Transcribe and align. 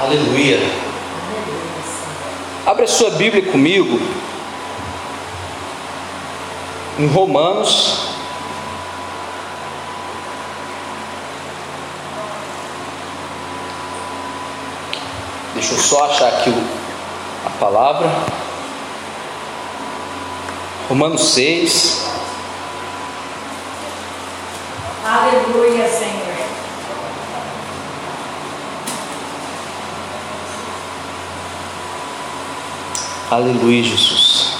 Aleluia. 0.00 0.58
Abra 2.64 2.86
sua 2.86 3.10
Bíblia 3.10 3.52
comigo 3.52 4.00
em 6.98 7.06
Romanos. 7.06 7.98
Deixa 15.52 15.74
eu 15.74 15.78
só 15.78 16.06
achar 16.06 16.28
aqui 16.28 16.50
a 17.44 17.50
palavra. 17.50 18.10
Romanos 20.88 21.34
6. 21.34 22.06
Aleluia, 25.04 25.86
Senhor. 25.86 26.09
Aleluia, 33.30 33.80
Jesus. 33.84 34.56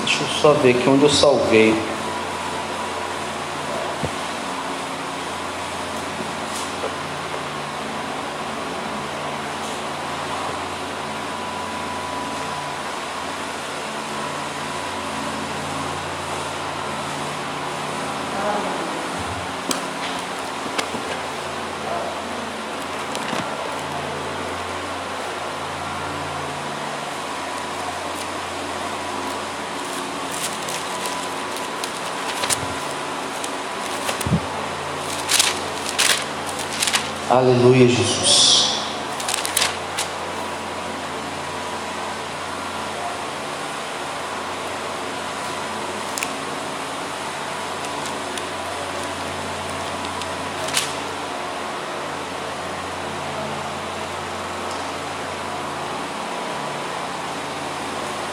Deixa 0.00 0.22
eu 0.22 0.28
só 0.42 0.52
ver 0.52 0.76
aqui 0.76 0.86
onde 0.86 1.04
eu 1.04 1.08
salvei. 1.08 1.91
Aleluia, 37.42 37.88
Jesus. 37.88 38.66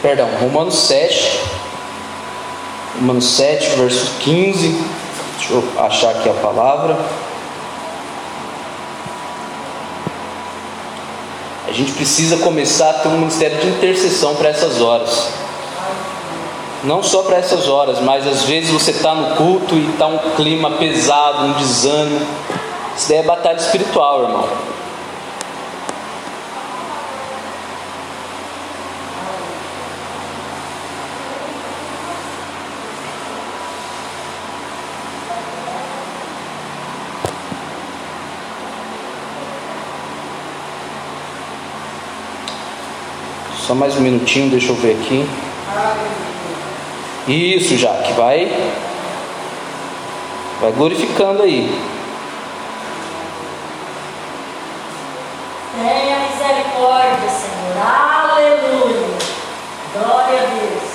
Perdão, 0.00 0.28
Romanos 0.40 0.86
7. 0.86 1.40
Romanos 2.94 3.24
7, 3.24 3.70
verso 3.70 4.06
15. 4.20 4.68
Deixa 5.36 5.52
eu 5.52 5.64
achar 5.80 6.10
aqui 6.10 6.28
a 6.28 6.34
palavra. 6.34 7.29
Gente 11.80 11.92
precisa 11.92 12.36
começar 12.38 12.90
a 12.90 12.94
ter 12.94 13.08
um 13.08 13.18
ministério 13.18 13.58
de 13.58 13.68
intercessão 13.68 14.34
para 14.34 14.50
essas 14.50 14.80
horas. 14.80 15.28
Não 16.84 17.02
só 17.02 17.22
para 17.22 17.36
essas 17.36 17.68
horas, 17.68 18.00
mas 18.00 18.26
às 18.26 18.42
vezes 18.42 18.70
você 18.70 18.90
está 18.90 19.14
no 19.14 19.36
culto 19.36 19.74
e 19.74 19.90
está 19.90 20.06
um 20.06 20.18
clima 20.36 20.72
pesado, 20.72 21.46
um 21.46 21.52
desânimo. 21.54 22.26
Isso 22.96 23.08
daí 23.08 23.18
é 23.18 23.22
batalha 23.22 23.56
espiritual, 23.56 24.22
irmão. 24.22 24.48
Só 43.70 43.74
mais 43.76 43.96
um 43.96 44.00
minutinho, 44.00 44.50
deixa 44.50 44.72
eu 44.72 44.74
ver 44.74 44.96
aqui. 45.00 45.24
Isso, 47.28 47.76
Jaque, 47.76 48.12
vai. 48.14 48.50
Vai 50.60 50.72
glorificando 50.72 51.44
aí. 51.44 51.72
Tenha 55.72 56.18
misericórdia, 56.18 57.28
Senhor. 57.28 57.76
Aleluia. 57.86 59.18
Glória 59.92 60.40
a 60.40 60.46
Deus. 60.46 60.90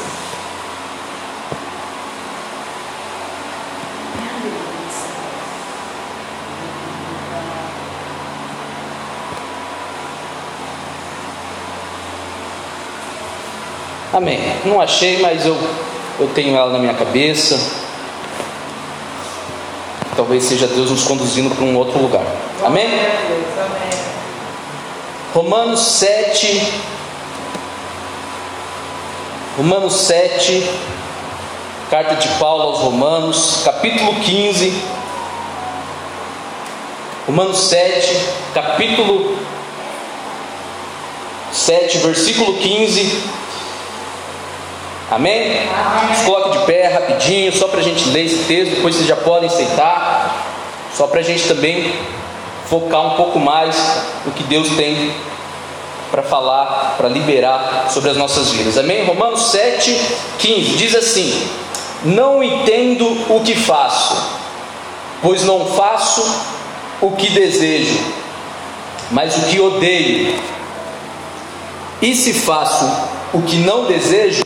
Aleluia, 4.19 4.91
Senhor. 4.91 5.25
Amém. 14.15 14.39
Não 14.63 14.79
achei, 14.79 15.19
mas 15.19 15.45
eu, 15.45 15.57
eu 16.17 16.29
tenho 16.29 16.55
ela 16.55 16.71
na 16.71 16.79
minha 16.79 16.93
cabeça. 16.93 17.59
Talvez 20.15 20.45
seja 20.45 20.67
Deus 20.67 20.89
nos 20.89 21.03
conduzindo 21.03 21.53
para 21.53 21.65
um 21.65 21.75
outro 21.75 22.01
lugar. 22.01 22.23
Amém? 22.63 22.87
Romanos 25.33 25.81
7. 25.81 26.65
Romanos 29.57 29.93
7. 29.95 30.65
Carta 31.89 32.15
de 32.15 32.29
Paulo 32.39 32.63
aos 32.63 32.79
Romanos, 32.79 33.63
capítulo 33.65 34.15
15. 34.21 34.81
Romanos 37.27 37.57
7, 37.67 38.17
capítulo 38.53 39.37
7, 41.51 41.97
versículo 41.97 42.53
15. 42.53 43.34
Amém? 45.09 45.59
Amém. 45.69 46.25
Coloque 46.25 46.57
de 46.57 46.65
pé 46.65 46.87
rapidinho, 46.87 47.55
só 47.55 47.67
para 47.67 47.79
a 47.79 47.83
gente 47.83 48.09
ler 48.09 48.25
esse 48.25 48.43
texto, 48.45 48.75
depois 48.75 48.95
vocês 48.95 49.07
já 49.07 49.15
podem 49.15 49.49
sentar. 49.49 50.53
Só 50.95 51.07
para 51.07 51.19
a 51.19 51.23
gente 51.23 51.47
também 51.47 51.93
focar 52.69 53.01
um 53.05 53.15
pouco 53.15 53.39
mais 53.39 53.75
no 54.25 54.31
que 54.31 54.43
Deus 54.43 54.69
tem 54.69 55.11
para 56.09 56.23
falar, 56.23 56.95
para 56.97 57.09
liberar 57.09 57.87
sobre 57.89 58.09
as 58.09 58.17
nossas 58.17 58.51
vidas. 58.51 58.77
Amém? 58.77 59.05
Romanos 59.05 59.51
7, 59.51 59.99
15 60.39 60.77
diz 60.77 60.95
assim: 60.95 61.49
Não 62.05 62.41
entendo 62.41 63.05
o 63.29 63.41
que 63.41 63.55
faço, 63.55 64.15
pois 65.21 65.43
não 65.43 65.65
faço 65.65 66.23
o 67.01 67.11
que 67.11 67.29
desejo, 67.29 67.99
mas 69.11 69.37
o 69.37 69.41
que 69.47 69.59
odeio. 69.59 70.39
E 72.01 72.15
se 72.15 72.33
faço 72.33 72.85
o 73.33 73.41
que 73.41 73.57
não 73.57 73.85
desejo, 73.85 74.43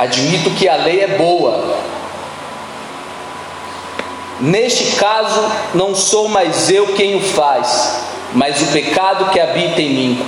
admito 0.00 0.50
que 0.52 0.66
a 0.66 0.76
lei 0.76 1.00
é 1.00 1.08
boa. 1.08 1.76
Neste 4.40 4.96
caso, 4.96 5.52
não 5.74 5.94
sou 5.94 6.26
mais 6.26 6.70
eu 6.70 6.94
quem 6.94 7.16
o 7.16 7.20
faz, 7.20 8.02
mas 8.32 8.62
o 8.62 8.66
pecado 8.68 9.30
que 9.30 9.38
habita 9.38 9.82
em 9.82 9.90
mim. 9.90 10.26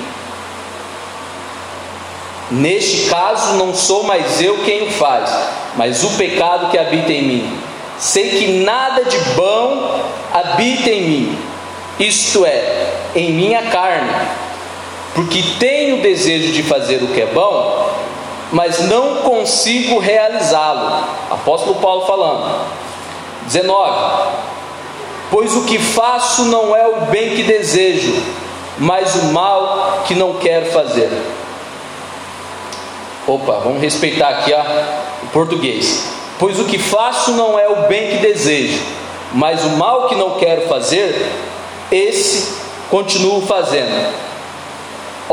Neste 2.50 3.08
caso, 3.08 3.54
não 3.54 3.74
sou 3.74 4.02
mais 4.02 4.42
eu 4.42 4.58
quem 4.58 4.82
o 4.82 4.90
faz, 4.90 5.30
mas 5.74 6.04
o 6.04 6.10
pecado 6.18 6.70
que 6.70 6.76
habita 6.76 7.10
em 7.10 7.22
mim. 7.22 7.58
Sei 7.98 8.28
que 8.28 8.52
nada 8.64 9.04
de 9.04 9.18
bom 9.34 10.02
habita 10.30 10.90
em 10.90 11.02
mim, 11.02 11.38
isto 11.98 12.44
é, 12.44 12.92
em 13.14 13.32
minha 13.32 13.62
carne, 13.70 14.10
porque 15.14 15.42
tenho 15.58 16.02
desejo 16.02 16.52
de 16.52 16.62
fazer 16.62 17.02
o 17.02 17.06
que 17.06 17.22
é 17.22 17.26
bom, 17.26 18.01
mas 18.52 18.80
não 18.80 19.16
consigo 19.22 19.98
realizá-lo. 19.98 21.04
Apóstolo 21.30 21.76
Paulo 21.76 22.06
falando. 22.06 22.66
19. 23.46 24.42
Pois 25.30 25.56
o 25.56 25.64
que 25.64 25.78
faço 25.78 26.44
não 26.44 26.76
é 26.76 26.86
o 26.86 27.06
bem 27.06 27.34
que 27.34 27.42
desejo, 27.42 28.22
mas 28.78 29.14
o 29.14 29.32
mal 29.32 30.02
que 30.06 30.14
não 30.14 30.34
quero 30.34 30.66
fazer. 30.66 31.10
Opa, 33.26 33.60
vamos 33.64 33.80
respeitar 33.80 34.28
aqui 34.28 34.52
ó, 34.52 34.60
o 35.24 35.28
português. 35.28 36.12
Pois 36.38 36.58
o 36.58 36.64
que 36.64 36.78
faço 36.78 37.32
não 37.32 37.58
é 37.58 37.68
o 37.68 37.88
bem 37.88 38.10
que 38.10 38.16
desejo, 38.18 38.82
mas 39.32 39.64
o 39.64 39.70
mal 39.70 40.08
que 40.08 40.14
não 40.14 40.32
quero 40.32 40.68
fazer, 40.68 41.32
esse 41.90 42.60
continuo 42.90 43.40
fazendo. 43.46 44.31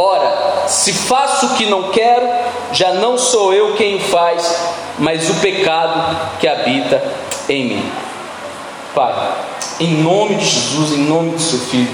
Ora, 0.01 0.63
se 0.65 0.93
faço 0.93 1.47
o 1.47 1.55
que 1.55 1.65
não 1.65 1.91
quero, 1.91 2.25
já 2.71 2.93
não 2.93 3.17
sou 3.17 3.53
eu 3.53 3.75
quem 3.75 3.99
faz, 3.99 4.55
mas 4.97 5.29
o 5.29 5.33
pecado 5.41 6.37
que 6.39 6.47
habita 6.47 7.03
em 7.49 7.65
mim. 7.65 7.91
Pai, 8.95 9.13
em 9.77 10.01
nome 10.01 10.35
de 10.35 10.45
Jesus, 10.45 10.93
em 10.93 11.03
nome 11.03 11.31
do 11.31 11.41
seu 11.41 11.59
Filho, 11.59 11.93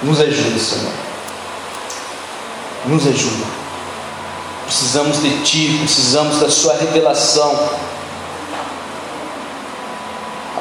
nos 0.00 0.20
ajuda, 0.20 0.60
Senhor. 0.60 0.92
Nos 2.84 3.04
ajuda. 3.04 3.46
Precisamos 4.66 5.20
de 5.20 5.42
Ti, 5.42 5.76
precisamos 5.80 6.38
da 6.38 6.48
Sua 6.48 6.74
revelação 6.74 7.68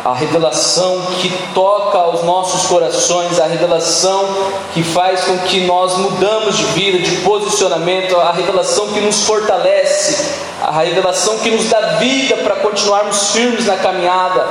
a 0.08 0.14
revelação 0.14 1.02
que 1.20 1.30
toca 1.54 1.98
aos 1.98 2.24
nossos 2.24 2.66
corações, 2.68 3.42
a 3.42 3.46
revelação 3.46 4.26
que 4.74 4.82
faz 4.82 5.26
com 5.26 5.38
que 5.40 5.66
nós 5.66 5.98
mudamos 5.98 6.56
de 6.56 6.64
vida, 6.68 7.00
de 7.00 7.18
posicionamento, 7.18 8.16
a 8.16 8.32
revelação 8.32 8.88
que 8.94 9.02
nos 9.02 9.24
fortalece, 9.24 10.34
a 10.62 10.72
revelação 10.72 11.38
que 11.40 11.52
nos 11.52 11.66
dá 11.66 11.98
vida 11.98 12.38
para 12.38 12.56
continuarmos 12.56 13.32
firmes 13.32 13.66
na 13.66 13.76
caminhada. 13.76 14.48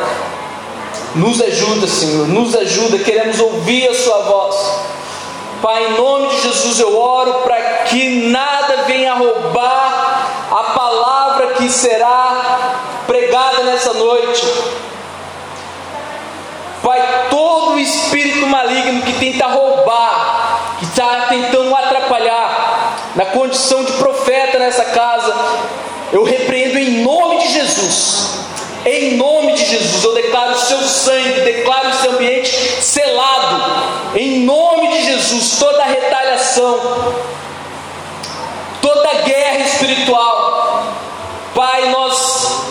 Nos 1.14 1.41
ajuda, 1.41 1.87
Senhor, 1.87 2.29
nos 2.29 2.55
ajuda, 2.55 2.99
queremos 2.99 3.41
ouvir 3.41 3.88
a 3.88 3.94
Sua 3.94 4.19
voz. 4.25 4.56
Pai, 5.62 5.87
em 5.87 5.97
nome 5.97 6.29
de 6.29 6.43
Jesus 6.43 6.81
eu 6.81 7.00
oro 7.00 7.32
para 7.44 7.56
que 7.85 8.29
nada 8.29 8.85
venha 8.87 9.14
roubar 9.14 10.26
a 10.50 10.62
palavra 10.79 11.55
que 11.55 11.70
será 11.70 12.76
pregada 13.06 13.62
nessa 13.62 13.94
noite 13.94 14.44
Pai, 16.96 17.28
todo 17.28 17.78
espírito 17.78 18.46
maligno 18.46 19.02
que 19.02 19.12
tenta 19.14 19.46
roubar, 19.46 20.76
que 20.78 20.87
está 20.87 21.26
tentando 21.28 21.75
atrapalhar, 21.75 22.96
na 23.14 23.26
condição 23.26 23.84
de 23.84 23.93
profeta 23.93 24.58
nessa 24.58 24.84
casa, 24.87 25.34
eu 26.12 26.25
repreendo 26.25 26.78
em 26.78 27.02
nome 27.02 27.38
de 27.38 27.52
Jesus. 27.52 28.37
Em 28.84 29.16
nome 29.16 29.54
de 29.54 29.64
Jesus, 29.64 30.04
eu 30.04 30.14
declaro 30.14 30.52
o 30.52 30.58
seu 30.58 30.78
sangue, 30.81 31.40
declaro 31.40 31.88
esse 31.90 32.06
ambiente 32.06 32.50
selado. 32.81 33.62
Em 34.14 34.44
nome 34.44 34.88
de 34.88 35.04
Jesus, 35.04 35.58
toda 35.58 35.84
retaliação, 35.84 37.14
toda 38.81 39.22
guerra 39.25 39.58
espiritual. 39.58 40.84
Pai, 41.52 41.88
nós 41.90 42.65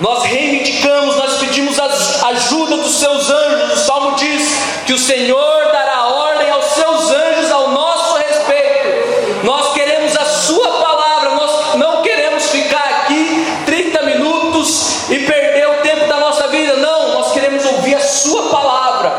nós 0.00 0.24
reivindicamos, 0.24 1.16
nós 1.16 1.38
pedimos 1.38 1.78
a 1.78 2.28
ajuda 2.28 2.78
dos 2.78 2.98
seus 2.98 3.30
anjos. 3.30 3.72
O 3.72 3.86
salmo 3.86 4.16
diz 4.16 4.42
que 4.86 4.92
o 4.92 4.98
Senhor 4.98 5.72
dará 5.72 6.06
ordem 6.08 6.50
aos 6.50 6.64
seus 6.66 7.10
anjos 7.10 7.52
ao 7.52 7.70
nosso 7.70 8.16
respeito. 8.16 9.44
Nós 9.44 9.72
queremos 9.72 10.16
a 10.16 10.24
Sua 10.24 10.68
palavra, 10.68 11.30
nós 11.30 11.76
não 11.76 12.02
queremos 12.02 12.50
ficar 12.50 13.02
aqui 13.02 13.46
30 13.66 14.02
minutos 14.02 15.10
e 15.10 15.20
perder 15.20 15.68
o 15.68 15.82
tempo 15.82 16.06
da 16.08 16.18
nossa 16.18 16.48
vida. 16.48 16.74
Não, 16.76 17.14
nós 17.14 17.32
queremos 17.32 17.64
ouvir 17.64 17.94
a 17.94 18.00
Sua 18.00 18.50
palavra. 18.50 19.12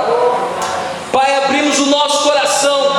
Pai, 1.14 1.38
abrimos 1.38 1.80
o 1.80 1.86
nosso 1.86 2.24
coração, 2.24 2.92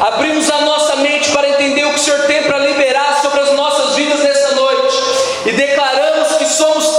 abrimos 0.00 0.48
a 0.50 0.62
nossa 0.62 0.96
mente 0.96 1.30
para 1.30 1.50
entender 1.50 1.84
o 1.84 1.90
que 1.90 2.00
o 2.00 2.02
Senhor 2.02 2.20
tem 2.20 2.42
para 2.44 2.56
liberar 2.56 3.20
sobre 3.20 3.40
as 3.40 3.52
nossas 3.52 3.96
vidas 3.96 4.20
nessa 4.20 4.54
noite 4.54 4.96
e 5.44 5.52
declaramos 5.52 6.36
que 6.36 6.46
somos 6.46 6.98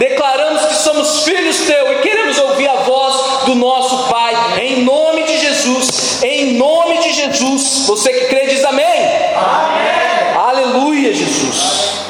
declaramos 0.00 0.64
que 0.64 0.74
somos 0.76 1.24
filhos 1.24 1.58
teu 1.66 1.92
e 1.92 1.98
queremos 2.00 2.38
ouvir 2.38 2.68
a 2.68 2.76
voz 2.76 3.44
do 3.44 3.54
nosso 3.54 4.08
Pai, 4.08 4.34
em 4.62 4.82
nome 4.82 5.24
de 5.24 5.38
Jesus, 5.38 6.22
em 6.22 6.54
nome 6.54 6.98
de 6.98 7.12
Jesus. 7.12 7.84
Você 7.86 8.10
que 8.10 8.24
crê, 8.26 8.46
diz 8.46 8.64
amém. 8.64 8.86
amém. 8.86 10.36
Aleluia, 10.36 11.12
Jesus. 11.12 12.00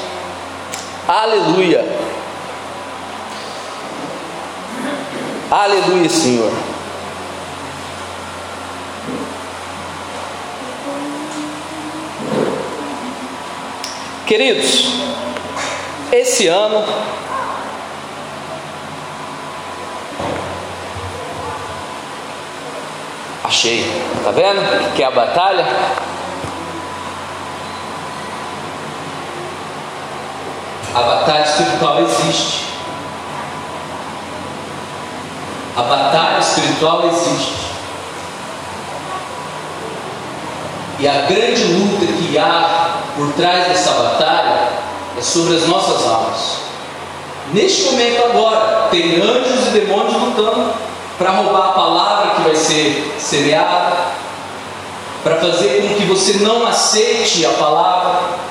Aleluia. 1.11 1.85
Aleluia, 5.51 6.09
Senhor. 6.09 6.53
Queridos, 14.25 14.85
esse 16.12 16.47
ano 16.47 16.85
Achei. 23.43 23.85
Tá 24.23 24.31
vendo? 24.31 24.95
Que 24.95 25.03
é 25.03 25.06
a 25.06 25.11
batalha. 25.11 25.67
A 30.95 31.03
batalha 31.03 31.45
espiritual 31.45 32.03
existe. 32.03 32.65
A 35.77 35.83
batalha 35.83 36.39
espiritual 36.41 37.07
existe. 37.07 37.71
E 40.99 41.09
a 41.09 41.23
grande 41.23 41.65
luta 41.65 42.07
que 42.07 42.37
há 42.37 42.99
por 43.17 43.33
trás 43.35 43.69
dessa 43.69 43.93
batalha 43.93 44.69
é 45.17 45.23
sobre 45.23 45.57
as 45.57 45.67
nossas 45.69 46.07
almas. 46.07 46.57
Neste 47.53 47.85
momento 47.85 48.25
agora, 48.25 48.89
tem 48.91 49.17
anjos 49.23 49.69
e 49.69 49.71
demônios 49.71 50.15
lutando 50.15 50.73
para 51.19 51.31
roubar 51.31 51.69
a 51.69 51.73
palavra 51.73 52.31
que 52.35 52.43
vai 52.43 52.57
ser 52.57 53.15
semeada, 53.19 53.97
para 55.23 55.37
fazer 55.37 55.83
com 55.83 55.95
que 55.95 56.05
você 56.05 56.35
não 56.45 56.67
aceite 56.67 57.47
a 57.47 57.51
palavra. 57.51 58.50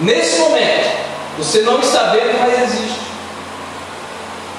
Nesse 0.00 0.38
momento, 0.40 0.90
você 1.38 1.60
não 1.60 1.80
está 1.80 2.10
vendo, 2.10 2.38
mas 2.38 2.62
existe. 2.62 3.06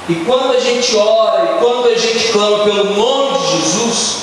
E 0.09 0.15
quando 0.25 0.55
a 0.55 0.59
gente 0.59 0.95
ora 0.95 1.43
e 1.43 1.59
quando 1.59 1.89
a 1.89 1.97
gente 1.97 2.31
clama 2.31 2.63
pelo 2.63 2.95
nome 2.95 3.39
de 3.39 3.57
Jesus, 3.57 4.17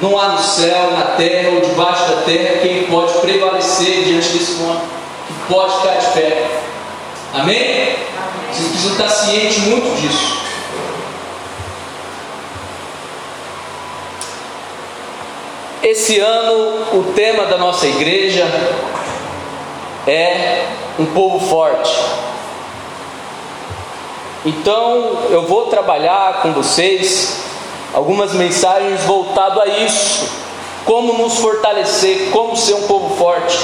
não 0.00 0.18
há 0.18 0.28
no 0.28 0.38
céu, 0.38 0.90
na 0.92 1.16
terra 1.16 1.50
ou 1.54 1.60
debaixo 1.60 2.04
da 2.10 2.22
terra 2.22 2.60
quem 2.60 2.84
pode 2.84 3.12
prevalecer 3.18 4.04
diante 4.04 4.28
desse 4.28 4.52
nome, 4.62 4.80
que 5.26 5.52
pode 5.52 5.76
ficar 5.78 5.94
de 5.94 6.06
pé. 6.12 6.46
Amém? 7.34 7.56
Amém? 7.56 7.96
Vocês 8.52 8.68
precisam 8.68 8.92
estar 8.92 9.08
cientes 9.08 9.58
muito 9.58 10.00
disso. 10.00 10.38
Esse 15.82 16.18
ano 16.18 16.98
o 16.98 17.12
tema 17.14 17.46
da 17.46 17.56
nossa 17.56 17.86
igreja 17.86 18.44
é 20.08 20.66
um 20.98 21.06
povo 21.06 21.38
forte. 21.38 21.94
Então 24.44 25.26
eu 25.30 25.42
vou 25.42 25.66
trabalhar 25.66 26.40
com 26.42 26.52
vocês 26.52 27.44
algumas 27.92 28.32
mensagens 28.32 29.02
voltado 29.04 29.60
a 29.60 29.66
isso, 29.66 30.28
como 30.84 31.12
nos 31.12 31.38
fortalecer, 31.38 32.30
como 32.30 32.56
ser 32.56 32.74
um 32.74 32.86
povo 32.86 33.16
forte, 33.16 33.58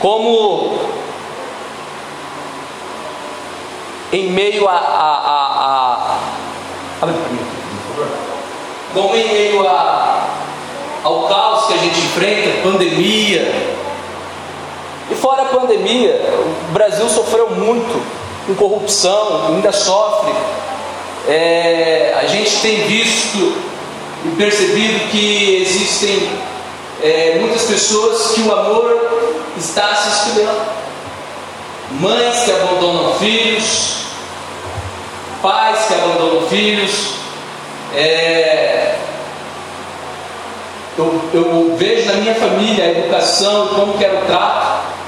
como 0.00 0.78
em 4.12 4.30
meio 4.30 4.66
a, 4.66 4.72
a, 4.72 5.14
a, 5.36 7.06
a 7.06 7.08
como 8.94 9.14
em 9.14 9.28
meio 9.28 9.68
a 9.68 10.26
ao 11.02 11.28
caos 11.28 11.66
que 11.66 11.74
a 11.74 11.78
gente 11.78 11.98
enfrenta, 11.98 12.62
pandemia. 12.62 13.79
E 15.10 15.14
fora 15.14 15.42
a 15.42 15.46
pandemia, 15.46 16.20
o 16.68 16.72
Brasil 16.72 17.08
sofreu 17.08 17.50
muito 17.50 18.00
com 18.46 18.54
corrupção, 18.54 19.48
ainda 19.48 19.72
sofre. 19.72 20.32
É, 21.28 22.16
a 22.20 22.26
gente 22.26 22.56
tem 22.60 22.76
visto 22.86 23.56
e 24.24 24.28
percebido 24.36 25.10
que 25.10 25.62
existem 25.62 26.30
é, 27.02 27.38
muitas 27.40 27.62
pessoas 27.62 28.32
que 28.32 28.42
o 28.42 28.52
amor 28.52 29.10
está 29.56 29.94
se 29.94 30.08
esfriando. 30.08 30.80
Mães 31.92 32.44
que 32.44 32.52
abandonam 32.52 33.14
filhos, 33.14 33.94
pais 35.42 35.86
que 35.86 35.94
abandonam 35.94 36.48
filhos, 36.48 37.14
é, 37.94 38.94
eu, 40.96 41.20
eu 41.32 41.76
vejo 41.76 42.06
na 42.06 42.14
minha 42.14 42.34
família 42.34 42.84
a 42.84 42.90
educação, 42.90 43.68
como 43.68 43.98
que 43.98 44.04
era 44.04 44.18
o 44.22 44.26
trato. 44.26 44.99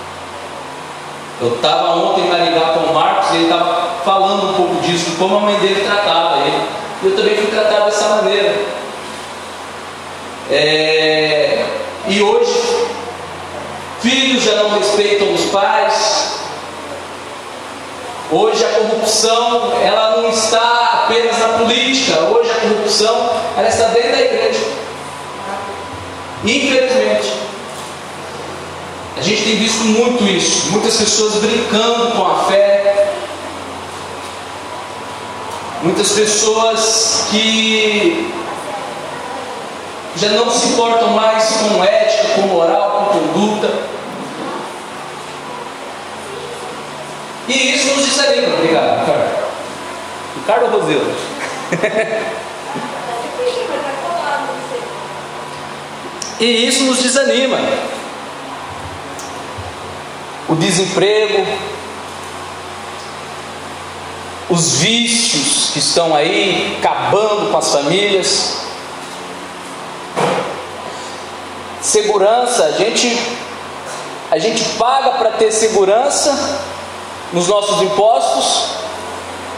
Eu 1.43 1.57
estava 1.57 1.97
ontem 1.97 2.29
na 2.29 2.37
ligar 2.39 2.73
com 2.73 2.93
o 2.93 2.95
Marcos 2.95 3.33
e 3.33 3.35
ele 3.35 3.45
estava 3.47 3.97
falando 4.05 4.51
um 4.51 4.55
pouco 4.55 4.77
disso, 4.77 5.17
como 5.19 5.39
a 5.39 5.41
mãe 5.41 5.57
dele 5.57 5.85
tratava 5.85 6.39
ele. 6.47 6.69
E 7.03 7.07
eu 7.07 7.17
também 7.17 7.37
fui 7.37 7.47
tratado 7.47 7.87
dessa 7.87 8.09
maneira. 8.11 8.65
É... 10.49 11.67
E 12.07 12.23
hoje, 12.23 12.87
filhos 14.01 14.45
já 14.45 14.55
não 14.55 14.71
respeitam 14.79 15.35
os 15.35 15.47
pais. 15.47 16.39
Hoje 18.31 18.65
a 18.65 18.69
corrupção, 18.79 19.73
ela 19.83 20.19
não 20.19 20.31
está 20.31 21.07
apenas 21.07 21.37
na 21.41 21.59
política. 21.59 22.21
Hoje 22.21 22.53
a 22.53 22.61
corrupção, 22.61 23.31
ela 23.59 23.69
está 23.69 23.87
dentro 23.87 24.13
da 24.13 24.21
igreja. 24.21 24.65
Infelizmente. 26.45 27.52
A 29.23 29.25
gente 29.25 29.45
tem 29.45 29.55
visto 29.55 29.85
muito 29.85 30.25
isso, 30.25 30.73
muitas 30.73 30.97
pessoas 30.97 31.35
brincando 31.37 32.11
com 32.11 32.27
a 32.27 32.43
fé, 32.47 33.13
muitas 35.81 36.11
pessoas 36.11 37.29
que 37.31 38.29
já 40.17 40.31
não 40.31 40.51
se 40.51 40.71
importam 40.71 41.11
mais 41.11 41.53
com 41.53 41.85
ética, 41.85 42.35
com 42.35 42.41
moral, 42.49 43.13
com 43.13 43.21
conduta. 43.21 43.73
E 47.47 47.77
isso 47.77 47.95
nos 47.95 48.05
desanima. 48.05 48.55
Obrigado, 48.57 48.99
Ricardo. 49.03 49.31
Ricardo 50.35 50.65
ou 50.65 50.81
Roselo? 50.81 51.15
e 56.41 56.67
isso 56.67 56.83
nos 56.83 56.99
desanima. 56.99 57.59
O 60.49 60.55
desemprego, 60.57 61.47
os 64.51 64.75
vícios 64.75 65.71
que 65.73 65.79
estão 65.79 66.15
aí 66.15 66.77
acabando 66.79 67.51
com 67.51 67.57
as 67.57 67.73
famílias. 67.73 68.59
Segurança, 71.81 72.65
a 72.65 72.71
gente 72.73 73.19
a 74.31 74.39
gente 74.39 74.65
paga 74.79 75.13
para 75.13 75.33
ter 75.33 75.53
segurança 75.53 76.59
nos 77.33 77.49
nossos 77.49 77.83
impostos, 77.83 78.77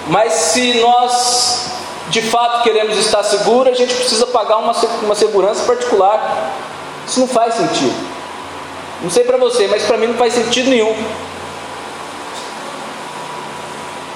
mas 0.09 0.33
se 0.33 0.75
nós 0.81 1.71
de 2.09 2.23
fato 2.23 2.63
queremos 2.63 2.97
estar 2.99 3.23
seguros, 3.23 3.73
a 3.73 3.77
gente 3.77 3.95
precisa 3.95 4.27
pagar 4.27 4.59
uma, 4.59 4.73
uma 5.03 5.15
segurança 5.15 5.65
particular. 5.65 6.53
Isso 7.07 7.21
não 7.21 7.29
faz 7.29 7.55
sentido. 7.55 8.14
Não 9.03 9.11
sei 9.11 9.25
para 9.25 9.37
você, 9.37 9.67
mas 9.67 9.83
para 9.83 9.97
mim 9.97 10.07
não 10.09 10.15
faz 10.15 10.35
sentido 10.35 10.71
nenhum. 10.71 10.95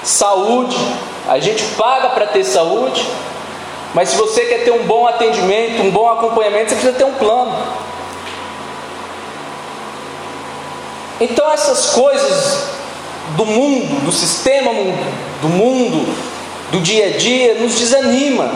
Saúde, 0.03 0.77
a 1.27 1.39
gente 1.39 1.63
paga 1.75 2.09
para 2.09 2.27
ter 2.27 2.43
saúde, 2.43 3.07
mas 3.93 4.09
se 4.09 4.15
você 4.15 4.45
quer 4.45 4.63
ter 4.63 4.71
um 4.71 4.85
bom 4.85 5.07
atendimento, 5.07 5.81
um 5.81 5.91
bom 5.91 6.09
acompanhamento, 6.09 6.69
você 6.69 6.75
precisa 6.75 6.97
ter 6.97 7.03
um 7.03 7.13
plano. 7.13 7.55
Então 11.19 11.51
essas 11.51 11.87
coisas 11.87 12.69
do 13.35 13.45
mundo, 13.45 14.05
do 14.05 14.11
sistema 14.11 14.71
do 15.41 15.49
mundo, 15.49 16.13
do 16.71 16.79
dia 16.79 17.07
a 17.07 17.17
dia, 17.17 17.55
nos 17.55 17.75
desanima. 17.75 18.51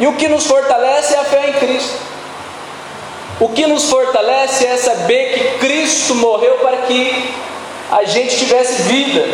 E 0.00 0.06
o 0.06 0.12
que 0.14 0.28
nos 0.28 0.46
fortalece 0.46 1.14
é 1.14 1.18
a 1.18 1.24
fé 1.24 1.50
em 1.50 1.52
Cristo. 1.54 1.96
O 3.40 3.48
que 3.48 3.66
nos 3.66 3.88
fortalece 3.88 4.66
é 4.66 4.76
saber 4.76 5.32
que 5.32 5.58
Cristo 5.58 6.14
morreu 6.16 6.54
para 6.58 6.78
que 6.78 7.34
a 7.90 8.04
gente 8.04 8.36
tivesse 8.36 8.82
vida 8.82 9.24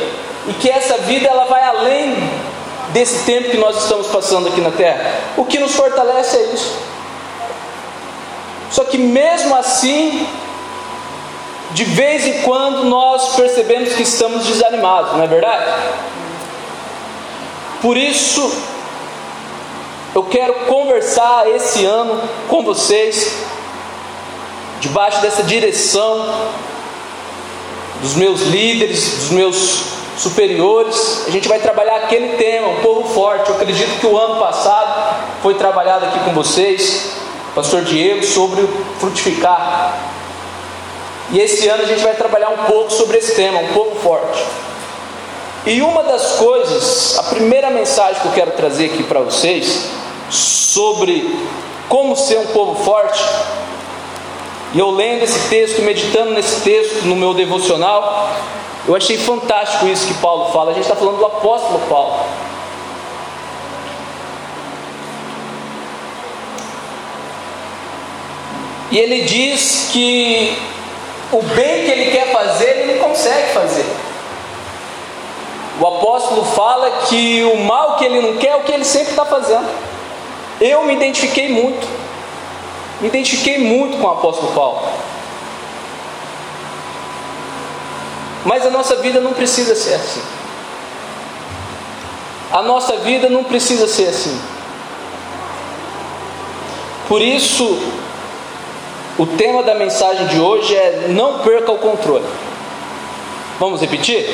e 0.46 0.52
que 0.54 0.70
essa 0.70 0.98
vida 0.98 1.26
ela 1.28 1.44
vai 1.46 1.62
além 1.62 2.14
desse 2.92 3.24
tempo 3.24 3.50
que 3.50 3.56
nós 3.56 3.82
estamos 3.82 4.06
passando 4.08 4.48
aqui 4.48 4.60
na 4.60 4.70
terra. 4.70 5.10
O 5.36 5.44
que 5.44 5.58
nos 5.58 5.74
fortalece 5.74 6.36
é 6.36 6.42
isso. 6.52 6.78
Só 8.70 8.84
que 8.84 8.98
mesmo 8.98 9.54
assim, 9.54 10.26
de 11.72 11.84
vez 11.84 12.26
em 12.26 12.42
quando 12.42 12.84
nós 12.84 13.34
percebemos 13.36 13.94
que 13.94 14.02
estamos 14.02 14.46
desanimados, 14.46 15.12
não 15.12 15.22
é 15.22 15.26
verdade? 15.26 15.64
Por 17.80 17.96
isso, 17.96 18.52
eu 20.14 20.22
quero 20.24 20.54
conversar 20.66 21.48
esse 21.50 21.84
ano 21.84 22.20
com 22.48 22.62
vocês, 22.62 23.44
debaixo 24.84 25.22
dessa 25.22 25.42
direção 25.42 26.50
dos 28.02 28.14
meus 28.16 28.42
líderes, 28.42 29.16
dos 29.16 29.30
meus 29.30 29.84
superiores. 30.18 31.24
A 31.26 31.30
gente 31.30 31.48
vai 31.48 31.58
trabalhar 31.58 31.96
aquele 31.96 32.36
tema, 32.36 32.68
um 32.68 32.80
povo 32.82 33.08
forte. 33.14 33.48
Eu 33.48 33.56
acredito 33.56 33.98
que 33.98 34.06
o 34.06 34.18
ano 34.18 34.38
passado 34.38 35.24
foi 35.42 35.54
trabalhado 35.54 36.04
aqui 36.04 36.18
com 36.20 36.32
vocês, 36.34 37.12
Pastor 37.54 37.82
Diego, 37.82 38.22
sobre 38.24 38.68
frutificar. 38.98 39.98
E 41.32 41.40
esse 41.40 41.66
ano 41.66 41.82
a 41.82 41.86
gente 41.86 42.02
vai 42.02 42.14
trabalhar 42.14 42.50
um 42.50 42.64
pouco 42.64 42.90
sobre 42.90 43.16
esse 43.16 43.34
tema, 43.34 43.60
um 43.60 43.72
pouco 43.72 43.96
forte. 44.00 44.44
E 45.64 45.80
uma 45.80 46.02
das 46.02 46.32
coisas, 46.32 47.18
a 47.18 47.22
primeira 47.22 47.70
mensagem 47.70 48.20
que 48.20 48.28
eu 48.28 48.32
quero 48.32 48.50
trazer 48.50 48.86
aqui 48.92 49.02
para 49.02 49.20
vocês, 49.20 49.88
sobre 50.28 51.42
como 51.88 52.14
ser 52.14 52.36
um 52.38 52.46
povo 52.48 52.84
forte, 52.84 53.24
e 54.74 54.78
eu 54.78 54.90
lendo 54.90 55.22
esse 55.22 55.48
texto, 55.48 55.82
meditando 55.82 56.32
nesse 56.32 56.60
texto 56.62 57.04
no 57.04 57.14
meu 57.14 57.32
devocional, 57.32 58.28
eu 58.88 58.96
achei 58.96 59.16
fantástico 59.16 59.86
isso 59.86 60.08
que 60.08 60.14
Paulo 60.14 60.52
fala. 60.52 60.72
A 60.72 60.74
gente 60.74 60.82
está 60.82 60.96
falando 60.96 61.18
do 61.18 61.26
apóstolo 61.26 61.78
Paulo. 61.88 62.20
E 68.90 68.98
ele 68.98 69.22
diz 69.22 69.90
que 69.92 70.56
o 71.32 71.40
bem 71.42 71.84
que 71.84 71.90
ele 71.90 72.10
quer 72.10 72.32
fazer, 72.32 72.80
ele 72.80 72.92
não 72.94 73.08
consegue 73.08 73.52
fazer. 73.52 73.86
O 75.80 75.86
apóstolo 75.86 76.44
fala 76.44 76.90
que 77.08 77.42
o 77.44 77.56
mal 77.58 77.96
que 77.96 78.04
ele 78.04 78.20
não 78.20 78.36
quer 78.36 78.48
é 78.48 78.56
o 78.56 78.60
que 78.60 78.72
ele 78.72 78.84
sempre 78.84 79.10
está 79.10 79.24
fazendo. 79.24 79.68
Eu 80.60 80.84
me 80.84 80.94
identifiquei 80.94 81.48
muito, 81.48 81.86
identifiquei 83.06 83.58
muito 83.58 83.98
com 83.98 84.06
o 84.06 84.10
apóstolo 84.10 84.52
Paulo. 84.52 84.88
Mas 88.44 88.66
a 88.66 88.70
nossa 88.70 88.96
vida 88.96 89.20
não 89.20 89.32
precisa 89.32 89.74
ser 89.74 89.94
assim. 89.94 90.22
A 92.52 92.62
nossa 92.62 92.96
vida 92.98 93.28
não 93.28 93.42
precisa 93.42 93.86
ser 93.86 94.08
assim. 94.08 94.40
Por 97.08 97.20
isso, 97.20 97.78
o 99.18 99.26
tema 99.26 99.62
da 99.62 99.74
mensagem 99.74 100.26
de 100.26 100.38
hoje 100.38 100.74
é 100.74 101.06
não 101.08 101.40
perca 101.40 101.72
o 101.72 101.78
controle. 101.78 102.24
Vamos 103.58 103.80
repetir? 103.80 104.28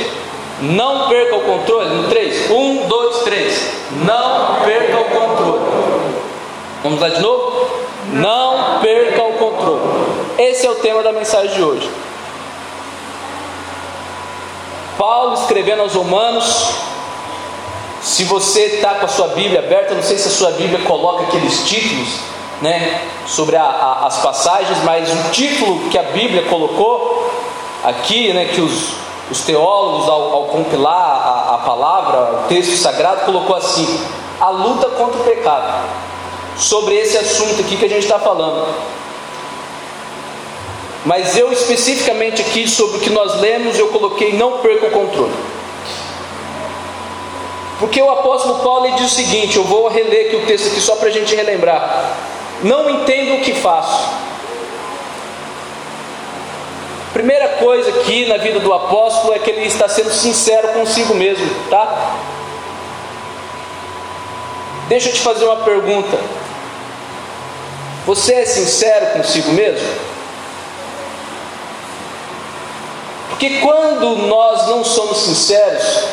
Não 0.63 1.09
perca 1.09 1.37
o 1.37 1.41
controle 1.41 1.95
no 1.95 2.09
3. 2.09 2.51
1, 2.51 2.87
2, 2.89 3.19
3. 3.21 3.71
Não 4.05 4.61
perca 4.65 4.99
o 4.99 5.05
controle. 5.05 5.60
Vamos 6.83 6.99
lá 6.99 7.11
de 7.11 7.21
novo? 7.21 7.69
Não 8.13 8.81
perca 8.81 9.23
o 9.23 9.33
controle. 9.35 9.83
Esse 10.39 10.67
é 10.67 10.71
o 10.71 10.77
tema 10.77 11.03
da 11.03 11.13
mensagem 11.13 11.55
de 11.55 11.63
hoje. 11.63 11.91
Paulo 14.97 15.35
escrevendo 15.35 15.83
aos 15.83 15.95
Romanos. 15.95 16.71
Se 18.01 18.25
você 18.25 18.63
está 18.63 18.95
com 18.95 19.05
a 19.05 19.09
sua 19.09 19.29
Bíblia 19.29 19.61
aberta, 19.61 19.95
não 19.95 20.03
sei 20.03 20.17
se 20.17 20.29
a 20.29 20.31
sua 20.31 20.53
Bíblia 20.53 20.81
coloca 20.87 21.25
aqueles 21.25 21.69
títulos 21.69 22.09
né, 22.63 23.03
sobre 23.27 23.57
a, 23.57 23.63
a, 23.63 24.07
as 24.07 24.19
passagens, 24.19 24.79
mas 24.85 25.11
o 25.11 25.31
título 25.33 25.91
que 25.91 25.99
a 25.99 26.03
Bíblia 26.05 26.45
colocou 26.45 27.31
aqui, 27.85 28.33
né, 28.33 28.47
que 28.47 28.61
os, 28.63 28.95
os 29.31 29.43
teólogos, 29.43 30.09
ao, 30.09 30.33
ao 30.33 30.45
compilar 30.45 30.95
a, 30.95 31.55
a, 31.57 31.59
palavra, 31.59 32.41
o 32.41 32.49
texto 32.49 32.75
sagrado, 32.77 33.27
colocou 33.27 33.55
assim: 33.55 33.87
a 34.41 34.49
luta 34.49 34.89
contra 34.89 35.21
o 35.21 35.25
pecado. 35.25 36.10
Sobre 36.61 36.95
esse 36.95 37.17
assunto 37.17 37.61
aqui 37.61 37.77
que 37.77 37.87
a 37.87 37.89
gente 37.89 38.05
está 38.05 38.19
falando. 38.19 38.73
Mas 41.05 41.37
eu 41.37 41.51
especificamente 41.53 42.43
aqui 42.43 42.69
sobre 42.69 42.99
o 42.99 43.01
que 43.01 43.11
nós 43.11 43.41
lemos, 43.41 43.79
eu 43.79 43.89
coloquei 43.89 44.35
não 44.35 44.59
perca 44.59 44.87
o 44.87 44.91
controle. 44.91 45.33
Porque 47.81 48.01
o 48.01 48.11
apóstolo 48.11 48.63
Paulo 48.63 48.95
diz 48.97 49.11
o 49.11 49.15
seguinte: 49.15 49.57
eu 49.57 49.65
vou 49.65 49.89
reler 49.89 50.27
aqui 50.27 50.37
o 50.37 50.47
texto 50.47 50.69
aqui 50.69 50.81
só 50.81 50.97
para 50.97 51.09
a 51.09 51.13
gente 51.13 51.35
relembrar 51.35 52.29
não 52.63 52.91
entendo 52.91 53.37
o 53.37 53.41
que 53.41 53.55
faço. 53.55 54.09
Primeira 57.13 57.49
coisa 57.49 57.91
aqui 57.91 58.27
na 58.27 58.37
vida 58.37 58.61
do 58.61 58.73
apóstolo 58.73 59.35
é 59.35 59.39
que 59.39 59.51
ele 59.51 59.67
está 59.67 59.89
sendo 59.89 60.11
sincero 60.11 60.69
consigo 60.69 61.15
mesmo, 61.15 61.47
tá? 61.69 62.17
Deixa 64.89 65.09
eu 65.09 65.13
te 65.13 65.21
fazer 65.21 65.45
uma 65.45 65.57
pergunta. 65.57 66.19
Você 68.07 68.35
é 68.35 68.45
sincero 68.45 69.07
consigo 69.19 69.53
mesmo? 69.53 69.87
Porque 73.29 73.61
quando 73.61 74.17
nós 74.27 74.69
não 74.69 74.85
somos 74.85 75.19
sinceros, 75.19 76.05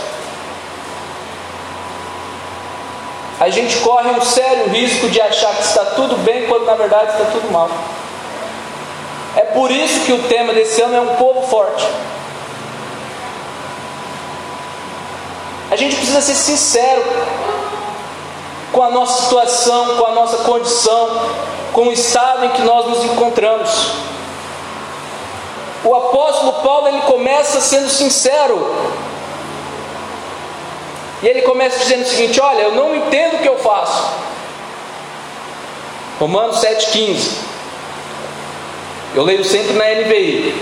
a 3.40 3.50
gente 3.50 3.78
corre 3.78 4.10
um 4.10 4.22
sério 4.22 4.70
risco 4.70 5.10
de 5.10 5.22
achar 5.22 5.54
que 5.56 5.64
está 5.64 5.86
tudo 5.86 6.18
bem 6.24 6.48
quando 6.48 6.66
na 6.66 6.76
verdade 6.76 7.12
está 7.12 7.26
tudo 7.26 7.52
mal. 7.52 7.70
É 9.36 9.42
por 9.42 9.72
isso 9.72 10.02
que 10.06 10.14
o 10.14 10.24
tema 10.24 10.54
desse 10.54 10.82
ano 10.82 10.96
é 10.96 11.02
um 11.02 11.16
povo 11.16 11.48
forte. 11.48 11.86
gente 15.78 15.96
precisa 15.96 16.22
ser 16.22 16.34
sincero 16.36 17.04
com 18.72 18.84
a 18.84 18.90
nossa 18.90 19.24
situação, 19.24 19.98
com 19.98 20.06
a 20.06 20.12
nossa 20.12 20.38
condição, 20.38 21.22
com 21.74 21.88
o 21.88 21.92
estado 21.92 22.46
em 22.46 22.50
que 22.50 22.62
nós 22.62 22.86
nos 22.88 23.04
encontramos. 23.04 23.92
O 25.84 25.96
apóstolo 25.96 26.54
Paulo 26.64 26.88
ele 26.88 27.02
começa 27.02 27.62
sendo 27.62 27.90
sincero. 27.90 28.76
E 31.22 31.28
ele 31.28 31.42
começa 31.42 31.80
dizendo 31.80 32.04
o 32.04 32.08
seguinte: 32.08 32.40
Olha, 32.42 32.62
eu 32.62 32.76
não 32.76 32.96
entendo 32.96 33.36
o 33.36 33.40
que 33.40 33.48
eu 33.48 33.58
faço. 33.58 34.12
Romanos 36.20 36.58
7,15. 36.58 37.32
Eu 39.16 39.24
leio 39.24 39.44
sempre 39.44 39.74
na 39.74 39.86
NVI. 39.86 40.56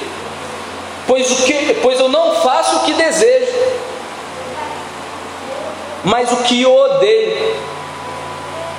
Pois, 1.08 1.32
o 1.32 1.44
que, 1.44 1.74
pois 1.82 2.00
eu 2.00 2.10
não 2.10 2.36
faço 2.36 2.78
o 2.78 2.80
que 2.82 2.94
desejo, 2.94 3.54
mas 6.04 6.32
o 6.32 6.38
que 6.38 6.66
odeio. 6.66 7.56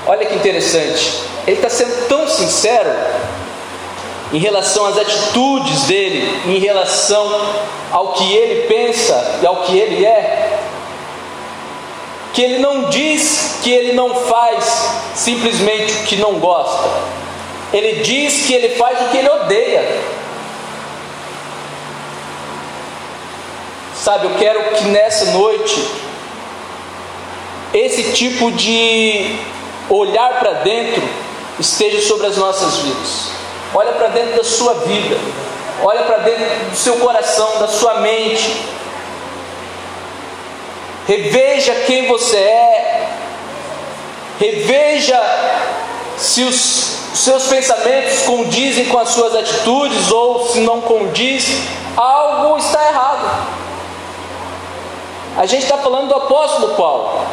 Olha 0.06 0.24
que 0.24 0.34
interessante. 0.34 1.20
Ele 1.46 1.56
está 1.56 1.68
sendo 1.68 2.06
tão 2.08 2.28
sincero 2.28 2.90
em 4.32 4.38
relação 4.38 4.86
às 4.86 4.98
atitudes 4.98 5.82
dele, 5.84 6.28
em 6.46 6.58
relação 6.58 7.54
ao 7.92 8.12
que 8.12 8.34
ele 8.34 8.66
pensa 8.66 9.40
e 9.42 9.46
ao 9.46 9.62
que 9.62 9.78
ele 9.78 10.04
é, 10.04 10.58
que 12.32 12.42
ele 12.42 12.58
não 12.58 12.90
diz 12.90 13.60
que 13.62 13.70
ele 13.70 13.92
não 13.92 14.14
faz 14.14 14.90
simplesmente 15.14 15.92
o 15.92 16.02
que 16.04 16.16
não 16.16 16.38
gosta, 16.38 16.88
ele 17.72 18.02
diz 18.02 18.46
que 18.46 18.52
ele 18.52 18.76
faz 18.76 19.00
o 19.00 19.10
que 19.10 19.16
ele 19.18 19.28
odeia. 19.28 20.02
Sabe, 23.94 24.26
eu 24.26 24.34
quero 24.38 24.74
que 24.74 24.84
nessa 24.84 25.32
noite 25.32 25.84
esse 27.72 28.12
tipo 28.12 28.52
de 28.52 29.36
olhar 29.88 30.38
para 30.38 30.52
dentro 30.54 31.02
esteja 31.58 32.06
sobre 32.06 32.26
as 32.26 32.36
nossas 32.36 32.76
vidas 32.78 33.36
olha 33.74 33.92
para 33.92 34.08
dentro 34.08 34.36
da 34.36 34.44
sua 34.44 34.74
vida, 34.74 35.16
olha 35.82 36.04
para 36.04 36.18
dentro 36.18 36.70
do 36.70 36.76
seu 36.76 36.96
coração, 36.96 37.58
da 37.58 37.68
sua 37.68 38.00
mente. 38.00 38.64
Reveja 41.06 41.74
quem 41.86 42.06
você 42.08 42.36
é, 42.36 43.08
reveja 44.40 45.20
se 46.16 46.42
os 46.42 46.96
seus 47.14 47.44
pensamentos 47.44 48.22
condizem 48.22 48.86
com 48.86 48.98
as 48.98 49.10
suas 49.10 49.34
atitudes 49.34 50.10
ou 50.10 50.48
se 50.48 50.60
não 50.60 50.80
condiz, 50.80 51.46
algo 51.96 52.58
está 52.58 52.88
errado. 52.88 53.46
A 55.36 55.46
gente 55.46 55.64
está 55.64 55.78
falando 55.78 56.08
do 56.08 56.14
apóstolo 56.14 56.74
Paulo, 56.74 57.26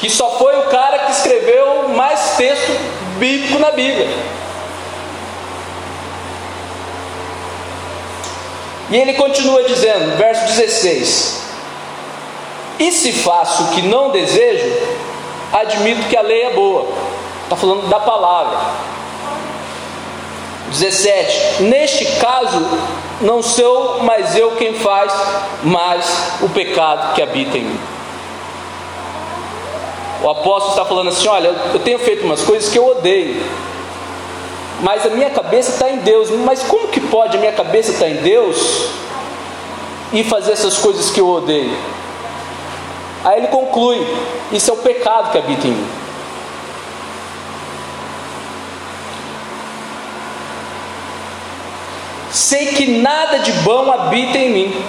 que 0.00 0.08
só 0.08 0.38
foi 0.38 0.58
o 0.58 0.62
cara 0.64 0.98
que 1.00 1.12
escreveu 1.12 1.88
mais 1.90 2.36
texto 2.36 2.72
bíblico 3.18 3.58
na 3.58 3.70
Bíblia. 3.70 4.08
E 8.90 8.96
ele 8.96 9.12
continua 9.12 9.62
dizendo, 9.64 10.16
verso 10.16 10.46
16: 10.46 11.42
E 12.78 12.90
se 12.90 13.12
faço 13.12 13.64
o 13.64 13.68
que 13.68 13.82
não 13.82 14.10
desejo, 14.10 14.72
admito 15.52 16.08
que 16.08 16.16
a 16.16 16.22
lei 16.22 16.44
é 16.44 16.50
boa. 16.50 16.88
Está 17.44 17.54
falando 17.54 17.88
da 17.88 18.00
palavra. 18.00 18.58
17: 20.70 21.62
Neste 21.64 22.06
caso, 22.16 22.66
não 23.20 23.42
sou 23.42 24.02
mais 24.02 24.34
eu 24.34 24.52
quem 24.52 24.74
faz, 24.74 25.12
mas 25.62 26.06
o 26.40 26.48
pecado 26.48 27.14
que 27.14 27.22
habita 27.22 27.58
em 27.58 27.64
mim. 27.64 27.99
O 30.22 30.28
apóstolo 30.28 30.70
está 30.72 30.84
falando 30.84 31.08
assim: 31.08 31.28
Olha, 31.28 31.48
eu 31.72 31.80
tenho 31.80 31.98
feito 31.98 32.24
umas 32.24 32.42
coisas 32.42 32.70
que 32.70 32.78
eu 32.78 32.86
odeio 32.86 33.40
mas 34.82 35.04
a 35.04 35.10
minha 35.10 35.30
cabeça 35.30 35.72
está 35.72 35.90
em 35.90 35.98
Deus. 35.98 36.30
Mas 36.30 36.62
como 36.62 36.88
que 36.88 37.00
pode 37.00 37.36
a 37.36 37.40
minha 37.40 37.52
cabeça 37.52 37.92
estar 37.92 38.06
tá 38.06 38.10
em 38.10 38.16
Deus 38.16 38.86
e 40.12 40.24
fazer 40.24 40.52
essas 40.52 40.78
coisas 40.78 41.10
que 41.10 41.20
eu 41.20 41.28
odeio? 41.28 41.76
Aí 43.24 43.38
ele 43.38 43.48
conclui: 43.48 44.06
Isso 44.52 44.70
é 44.70 44.74
o 44.74 44.78
pecado 44.78 45.30
que 45.30 45.38
habita 45.38 45.66
em 45.66 45.72
mim. 45.72 45.88
Sei 52.30 52.66
que 52.66 52.86
nada 53.00 53.40
de 53.40 53.52
bom 53.52 53.90
habita 53.90 54.38
em 54.38 54.50
mim. 54.50 54.84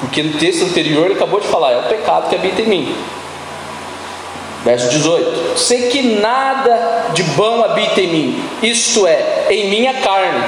Porque 0.00 0.22
no 0.22 0.38
texto 0.38 0.64
anterior 0.64 1.06
ele 1.06 1.14
acabou 1.14 1.40
de 1.40 1.48
falar: 1.48 1.72
É 1.72 1.78
o 1.78 1.84
pecado 1.84 2.28
que 2.28 2.34
habita 2.34 2.60
em 2.60 2.66
mim. 2.66 2.96
Verso 4.66 4.88
18: 4.88 5.56
Sei 5.56 5.90
que 5.90 6.02
nada 6.02 7.12
de 7.14 7.22
bom 7.22 7.62
habita 7.62 8.00
em 8.00 8.08
mim, 8.08 8.44
isto 8.60 9.06
é, 9.06 9.46
em 9.48 9.70
minha 9.70 9.94
carne, 9.94 10.42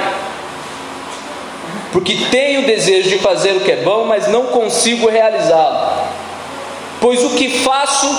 porque 1.93 2.17
tenho 2.29 2.65
desejo 2.65 3.11
de 3.11 3.19
fazer 3.19 3.53
o 3.53 3.61
que 3.61 3.71
é 3.71 3.77
bom, 3.77 4.03
mas 4.03 4.27
não 4.27 4.47
consigo 4.47 5.07
realizá-lo. 5.07 6.03
Pois 6.99 7.23
o 7.23 7.29
que 7.29 7.59
faço 7.59 8.13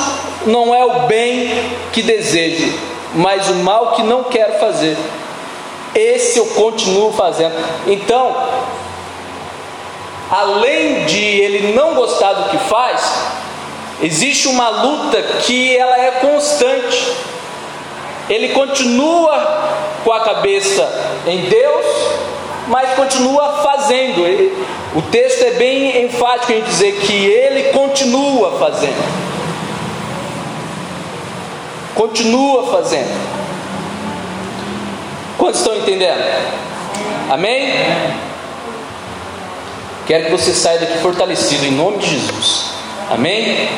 não 0.47 0.75
é 0.75 0.83
o 0.83 1.01
bem 1.01 1.51
que 1.93 2.01
desejo, 2.01 2.73
mas 3.15 3.51
o 3.51 3.57
mal 3.57 3.93
que 3.93 4.03
não 4.03 4.25
quero 4.25 4.59
fazer. 4.59 4.97
Esse 5.95 6.39
eu 6.39 6.47
continuo 6.47 7.13
fazendo. 7.13 7.53
Então, 7.87 8.35
além 10.31 11.05
de 11.05 11.23
ele 11.23 11.75
não 11.75 11.93
gostar 11.95 12.33
do 12.33 12.49
que 12.49 12.57
faz, 12.71 13.40
Existe 14.03 14.49
uma 14.49 14.69
luta 14.69 15.23
que 15.43 15.77
ela 15.77 15.99
é 16.01 16.11
constante. 16.13 17.13
Ele 18.29 18.51
continua 18.51 19.69
com 20.05 20.13
a 20.13 20.21
cabeça 20.21 20.89
em 21.27 21.43
Deus, 21.49 21.87
mas 22.69 22.95
continua 22.95 23.63
fazendo. 23.63 24.23
o 24.95 25.03
texto 25.03 25.43
é 25.43 25.51
bem 25.53 26.05
enfático 26.05 26.53
em 26.53 26.63
dizer 26.63 26.93
que 27.01 27.27
ele 27.27 27.73
continua 27.73 28.59
fazendo. 28.59 29.31
Continua 31.95 32.71
fazendo. 32.71 33.41
Quantos 35.37 35.61
estão 35.61 35.77
entendendo? 35.77 36.23
Amém? 37.29 37.73
Quero 40.07 40.25
que 40.25 40.31
você 40.31 40.53
saia 40.53 40.79
daqui 40.79 40.99
fortalecido 40.99 41.67
em 41.67 41.73
nome 41.73 41.99
de 41.99 42.11
Jesus. 42.11 42.70
Amém? 43.11 43.69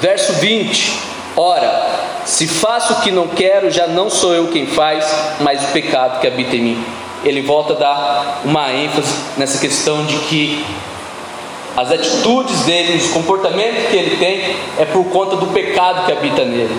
Verso 0.00 0.34
20: 0.34 0.92
Ora, 1.34 1.90
se 2.26 2.46
faço 2.46 2.92
o 2.92 3.00
que 3.00 3.10
não 3.10 3.28
quero, 3.28 3.70
já 3.70 3.86
não 3.86 4.10
sou 4.10 4.34
eu 4.34 4.48
quem 4.48 4.66
faz, 4.66 5.06
mas 5.40 5.64
o 5.64 5.68
pecado 5.68 6.20
que 6.20 6.26
habita 6.26 6.54
em 6.54 6.60
mim. 6.60 6.84
Ele 7.24 7.40
volta 7.40 7.72
a 7.72 7.76
dar 7.76 8.40
uma 8.44 8.70
ênfase 8.72 9.14
nessa 9.38 9.58
questão 9.58 10.04
de 10.04 10.16
que 10.26 10.64
as 11.76 11.90
atitudes 11.90 12.62
dele, 12.62 12.98
os 12.98 13.10
comportamentos 13.12 13.84
que 13.88 13.96
ele 13.96 14.16
tem, 14.16 14.56
é 14.78 14.84
por 14.84 15.04
conta 15.04 15.36
do 15.36 15.46
pecado 15.46 16.04
que 16.04 16.12
habita 16.12 16.44
nele. 16.44 16.76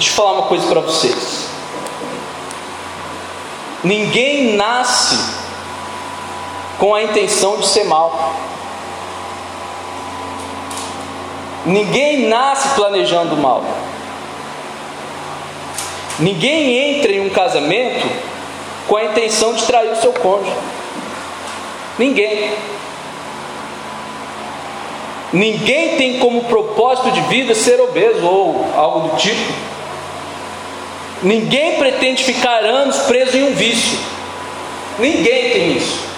Deixa 0.00 0.12
eu 0.12 0.16
falar 0.16 0.32
uma 0.32 0.46
coisa 0.46 0.66
para 0.66 0.80
vocês. 0.80 1.44
Ninguém 3.84 4.56
nasce 4.56 5.14
com 6.78 6.94
a 6.94 7.02
intenção 7.02 7.58
de 7.58 7.68
ser 7.68 7.84
mal. 7.84 8.34
Ninguém 11.66 12.28
nasce 12.28 12.70
planejando 12.70 13.36
mal. 13.36 13.62
Ninguém 16.18 16.96
entra 16.96 17.12
em 17.12 17.20
um 17.20 17.28
casamento 17.28 18.08
com 18.88 18.96
a 18.96 19.04
intenção 19.04 19.52
de 19.52 19.66
trair 19.66 19.92
o 19.92 19.96
seu 19.96 20.14
cônjuge. 20.14 20.56
Ninguém. 21.98 22.54
Ninguém 25.30 25.96
tem 25.98 26.18
como 26.18 26.44
propósito 26.44 27.10
de 27.10 27.20
vida 27.20 27.54
ser 27.54 27.78
obeso 27.82 28.26
ou 28.26 28.64
algo 28.74 29.10
do 29.10 29.16
tipo. 29.16 29.69
Ninguém 31.22 31.78
pretende 31.78 32.24
ficar 32.24 32.64
anos 32.64 32.96
preso 33.00 33.36
em 33.36 33.44
um 33.44 33.54
vício. 33.54 33.98
Ninguém 34.98 35.50
tem 35.50 35.76
isso. 35.76 36.10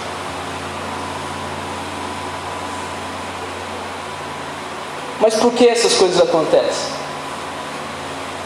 Mas 5.19 5.35
por 5.35 5.53
que 5.53 5.67
essas 5.67 5.93
coisas 5.93 6.21
acontecem? 6.21 6.91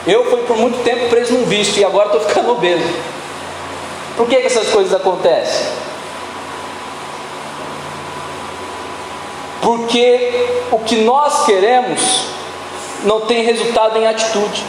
Eu 0.06 0.30
fui 0.30 0.42
por 0.44 0.58
muito 0.58 0.84
tempo 0.84 1.10
preso 1.10 1.34
num 1.34 1.46
vício 1.46 1.80
e 1.80 1.84
agora 1.86 2.06
estou 2.06 2.22
ficando 2.22 2.52
obeso. 2.52 2.88
Por 4.16 4.28
que, 4.28 4.36
que 4.38 4.48
essas 4.48 4.70
coisas 4.70 4.94
acontecem? 4.94 5.68
Porque 9.62 10.50
o 10.72 10.80
que 10.80 10.96
nós 10.98 11.46
queremos 11.46 12.00
não 13.04 13.22
tem 13.22 13.44
resultado 13.44 13.98
em 13.98 14.08
atitude. 14.08 14.64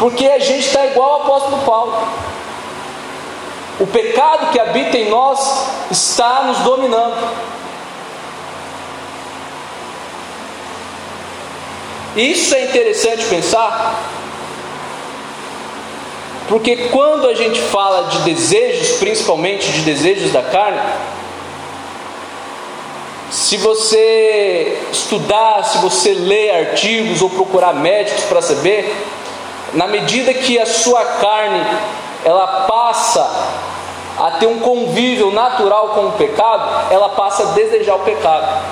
Porque 0.00 0.26
a 0.26 0.38
gente 0.38 0.66
está 0.66 0.86
igual 0.86 1.10
ao 1.10 1.22
apóstolo 1.22 1.58
Paulo. 1.58 2.08
O 3.78 3.86
pecado 3.86 4.50
que 4.50 4.58
habita 4.58 4.96
em 4.96 5.10
nós 5.10 5.66
está 5.90 6.44
nos 6.44 6.58
dominando. 6.60 7.16
Isso 12.16 12.54
é 12.54 12.64
interessante 12.64 13.24
pensar, 13.26 14.02
porque 16.48 16.88
quando 16.88 17.28
a 17.28 17.34
gente 17.34 17.60
fala 17.60 18.08
de 18.08 18.18
desejos, 18.22 18.98
principalmente 18.98 19.70
de 19.70 19.82
desejos 19.82 20.32
da 20.32 20.42
carne, 20.42 20.80
se 23.30 23.56
você 23.58 24.76
estudar, 24.90 25.62
se 25.62 25.78
você 25.78 26.12
ler 26.12 26.50
artigos 26.50 27.22
ou 27.22 27.30
procurar 27.30 27.74
médicos 27.74 28.24
para 28.24 28.42
saber, 28.42 28.92
na 29.74 29.86
medida 29.86 30.32
que 30.34 30.58
a 30.58 30.66
sua 30.66 31.04
carne 31.04 31.64
ela 32.24 32.66
passa 32.66 33.28
a 34.18 34.32
ter 34.32 34.46
um 34.46 34.58
convívio 34.58 35.30
natural 35.30 35.90
com 35.90 36.08
o 36.08 36.12
pecado, 36.12 36.92
ela 36.92 37.08
passa 37.10 37.44
a 37.44 37.46
desejar 37.52 37.94
o 37.94 38.00
pecado. 38.00 38.62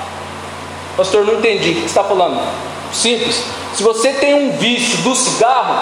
Pastor, 0.96 1.24
não 1.24 1.34
entendi. 1.34 1.70
O 1.70 1.74
que 1.74 1.80
você 1.80 1.87
está 1.87 2.04
falando? 2.04 2.40
Simples. 2.92 3.42
Se 3.74 3.82
você 3.82 4.12
tem 4.12 4.34
um 4.34 4.52
vício 4.58 4.98
do 4.98 5.14
cigarro, 5.14 5.74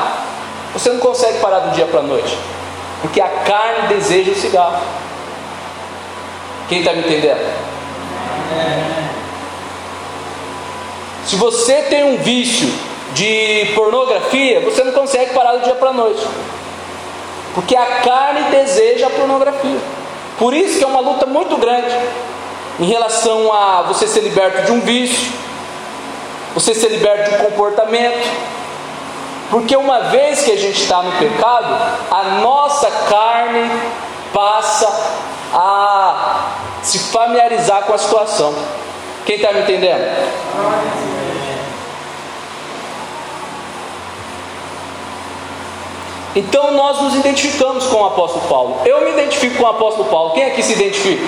você 0.73 0.91
não 0.91 1.01
consegue 1.01 1.39
parar 1.39 1.61
do 1.61 1.75
dia 1.75 1.87
para 1.87 2.01
a 2.01 2.03
noite. 2.03 2.37
Porque 3.01 3.21
a 3.21 3.29
carne 3.29 3.89
deseja 3.89 4.33
o 4.33 4.35
cigarro. 4.35 4.79
Quem 6.69 6.81
está 6.81 6.93
me 6.93 7.01
entendendo? 7.01 7.41
Se 11.25 11.37
você 11.37 11.83
tem 11.83 12.05
um 12.05 12.19
vício 12.19 12.73
de 13.17 13.73
pornografia, 13.75 14.61
você 14.61 14.85
não 14.85 14.93
consegue 14.93 15.33
parar 15.33 15.53
do 15.53 15.65
dia 15.65 15.75
para 15.75 15.89
a 15.89 15.93
noite. 15.93 16.23
Porque 17.55 17.75
a 17.75 17.87
carne 18.03 18.51
deseja 18.51 19.07
a 19.07 19.11
pornografia. 19.11 19.79
Por 20.39 20.53
isso 20.53 20.77
que 20.79 20.85
é 20.85 20.87
uma 20.87 21.01
luta 21.01 21.25
muito 21.25 21.57
grande 21.57 21.97
em 22.79 22.85
relação 22.85 23.51
a 23.51 23.83
você 23.89 24.07
ser 24.07 24.21
liberto 24.21 24.67
de 24.67 24.73
um 24.73 24.81
vício, 24.81 25.33
você 26.53 26.75
ser 26.75 26.89
liberto 26.89 27.31
de 27.31 27.37
um 27.37 27.39
comportamento. 27.47 28.29
Porque 29.51 29.75
uma 29.75 30.01
vez 30.11 30.43
que 30.43 30.53
a 30.53 30.57
gente 30.57 30.83
está 30.83 31.03
no 31.03 31.13
pecado, 31.13 31.75
a 32.11 32.23
nossa 32.43 32.91
carne 33.09 33.71
passa 34.35 34.89
a 35.55 36.51
se 36.83 36.99
familiarizar 36.99 37.85
com 37.85 37.95
a 37.95 37.99
situação. 37.99 38.55
Quem 39.25 39.37
está 39.37 39.53
me 39.53 39.61
entendendo? 39.61 40.05
Então 46.37 46.71
nós 46.73 47.01
nos 47.01 47.15
identificamos 47.15 47.87
com 47.87 47.97
o 47.97 48.07
apóstolo 48.07 48.47
Paulo. 48.47 48.81
Eu 48.85 49.01
me 49.01 49.11
identifico 49.13 49.57
com 49.57 49.63
o 49.63 49.69
apóstolo 49.69 50.09
Paulo. 50.11 50.35
Quem 50.35 50.45
aqui 50.45 50.63
se 50.63 50.75
identifica? 50.75 51.25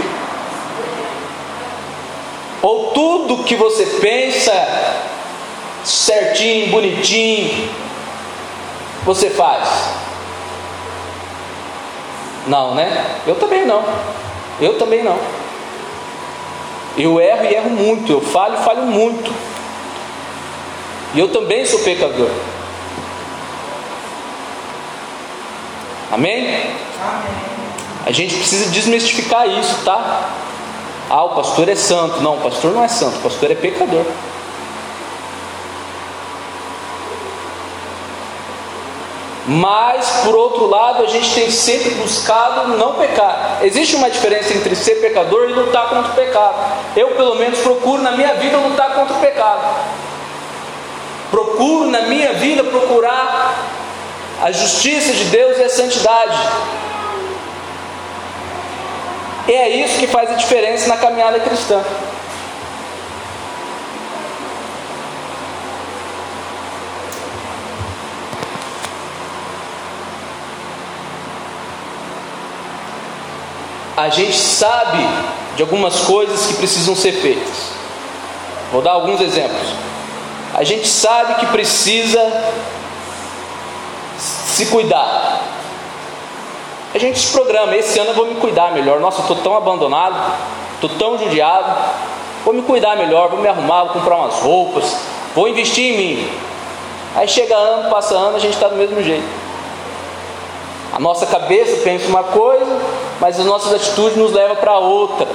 Ou 2.61 2.90
tudo 2.90 3.42
que 3.44 3.57
você 3.57 3.87
pensa 3.87 4.53
certinho, 5.83 6.71
bonitinho, 6.71 7.71
você 9.07 9.31
faz? 9.31 9.66
Não, 12.47 12.75
né? 12.75 13.07
Eu 13.27 13.37
também 13.37 13.64
não. 13.64 13.83
Eu 14.61 14.77
também 14.77 15.03
não. 15.03 15.18
Eu 16.99 17.18
erro 17.18 17.44
e 17.44 17.55
erro 17.55 17.71
muito. 17.71 18.12
Eu 18.12 18.21
falho 18.21 18.57
e 18.61 18.64
falho 18.64 18.83
muito. 18.83 19.33
E 21.14 21.18
eu 21.18 21.29
também 21.29 21.64
sou 21.64 21.79
pecador. 21.79 22.29
Amém? 26.11 26.47
Amém? 26.47 27.49
A 28.07 28.11
gente 28.11 28.37
precisa 28.37 28.71
desmistificar 28.71 29.47
isso, 29.47 29.85
tá? 29.85 30.31
Ah, 31.11 31.25
o 31.25 31.31
pastor 31.31 31.68
é 31.68 31.75
santo. 31.75 32.23
Não, 32.23 32.37
o 32.37 32.40
pastor 32.40 32.73
não 32.73 32.83
é 32.83 32.88
santo, 32.88 33.18
o 33.18 33.21
pastor 33.21 33.51
é 33.51 33.55
pecador. 33.55 34.05
Mas, 39.47 40.07
por 40.25 40.35
outro 40.35 40.66
lado, 40.66 41.03
a 41.03 41.07
gente 41.07 41.35
tem 41.35 41.51
sempre 41.51 41.90
buscado 41.97 42.77
não 42.77 42.94
pecar. 42.94 43.59
Existe 43.62 43.97
uma 43.97 44.11
diferença 44.11 44.53
entre 44.53 44.75
ser 44.75 44.97
pecador 44.97 45.49
e 45.49 45.55
lutar 45.55 45.88
contra 45.88 46.12
o 46.12 46.14
pecado. 46.14 46.55
Eu, 46.94 47.09
pelo 47.09 47.35
menos, 47.37 47.59
procuro 47.61 48.03
na 48.03 48.12
minha 48.12 48.35
vida 48.35 48.59
lutar 48.59 48.94
contra 48.94 49.14
o 49.16 49.21
pecado. 49.21 49.75
Procuro 51.31 51.90
na 51.90 52.03
minha 52.03 52.35
vida 52.35 52.62
procurar 52.64 53.57
a 54.40 54.53
justiça 54.53 55.12
de 55.12 55.24
Deus 55.24 55.59
e 55.59 55.64
a 55.64 55.68
santidade. 55.68 56.38
E 59.48 59.53
é 59.53 59.68
isso 59.68 59.98
que 59.98 60.07
faz 60.07 60.31
a 60.31 60.35
diferença 60.35 60.88
na 60.88 60.96
caminhada 60.96 61.40
cristã. 61.40 61.83
a 73.98 74.11
gente 74.11 74.38
sabe 74.38 75.05
de 75.57 75.62
algumas 75.62 75.96
coisas 76.01 76.46
que 76.46 76.55
precisam 76.55 76.94
ser 76.94 77.11
feitas. 77.14 77.72
Vou 78.70 78.81
dar 78.81 78.92
alguns 78.92 79.20
exemplos. 79.20 79.74
A 80.55 80.62
gente 80.62 80.87
sabe 80.87 81.35
que 81.35 81.46
precisa 81.46 82.20
se 84.49 84.67
cuidar. 84.67 85.41
A 86.95 86.99
gente 86.99 87.19
se 87.19 87.33
programa, 87.33 87.77
esse 87.77 87.99
ano 87.99 88.11
eu 88.11 88.15
vou 88.15 88.27
me 88.27 88.35
cuidar 88.37 88.73
melhor. 88.73 88.99
Nossa, 88.99 89.19
eu 89.19 89.23
estou 89.23 89.37
tão 89.37 89.57
abandonado, 89.57 90.17
estou 90.75 90.91
tão 90.91 91.19
judiado. 91.19 91.71
Vou 92.45 92.55
me 92.55 92.63
cuidar 92.63 92.97
melhor, 92.97 93.29
vou 93.29 93.41
me 93.41 93.49
arrumar, 93.49 93.85
vou 93.85 93.93
comprar 93.93 94.17
umas 94.17 94.41
roupas, 94.41 94.97
vou 95.35 95.49
investir 95.49 95.93
em 95.93 95.97
mim. 95.97 96.31
Aí 97.15 97.29
chega 97.29 97.55
ano, 97.55 97.91
passa 97.91 98.15
ano, 98.15 98.37
a 98.37 98.39
gente 98.39 98.55
está 98.55 98.69
do 98.69 98.77
mesmo 98.77 99.03
jeito. 99.03 99.29
A 100.93 100.99
nossa 100.99 101.27
cabeça 101.27 101.83
pensa 101.83 102.09
uma 102.09 102.23
coisa, 102.25 102.81
mas 103.21 103.39
as 103.39 103.45
nossas 103.45 103.75
atitudes 103.75 104.17
nos 104.17 104.33
levam 104.33 104.57
para 104.57 104.79
outra. 104.79 105.29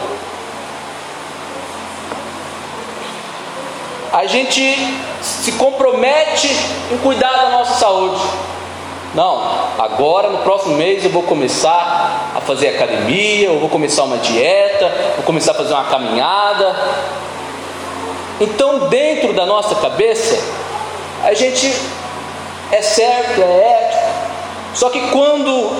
A 4.11 4.25
gente 4.25 4.75
se 5.21 5.51
compromete 5.53 6.49
em 6.91 6.97
cuidar 6.97 7.31
da 7.31 7.49
nossa 7.49 7.75
saúde. 7.75 8.21
Não, 9.13 9.43
agora 9.77 10.29
no 10.29 10.39
próximo 10.39 10.75
mês 10.75 11.05
eu 11.05 11.11
vou 11.11 11.21
começar 11.21 12.31
a 12.35 12.41
fazer 12.41 12.69
academia, 12.69 13.45
eu 13.45 13.59
vou 13.59 13.69
começar 13.69 14.03
uma 14.03 14.17
dieta, 14.17 14.91
vou 15.17 15.23
começar 15.23 15.51
a 15.51 15.55
fazer 15.55 15.73
uma 15.73 15.83
caminhada. 15.83 16.75
Então, 18.41 18.89
dentro 18.89 19.31
da 19.33 19.45
nossa 19.45 19.75
cabeça, 19.75 20.43
a 21.23 21.33
gente 21.35 21.71
é 22.71 22.81
certo, 22.81 23.39
é 23.39 23.83
ético. 23.83 24.03
Só 24.73 24.89
que 24.89 24.99
quando 25.11 25.77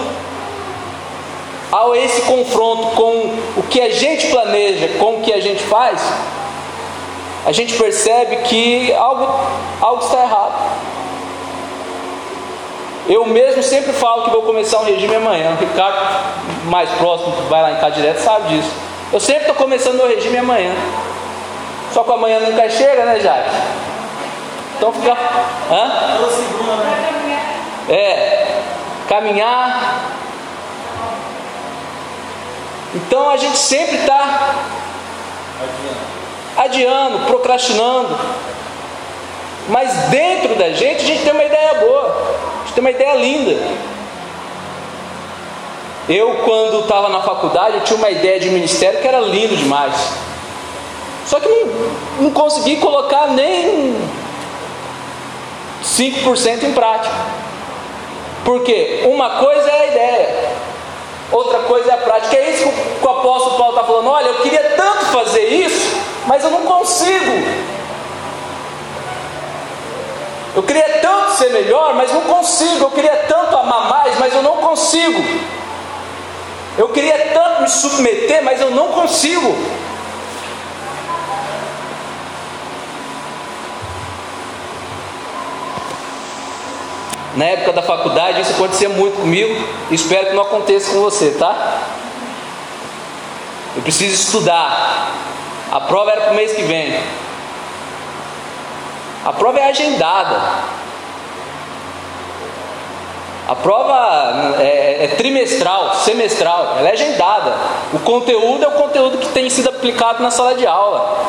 há 1.72 1.98
esse 1.98 2.22
confronto 2.22 2.90
com 2.90 3.34
o 3.58 3.64
que 3.68 3.82
a 3.82 3.90
gente 3.90 4.28
planeja, 4.28 4.90
com 5.00 5.18
o 5.18 5.22
que 5.22 5.34
a 5.34 5.42
gente 5.42 5.64
faz, 5.64 6.00
a 7.48 7.52
gente 7.52 7.74
percebe 7.74 8.38
que 8.44 8.94
algo, 8.94 9.28
algo 9.82 10.04
está 10.04 10.22
errado. 10.22 11.03
Eu 13.08 13.26
mesmo 13.26 13.62
sempre 13.62 13.92
falo 13.92 14.24
que 14.24 14.30
vou 14.30 14.44
começar 14.44 14.80
um 14.80 14.86
regime 14.86 15.16
amanhã. 15.16 15.52
O 15.52 15.56
Ricardo, 15.56 15.98
mais 16.66 16.90
próximo, 16.92 17.36
que 17.36 17.42
vai 17.44 17.62
lá 17.62 17.72
em 17.72 17.76
casa 17.76 17.96
direto, 17.96 18.20
sabe 18.20 18.56
disso. 18.56 18.72
Eu 19.12 19.20
sempre 19.20 19.42
estou 19.42 19.56
começando 19.56 19.96
meu 19.96 20.08
regime 20.08 20.38
amanhã. 20.38 20.74
Só 21.94 22.04
que 22.04 22.12
amanhã 22.12 22.40
nunca 22.40 22.70
chega, 22.70 23.06
né, 23.06 23.20
Jair? 23.20 23.46
Então 24.78 24.92
fica. 24.94 25.18
Hã? 25.70 25.92
É. 27.90 28.62
Caminhar. 29.10 30.02
Então 32.96 33.30
a 33.30 33.38
gente 33.38 33.58
sempre 33.58 33.98
está 33.98 34.56
adiando, 36.56 37.26
procrastinando. 37.28 38.18
Mas 39.68 39.94
dentro 40.10 40.56
da 40.56 40.72
gente 40.72 41.04
a 41.04 41.08
gente 41.08 41.24
tem 41.24 41.34
uma 41.34 41.44
ideia 41.44 41.74
boa 41.76 42.33
tem 42.74 42.82
uma 42.82 42.92
ideia 42.92 43.16
linda. 43.16 43.58
Eu, 46.10 46.42
quando 46.44 46.82
estava 46.82 47.08
na 47.10 47.22
faculdade, 47.22 47.82
tinha 47.86 47.98
uma 47.98 48.10
ideia 48.10 48.40
de 48.40 48.50
ministério 48.50 49.00
que 49.00 49.08
era 49.08 49.20
lindo 49.20 49.56
demais. 49.56 49.94
Só 51.26 51.40
que 51.40 51.48
não, 51.48 51.68
não 52.20 52.32
consegui 52.32 52.78
colocar 52.78 53.28
nem 53.28 53.96
5% 55.84 56.64
em 56.64 56.74
prática. 56.74 57.16
Porque 58.44 59.04
uma 59.06 59.30
coisa 59.38 59.70
é 59.70 59.80
a 59.80 59.88
ideia, 59.88 60.52
outra 61.32 61.60
coisa 61.60 61.92
é 61.92 61.94
a 61.94 61.98
prática. 61.98 62.36
É 62.36 62.50
isso 62.50 62.70
que 63.00 63.08
o 63.08 63.10
apóstolo 63.10 63.58
Paulo 63.58 63.76
está 63.76 63.86
falando. 63.86 64.08
Olha, 64.08 64.28
eu 64.28 64.42
queria 64.42 64.64
tanto 64.76 65.06
fazer 65.06 65.48
isso, 65.48 65.96
mas 66.28 66.44
eu 66.44 66.52
não 66.52 66.64
consigo. 66.64 67.32
Eu 70.56 70.62
queria 70.62 71.00
tanto 71.02 71.32
ser 71.32 71.50
melhor, 71.50 71.96
mas 71.96 72.14
não 72.14 72.22
consigo. 72.22 72.84
Eu 72.84 72.92
queria 72.92 73.16
tanto 73.28 73.58
amar 73.58 73.90
mais, 73.90 74.20
mas 74.20 74.34
eu 74.34 74.44
não 74.44 74.58
consigo. 74.58 75.24
Eu 76.78 76.90
queria 76.90 77.32
tanto 77.34 77.62
me 77.64 77.70
submeter, 77.70 78.44
mas 78.44 78.62
eu 78.62 78.70
não 78.70 78.90
consigo. 78.90 79.56
Na 87.36 87.46
época 87.46 87.74
da 87.74 87.82
faculdade, 87.82 88.42
isso 88.42 88.54
acontecia 88.54 88.90
muito 88.90 89.22
comigo. 89.22 89.68
Espero 89.90 90.28
que 90.28 90.34
não 90.36 90.44
aconteça 90.44 90.92
com 90.92 91.00
você, 91.00 91.32
tá? 91.32 91.80
Eu 93.76 93.82
preciso 93.82 94.14
estudar. 94.14 95.10
A 95.72 95.80
prova 95.80 96.12
era 96.12 96.22
para 96.22 96.34
o 96.34 96.36
mês 96.36 96.54
que 96.54 96.62
vem. 96.62 96.96
A 99.26 99.32
prova 99.32 99.60
é 99.60 99.70
agendada. 99.70 100.42
A 103.48 103.56
prova 103.56 104.56
é, 104.60 105.04
é, 105.04 105.08
trimestral, 105.18 105.96
semestral, 105.96 106.76
ela 106.78 106.90
é 106.90 106.94
agendada. 106.94 107.54
O 107.94 108.00
conteúdo 108.00 108.64
é 108.64 108.68
o 108.68 108.72
conteúdo 108.72 109.18
que 109.18 109.28
tem 109.30 109.50
sido 109.50 109.70
aplicado 109.70 110.24
na 110.24 110.32
sala 110.32 110.56
de 110.56 110.66
aula. 110.66 111.26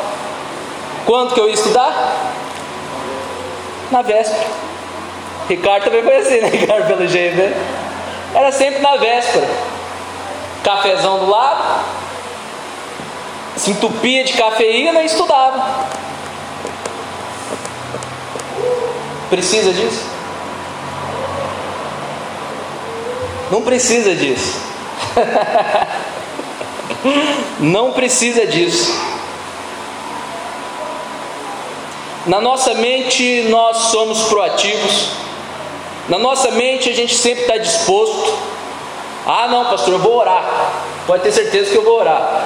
Quanto 1.05 1.33
que 1.33 1.39
eu 1.39 1.47
ia 1.47 1.53
estudar? 1.53 2.15
Na 3.91 4.01
véspera. 4.01 4.45
Ricardo 5.47 5.83
também 5.83 6.03
foi 6.03 6.15
assim, 6.15 6.39
né, 6.41 6.49
Ricardo, 6.55 6.87
pelo 6.87 7.07
jeito, 7.07 7.35
né? 7.35 7.53
Era 8.33 8.51
sempre 8.51 8.81
na 8.81 8.95
véspera. 8.95 9.47
Cafezão 10.63 11.19
do 11.19 11.29
lado, 11.29 11.85
se 13.55 13.71
entupia 13.71 14.23
de 14.23 14.33
cafeína 14.33 15.01
e 15.01 15.05
estudava. 15.05 15.63
Precisa 19.35 19.73
disso? 19.73 20.05
Não 23.51 23.61
precisa 23.63 24.15
disso. 24.15 24.61
Não 27.59 27.91
precisa 27.91 28.47
disso. 28.47 28.97
Na 32.25 32.39
nossa 32.39 32.75
mente 32.75 33.45
nós 33.49 33.75
somos 33.91 34.23
proativos. 34.29 35.09
Na 36.07 36.17
nossa 36.17 36.51
mente 36.51 36.89
a 36.89 36.93
gente 36.93 37.13
sempre 37.13 37.41
está 37.41 37.57
disposto. 37.57 38.37
Ah, 39.25 39.49
não, 39.49 39.65
pastor, 39.65 39.95
eu 39.95 39.99
vou 39.99 40.15
orar. 40.15 40.45
Pode 41.05 41.23
ter 41.23 41.33
certeza 41.33 41.71
que 41.71 41.77
eu 41.77 41.83
vou 41.83 41.99
orar. 41.99 42.41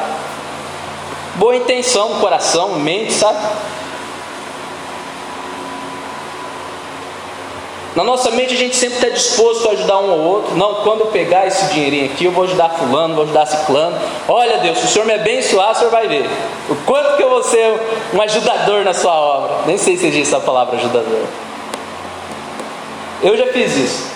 Boa 1.36 1.56
intenção, 1.56 2.19
coração, 2.19 2.80
mente, 2.80 3.13
sabe? 3.13 3.38
Na 7.95 8.04
nossa 8.04 8.30
mente 8.32 8.54
a 8.54 8.58
gente 8.58 8.75
sempre 8.75 8.97
está 8.97 9.10
disposto 9.10 9.67
a 9.67 9.71
ajudar 9.71 9.97
um 9.97 10.12
ao 10.12 10.19
outro. 10.19 10.56
Não, 10.56 10.75
quando 10.84 11.02
eu 11.02 11.08
pegar 11.08 11.47
esse 11.47 11.73
dinheirinho 11.73 12.06
aqui, 12.06 12.25
eu 12.25 12.32
vou 12.32 12.43
ajudar 12.43 12.69
fulano, 12.69 13.15
vou 13.15 13.23
ajudar 13.23 13.45
ciclano. 13.47 13.97
Olha 14.28 14.60
Deus, 14.60 14.78
se 14.78 14.86
o 14.86 14.88
Senhor 14.88 15.06
me 15.06 15.13
abençoar, 15.13 15.71
o 15.71 15.75
Senhor 15.75 15.89
vai 15.89 16.08
ver. 16.08 16.30
O 16.69 16.75
quanto 16.86 17.17
que 17.17 17.23
eu 17.23 17.30
vou 17.30 17.43
ser 17.43 17.80
um 18.13 18.21
ajudador 18.21 18.84
na 18.86 18.93
sua 18.93 19.13
obra. 19.13 19.58
Nem 19.65 19.78
sei 19.78 19.97
se 19.97 20.08
existe 20.08 20.34
essa 20.34 20.39
palavra 20.39 20.78
ajudador. 20.78 21.25
Eu 23.23 23.36
já 23.36 23.47
fiz 23.47 23.75
isso. 23.75 24.08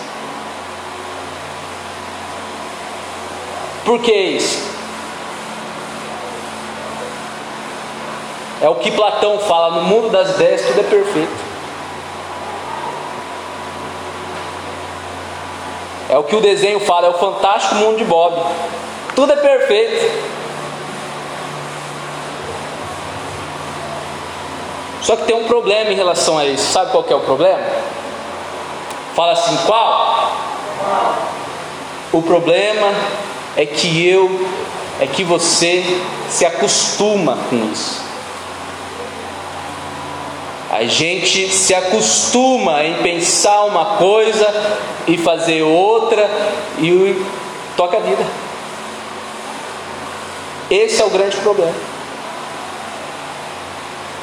Por 3.84 4.00
que 4.00 4.14
isso? 4.14 4.72
É 8.62 8.70
o 8.70 8.76
que 8.76 8.92
Platão 8.92 9.40
fala: 9.40 9.82
no 9.82 9.84
mundo 9.84 10.10
das 10.10 10.36
ideias 10.36 10.62
tudo 10.62 10.80
é 10.80 10.84
perfeito. 10.84 11.53
É 16.10 16.18
o 16.18 16.24
que 16.24 16.36
o 16.36 16.42
desenho 16.42 16.80
fala, 16.80 17.08
é 17.08 17.10
o 17.10 17.14
fantástico 17.14 17.76
mundo 17.76 17.98
de 17.98 18.04
Bob. 18.04 18.36
Tudo 19.16 19.34
é 19.34 19.38
perfeito. 19.38 20.34
Só 25.02 25.16
que 25.16 25.24
tem 25.24 25.36
um 25.36 25.46
problema 25.46 25.92
em 25.92 25.96
relação 25.96 26.38
a 26.38 26.46
isso. 26.46 26.72
Sabe 26.72 26.92
qual 26.92 27.06
é 27.08 27.16
o 27.16 27.20
problema? 27.20 27.64
Fala 29.16 29.34
assim, 29.34 29.58
qual? 29.66 30.32
O 32.12 32.22
problema 32.22 32.92
é 33.56 33.66
que 33.66 34.08
eu, 34.08 34.48
é 35.00 35.08
que 35.08 35.24
você 35.24 35.84
se 36.30 36.46
acostuma 36.46 37.38
com 37.50 37.72
isso. 37.72 38.02
A 40.74 40.86
gente 40.86 41.54
se 41.54 41.76
acostuma 41.76 42.84
em 42.84 42.96
pensar 43.04 43.64
uma 43.66 43.98
coisa 43.98 44.52
e 45.06 45.20
fazer 45.20 45.62
outra 45.62 46.28
e 46.80 47.24
toca 47.78 47.98
a 47.98 48.00
vida. 48.00 48.26
Esse 50.72 51.00
é 51.00 51.06
o 51.06 51.12
grande 51.12 51.38
problema. 51.38 51.76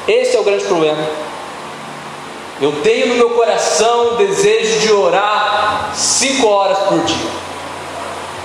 Esse 0.05 0.35
é 0.35 0.39
o 0.41 0.43
grande 0.43 0.65
problema. 0.65 1.01
Eu 2.59 2.81
tenho 2.81 3.07
no 3.07 3.15
meu 3.15 3.29
coração 3.29 4.15
o 4.15 4.17
desejo 4.17 4.81
de 4.81 4.91
orar 4.91 5.91
cinco 5.95 6.49
horas 6.49 6.79
por 6.79 6.99
dia. 6.99 7.31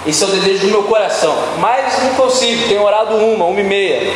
Esse 0.06 0.22
é 0.22 0.28
o 0.28 0.30
desejo 0.30 0.66
do 0.66 0.70
meu 0.70 0.84
coração. 0.84 1.34
Mas 1.58 2.04
não 2.04 2.14
consigo, 2.14 2.68
tenho 2.68 2.84
orado 2.84 3.16
uma, 3.16 3.46
uma 3.46 3.60
e 3.60 3.64
meia. 3.64 4.14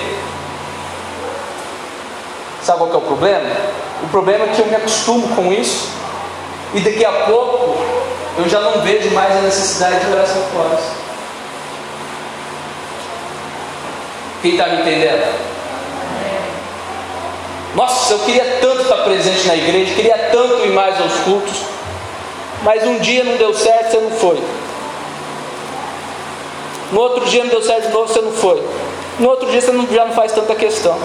Sabe 2.63 2.79
qual 2.79 2.93
é 2.93 2.97
o 2.97 3.01
problema? 3.01 3.80
O 4.03 4.09
problema 4.09 4.45
é 4.45 4.49
que 4.49 4.61
eu 4.61 4.67
me 4.67 4.77
acostumo 4.77 5.35
com 5.37 5.53
isso 5.53 5.89
e 6.75 6.81
daqui 6.81 7.05
a 7.05 7.13
pouco 7.27 7.77
eu 8.39 8.49
já 8.49 8.61
não 8.61 8.81
vejo 8.81 9.11
mais 9.11 9.37
a 9.37 9.41
necessidade 9.41 10.01
de 10.01 10.13
orar 10.13 10.27
cinco 10.27 10.59
horas. 10.59 10.81
Quem 14.43 14.53
está 14.53 14.69
me 14.69 14.81
entendendo? 14.81 15.51
Nossa, 17.75 18.15
eu 18.15 18.19
queria 18.21 18.59
tanto 18.61 18.83
estar 18.83 18.97
presente 19.05 19.47
na 19.47 19.55
igreja, 19.55 19.95
queria 19.95 20.31
tanto 20.33 20.65
ir 20.65 20.71
mais 20.71 21.01
aos 21.01 21.13
cultos, 21.21 21.63
mas 22.63 22.83
um 22.85 22.99
dia 22.99 23.23
não 23.23 23.37
deu 23.37 23.55
certo, 23.55 23.93
você 23.93 24.01
não 24.01 24.11
foi. 24.11 24.43
No 26.93 27.01
outro 27.01 27.25
dia 27.27 27.45
não 27.45 27.51
deu 27.51 27.63
certo 27.63 27.87
de 27.87 27.93
novo, 27.93 28.09
você 28.09 28.21
não 28.21 28.33
foi. 28.33 28.63
No 29.21 29.29
outro 29.29 29.49
dia 29.51 29.61
você 29.61 29.71
não, 29.71 29.87
já 29.87 30.05
não 30.05 30.15
faz 30.15 30.33
tanta 30.33 30.55
questão. 30.55 30.99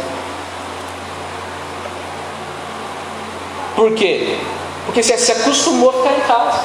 Por 3.76 3.94
quê? 3.94 4.38
Porque 4.86 5.04
você 5.04 5.18
se 5.18 5.32
acostumou 5.32 5.90
a 5.90 5.94
ficar 5.94 6.14
em 6.14 6.22
casa. 6.22 6.64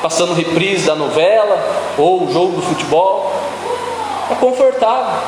Passando 0.00 0.34
reprise 0.34 0.86
da 0.86 0.94
novela 0.94 1.58
ou 1.98 2.24
o 2.24 2.32
jogo 2.32 2.56
do 2.56 2.62
futebol. 2.62 3.32
É 4.30 4.34
confortável. 4.36 5.20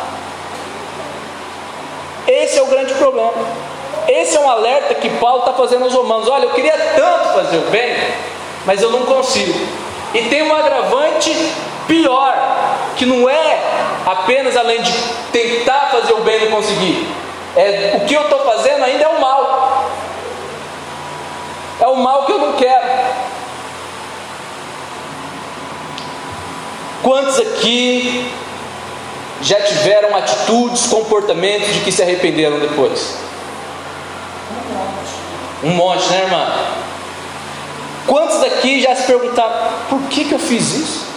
Esse 2.27 2.59
é 2.59 2.63
o 2.63 2.67
grande 2.67 2.95
problema. 2.95 3.33
Esse 4.09 4.37
é 4.37 4.41
um 4.41 4.49
alerta 4.49 4.95
que 4.95 5.09
Paulo 5.19 5.41
está 5.41 5.53
fazendo 5.53 5.85
aos 5.85 5.95
romanos. 5.95 6.29
Olha, 6.29 6.45
eu 6.45 6.51
queria 6.51 6.77
tanto 6.95 7.35
fazer 7.35 7.57
o 7.57 7.71
bem, 7.71 7.97
mas 8.65 8.83
eu 8.83 8.91
não 8.91 9.03
consigo. 9.03 9.59
E 10.15 10.23
tem 10.29 10.43
um 10.43 10.55
agravante 10.55 11.35
pior, 11.87 12.35
que 12.97 13.05
não 13.05 13.29
é 13.29 13.61
apenas 14.05 14.57
além 14.57 14.81
de 14.83 14.93
tentar 15.33 15.89
fazer 15.91 16.13
o 16.13 16.21
bem 16.21 16.37
e 16.37 16.45
não 16.45 16.57
conseguir. 16.57 17.26
É, 17.57 17.93
o 17.97 18.07
que 18.07 18.15
eu 18.15 18.23
estou 18.23 18.41
fazendo 18.45 18.85
ainda 18.85 19.05
é 19.05 19.09
o 19.09 19.21
mal. 19.21 19.91
É 21.81 21.87
o 21.87 21.97
mal 21.97 22.27
que 22.27 22.33
eu 22.33 22.39
não 22.39 22.53
quero. 22.53 22.87
Quantos 27.03 27.39
aqui 27.39 28.31
já 29.41 29.61
tiveram 29.63 30.17
atitudes, 30.17 30.87
comportamentos 30.87 31.73
de 31.73 31.81
que 31.81 31.93
se 31.93 32.03
arrependeram 32.03 32.59
depois? 32.59 33.17
Um 35.63 35.71
monte, 35.71 36.07
né, 36.09 36.23
irmã? 36.23 36.53
Quantos 38.07 38.41
daqui 38.41 38.83
já 38.83 38.95
se 38.95 39.05
perguntaram 39.05 39.55
por 39.89 40.01
que, 40.09 40.25
que 40.25 40.33
eu 40.33 40.39
fiz 40.39 40.75
isso? 40.75 41.16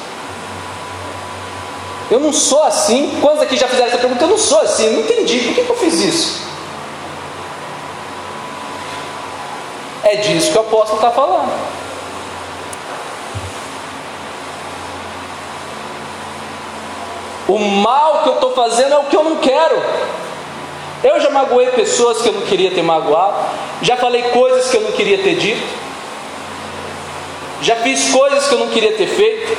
Eu 2.10 2.20
não 2.20 2.34
sou 2.34 2.64
assim. 2.64 3.20
Quantos 3.22 3.42
aqui 3.42 3.56
já 3.56 3.68
fizeram 3.68 3.88
essa 3.88 3.98
pergunta? 3.98 4.24
Eu 4.24 4.30
não 4.30 4.38
sou 4.38 4.60
assim, 4.62 4.90
não 4.90 5.02
entendi. 5.02 5.40
Por 5.40 5.56
que, 5.56 5.64
que 5.64 5.70
eu 5.70 5.78
fiz 5.78 5.94
isso? 5.96 6.50
É 10.04 10.16
disso 10.16 10.52
que 10.52 10.58
o 10.58 10.62
apóstolo 10.62 10.96
está 10.96 11.12
falando. 11.12 11.52
O 17.48 17.58
mal 17.58 18.24
que 18.24 18.30
eu 18.30 18.36
estou 18.36 18.54
fazendo 18.54 18.94
é 18.94 18.98
o 18.98 19.04
que 19.06 19.16
eu 19.16 19.24
não 19.24 19.36
quero. 19.38 19.82
Eu 21.04 21.20
já 21.20 21.30
magoei 21.30 21.68
pessoas 21.68 22.22
que 22.22 22.28
eu 22.28 22.34
não 22.34 22.42
queria 22.42 22.72
ter 22.72 22.82
magoado. 22.82 23.38
Já 23.82 23.98
falei 23.98 24.24
coisas 24.24 24.70
que 24.70 24.78
eu 24.78 24.82
não 24.82 24.92
queria 24.92 25.18
ter 25.18 25.36
dito. 25.36 25.62
Já 27.62 27.76
fiz 27.78 28.10
coisas 28.10 28.48
que 28.48 28.54
eu 28.54 28.60
não 28.60 28.70
queria 28.70 28.94
ter 28.94 29.08
feito. 29.08 29.58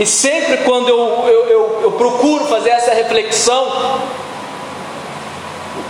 E 0.00 0.06
sempre 0.06 0.56
quando 0.64 0.88
eu, 0.88 1.28
eu, 1.28 1.46
eu, 1.48 1.80
eu 1.82 1.92
procuro 1.92 2.46
fazer 2.46 2.70
essa 2.70 2.94
reflexão, 2.94 3.70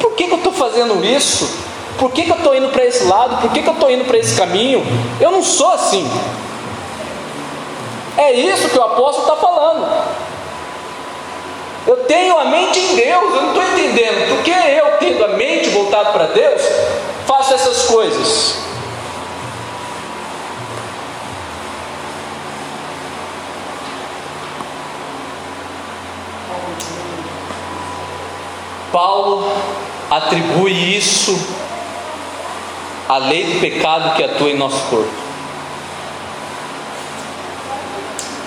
por 0.01 0.15
que, 0.15 0.25
que 0.25 0.33
eu 0.33 0.39
estou 0.39 0.53
fazendo 0.53 1.05
isso? 1.05 1.49
Por 1.97 2.11
que, 2.11 2.25
que 2.25 2.33
eu 2.33 2.37
estou 2.37 2.53
indo 2.57 2.71
para 2.71 2.85
esse 2.85 3.05
lado? 3.05 3.41
Por 3.41 3.53
que, 3.53 3.63
que 3.63 3.69
eu 3.69 3.73
estou 3.73 3.89
indo 3.89 4.05
para 4.05 4.19
esse 4.19 4.35
caminho? 4.37 4.85
Eu 5.21 5.31
não 5.31 5.45
sou 5.45 5.71
assim. 5.75 6.11
É 8.19 8.33
isso 8.33 8.69
que 8.69 8.79
o 8.79 8.83
apóstolo 8.83 9.29
está 9.29 9.37
falando. 9.37 9.87
Eu 11.87 11.99
tenho 12.07 12.37
a 12.37 12.47
mente 12.47 12.81
em 12.81 12.97
Deus, 12.97 13.35
eu 13.35 13.43
não 13.43 13.49
estou 13.49 13.63
entendendo. 13.63 14.35
Porque 14.35 14.51
eu, 14.51 14.99
tendo 14.99 15.25
a 15.25 15.29
mente 15.29 15.69
voltada 15.69 16.11
para 16.11 16.27
Deus, 16.27 16.63
faço 17.27 17.55
essas 17.55 17.85
coisas. 17.85 18.70
Paulo 29.01 29.51
atribui 30.11 30.95
isso 30.95 31.35
à 33.09 33.17
lei 33.17 33.45
do 33.45 33.59
pecado 33.59 34.15
que 34.15 34.23
atua 34.23 34.51
em 34.51 34.59
nosso 34.59 34.79
corpo. 34.91 35.11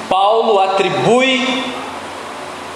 Paulo 0.07 0.59
atribui 0.59 1.63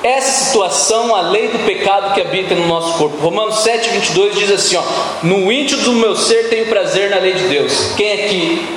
essa 0.01 0.45
situação 0.45 1.15
à 1.15 1.21
lei 1.21 1.49
do 1.49 1.59
pecado 1.67 2.15
que 2.15 2.21
habita 2.21 2.55
no 2.55 2.65
nosso 2.65 2.97
corpo. 2.97 3.17
Romanos 3.17 3.59
7, 3.59 3.89
22 3.89 4.35
diz 4.35 4.51
assim: 4.51 4.75
ó, 4.75 4.83
No 5.21 5.51
íntimo 5.51 5.83
do 5.83 5.93
meu 5.93 6.15
ser 6.15 6.49
tenho 6.49 6.65
prazer 6.65 7.11
na 7.11 7.17
lei 7.17 7.33
de 7.33 7.43
Deus. 7.43 7.91
Quem 7.95 8.25
aqui 8.25 8.67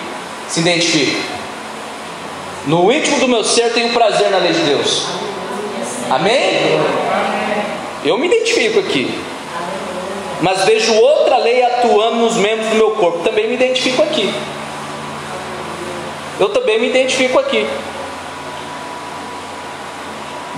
se 0.47 0.61
identifica? 0.61 1.19
No 2.67 2.93
íntimo 2.93 3.19
do 3.19 3.29
meu 3.29 3.45
ser 3.45 3.73
tenho 3.73 3.95
prazer 3.95 4.31
na 4.31 4.37
lei 4.37 4.53
de 4.53 4.61
Deus. 4.61 5.07
Amém? 6.11 6.79
Eu 8.05 8.17
me 8.17 8.27
identifico 8.27 8.81
aqui. 8.81 9.13
Mas 10.43 10.65
vejo 10.65 10.95
outra 10.95 11.37
lei 11.37 11.63
atuando 11.63 12.17
nos 12.17 12.37
membros 12.37 12.69
do 12.71 12.77
meu 12.77 12.93
corpo. 12.93 13.19
Também 13.19 13.47
me 13.47 13.55
identifico 13.55 14.03
aqui. 14.03 14.33
Eu 16.39 16.49
também 16.49 16.81
me 16.81 16.89
identifico 16.89 17.39
aqui. 17.39 17.67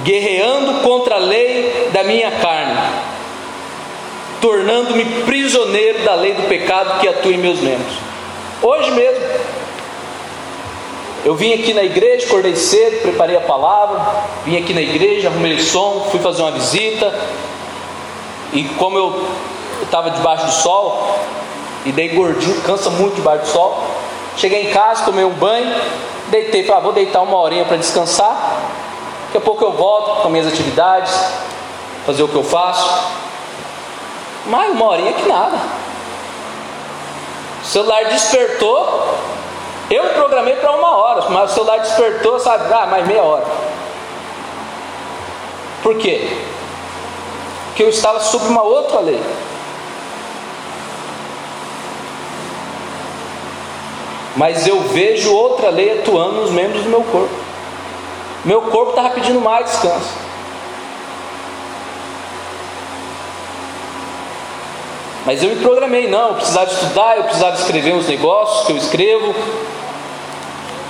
Guerreando 0.04 0.80
contra 0.82 1.16
a 1.16 1.18
lei 1.18 1.90
da 1.92 2.04
minha 2.04 2.30
carne, 2.30 2.76
tornando-me 4.40 5.04
prisioneiro 5.24 6.00
da 6.04 6.14
lei 6.14 6.34
do 6.34 6.48
pecado 6.48 7.00
que 7.00 7.08
atua 7.08 7.32
em 7.32 7.38
meus 7.38 7.60
membros. 7.60 7.94
Hoje 8.62 8.90
mesmo, 8.92 9.24
eu 11.24 11.36
vim 11.36 11.52
aqui 11.52 11.72
na 11.72 11.84
igreja, 11.84 12.26
acordei 12.26 12.56
cedo, 12.56 13.02
preparei 13.02 13.36
a 13.36 13.40
palavra, 13.40 14.24
vim 14.44 14.56
aqui 14.56 14.74
na 14.74 14.80
igreja, 14.80 15.28
arrumei 15.28 15.54
o 15.54 15.62
som, 15.62 16.08
fui 16.10 16.18
fazer 16.18 16.42
uma 16.42 16.50
visita. 16.50 17.14
E 18.52 18.64
como 18.64 18.98
eu 18.98 19.28
estava 19.82 20.10
debaixo 20.10 20.46
do 20.46 20.52
sol, 20.52 21.18
e 21.84 21.92
dei 21.92 22.08
gordinho, 22.08 22.60
cansa 22.62 22.90
muito 22.90 23.16
debaixo 23.16 23.44
do 23.44 23.48
sol. 23.50 23.84
Cheguei 24.36 24.68
em 24.68 24.70
casa, 24.70 25.04
tomei 25.04 25.24
um 25.24 25.30
banho, 25.30 25.74
deitei, 26.28 26.64
falei, 26.64 26.80
ah, 26.80 26.82
vou 26.82 26.92
deitar 26.92 27.20
uma 27.22 27.36
horinha 27.38 27.64
para 27.64 27.76
descansar. 27.76 28.60
Daqui 29.26 29.38
a 29.38 29.40
pouco 29.40 29.64
eu 29.64 29.72
volto 29.72 30.22
com 30.22 30.28
minhas 30.28 30.46
atividades, 30.46 31.12
fazer 32.04 32.22
o 32.22 32.28
que 32.28 32.34
eu 32.34 32.44
faço. 32.44 33.12
Mas 34.46 34.72
uma 34.72 34.86
horinha 34.86 35.12
que 35.12 35.28
nada. 35.28 35.56
O 37.62 37.64
celular 37.64 38.06
despertou, 38.06 39.16
eu 39.92 40.04
programei 40.14 40.56
para 40.56 40.72
uma 40.72 40.96
hora, 40.96 41.28
mas 41.28 41.50
o 41.50 41.54
celular 41.54 41.78
despertou, 41.78 42.40
sabe? 42.40 42.72
Ah, 42.72 42.86
mais 42.86 43.06
meia 43.06 43.22
hora. 43.22 43.44
Por 45.82 45.96
quê? 45.96 46.28
Porque 47.66 47.82
eu 47.82 47.90
estava 47.90 48.18
sob 48.20 48.46
uma 48.46 48.62
outra 48.62 49.00
lei. 49.00 49.20
Mas 54.34 54.66
eu 54.66 54.80
vejo 54.80 55.34
outra 55.34 55.68
lei 55.68 56.00
atuando 56.00 56.40
nos 56.40 56.50
membros 56.50 56.84
do 56.84 56.88
meu 56.88 57.02
corpo. 57.02 57.34
Meu 58.44 58.62
corpo 58.62 58.90
estava 58.90 59.10
pedindo 59.10 59.40
mais 59.40 59.66
descanso. 59.66 60.22
Mas 65.24 65.42
eu 65.42 65.50
me 65.50 65.56
programei, 65.56 66.08
não, 66.08 66.30
eu 66.30 66.34
precisava 66.34 66.70
estudar, 66.70 67.16
eu 67.16 67.24
precisava 67.24 67.56
escrever 67.56 67.92
uns 67.92 68.08
negócios 68.08 68.66
que 68.66 68.72
eu 68.72 68.76
escrevo. 68.76 69.34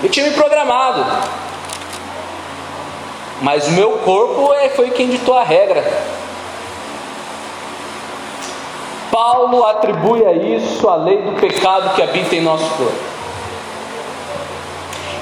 Eu 0.03 0.11
tinha 0.11 0.27
me 0.27 0.35
programado. 0.35 1.05
Mas 3.41 3.67
o 3.69 3.73
meu 3.73 3.99
corpo 3.99 4.53
é, 4.55 4.69
foi 4.71 4.91
quem 4.91 5.09
ditou 5.09 5.37
a 5.37 5.45
regra. 5.45 5.83
Paulo 9.11 9.65
atribui 9.67 10.25
a 10.25 10.33
isso 10.33 10.89
a 10.89 10.97
lei 10.97 11.19
do 11.19 11.33
pecado 11.33 11.95
que 11.95 12.03
habita 12.03 12.35
em 12.35 12.41
nosso 12.41 12.65
corpo. 12.71 13.13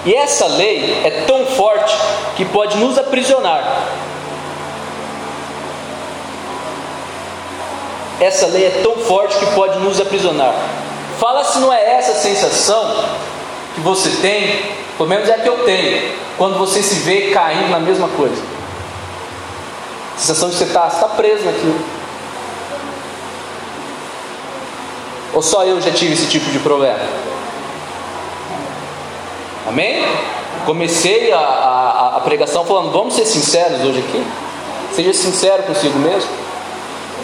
E 0.06 0.14
essa 0.14 0.46
lei 0.46 1.02
é 1.04 1.24
tão 1.26 1.44
forte 1.44 1.94
que 2.36 2.44
pode 2.46 2.78
nos 2.78 2.98
aprisionar. 2.98 3.62
Essa 8.18 8.46
lei 8.46 8.66
é 8.66 8.80
tão 8.82 8.96
forte 8.96 9.36
que 9.38 9.46
pode 9.54 9.78
nos 9.78 10.00
aprisionar. 10.00 10.54
Fala 11.18 11.44
se 11.44 11.58
não 11.58 11.72
é 11.72 11.96
essa 11.96 12.14
sensação 12.14 13.04
que 13.80 13.84
você 13.84 14.10
tem, 14.20 14.62
pelo 14.96 15.08
menos 15.08 15.28
é 15.28 15.34
a 15.34 15.38
que 15.38 15.48
eu 15.48 15.64
tenho, 15.64 16.12
quando 16.36 16.58
você 16.58 16.82
se 16.82 16.96
vê 16.96 17.30
caindo 17.30 17.70
na 17.70 17.80
mesma 17.80 18.08
coisa. 18.08 18.40
A 20.14 20.18
sensação 20.18 20.50
de 20.50 20.56
você 20.56 20.64
estar 20.64 20.82
tá, 20.82 20.90
tá 20.90 21.08
preso 21.08 21.44
naquilo. 21.44 21.80
Ou 25.32 25.42
só 25.42 25.64
eu 25.64 25.80
já 25.80 25.90
tive 25.90 26.12
esse 26.12 26.26
tipo 26.26 26.50
de 26.50 26.58
problema? 26.58 26.98
Amém? 29.66 30.04
Comecei 30.66 31.32
a, 31.32 31.38
a, 31.38 32.16
a 32.16 32.20
pregação 32.20 32.64
falando, 32.64 32.90
vamos 32.90 33.14
ser 33.14 33.24
sinceros 33.24 33.80
hoje 33.80 34.00
aqui? 34.00 34.26
Seja 34.92 35.14
sincero 35.14 35.62
consigo 35.62 35.98
mesmo. 35.98 36.28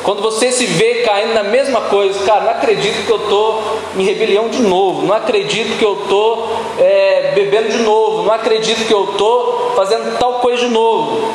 Quando 0.02 0.22
você 0.22 0.52
se 0.52 0.66
vê 0.66 1.02
caindo 1.02 1.34
na 1.34 1.42
mesma 1.42 1.80
coisa, 1.82 2.24
cara, 2.24 2.42
não 2.42 2.50
acredito 2.50 3.04
que 3.04 3.10
eu 3.10 3.16
estou 3.16 3.80
em 3.96 4.04
rebelião 4.04 4.48
de 4.48 4.60
novo, 4.62 5.06
não 5.06 5.14
acredito 5.14 5.76
que 5.78 5.84
eu 5.84 6.02
estou 6.02 6.62
é, 6.78 7.32
bebendo 7.34 7.70
de 7.70 7.78
novo, 7.78 8.22
não 8.22 8.32
acredito 8.32 8.86
que 8.86 8.94
eu 8.94 9.10
estou 9.10 9.72
fazendo 9.74 10.18
tal 10.18 10.34
coisa 10.34 10.66
de 10.66 10.68
novo. 10.68 11.32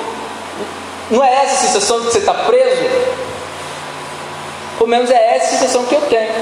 Não 1.09 1.23
é 1.23 1.33
essa 1.43 1.55
a 1.55 1.67
sensação 1.67 1.99
de 1.99 2.07
que 2.07 2.13
você 2.13 2.19
está 2.19 2.33
preso? 2.33 2.89
Pelo 4.77 4.89
menos 4.89 5.11
é 5.11 5.35
essa 5.35 5.47
a 5.47 5.59
sensação 5.59 5.85
que 5.85 5.93
eu 5.93 6.01
tenho. 6.01 6.33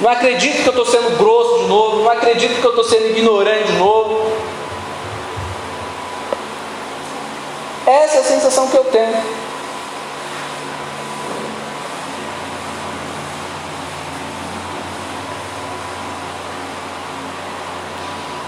Não 0.00 0.10
acredito 0.10 0.62
que 0.62 0.68
eu 0.68 0.82
estou 0.82 0.86
sendo 0.86 1.16
grosso 1.16 1.60
de 1.60 1.68
novo, 1.68 2.02
não 2.02 2.10
acredito 2.10 2.60
que 2.60 2.64
eu 2.64 2.70
estou 2.70 2.84
sendo 2.84 3.06
ignorante 3.06 3.64
de 3.64 3.78
novo. 3.78 4.32
Essa 7.86 8.18
é 8.18 8.20
a 8.20 8.24
sensação 8.24 8.68
que 8.68 8.76
eu 8.76 8.84
tenho. 8.84 9.41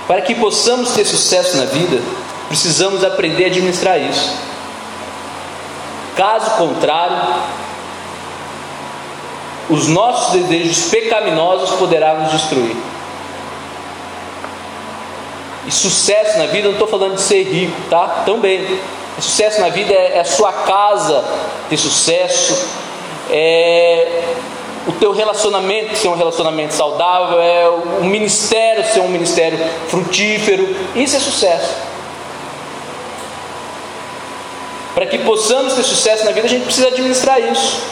Para 0.06 0.20
que 0.20 0.34
possamos 0.34 0.90
ter 0.90 1.04
sucesso 1.04 1.56
na 1.56 1.64
vida, 1.64 2.00
precisamos 2.48 3.02
aprender 3.02 3.44
a 3.44 3.46
administrar 3.46 3.98
isso. 3.98 4.36
Caso 6.16 6.50
contrário, 6.52 7.16
os 9.68 9.88
nossos 9.88 10.32
desejos 10.32 10.90
pecaminosos 10.90 11.70
poderão 11.70 12.20
nos 12.20 12.32
destruir. 12.32 12.76
E 15.66 15.72
sucesso 15.72 16.38
na 16.38 16.46
vida, 16.46 16.66
não 16.68 16.74
estou 16.74 16.86
falando 16.86 17.14
de 17.14 17.22
ser 17.22 17.42
rico, 17.42 17.74
tá? 17.88 18.22
Também. 18.26 18.78
Sucesso 19.18 19.60
na 19.60 19.68
vida 19.68 19.92
é, 19.92 20.16
é 20.16 20.20
a 20.20 20.24
sua 20.24 20.52
casa 20.52 21.24
ter 21.70 21.76
sucesso, 21.76 22.68
é 23.30 24.34
o 24.86 24.92
teu 24.92 25.12
relacionamento 25.12 25.96
ser 25.96 26.08
um 26.08 26.16
relacionamento 26.16 26.74
saudável, 26.74 27.40
é 27.40 27.68
o 27.68 28.04
ministério 28.04 28.84
ser 28.84 29.00
um 29.00 29.08
ministério 29.08 29.58
frutífero. 29.88 30.76
Isso 30.94 31.16
é 31.16 31.18
sucesso. 31.18 31.74
Para 34.94 35.06
que 35.06 35.18
possamos 35.18 35.72
ter 35.72 35.82
sucesso 35.82 36.24
na 36.24 36.30
vida, 36.30 36.46
a 36.46 36.50
gente 36.50 36.64
precisa 36.64 36.88
administrar 36.88 37.40
isso. 37.40 37.82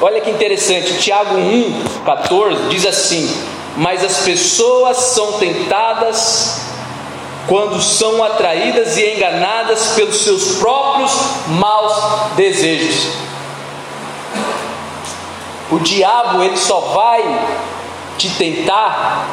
Olha 0.00 0.20
que 0.20 0.30
interessante, 0.30 0.98
Tiago 0.98 1.36
1, 1.36 1.84
14 2.04 2.68
diz 2.68 2.86
assim: 2.86 3.34
Mas 3.76 4.04
as 4.04 4.18
pessoas 4.18 4.96
são 4.96 5.32
tentadas 5.34 6.60
quando 7.48 7.80
são 7.80 8.22
atraídas 8.22 8.96
e 8.96 9.14
enganadas 9.14 9.88
pelos 9.94 10.22
seus 10.22 10.56
próprios 10.56 11.12
maus 11.48 12.34
desejos. 12.36 13.31
O 15.72 15.78
diabo 15.78 16.42
ele 16.42 16.56
só 16.58 16.80
vai 16.80 17.22
te 18.18 18.28
tentar 18.28 19.26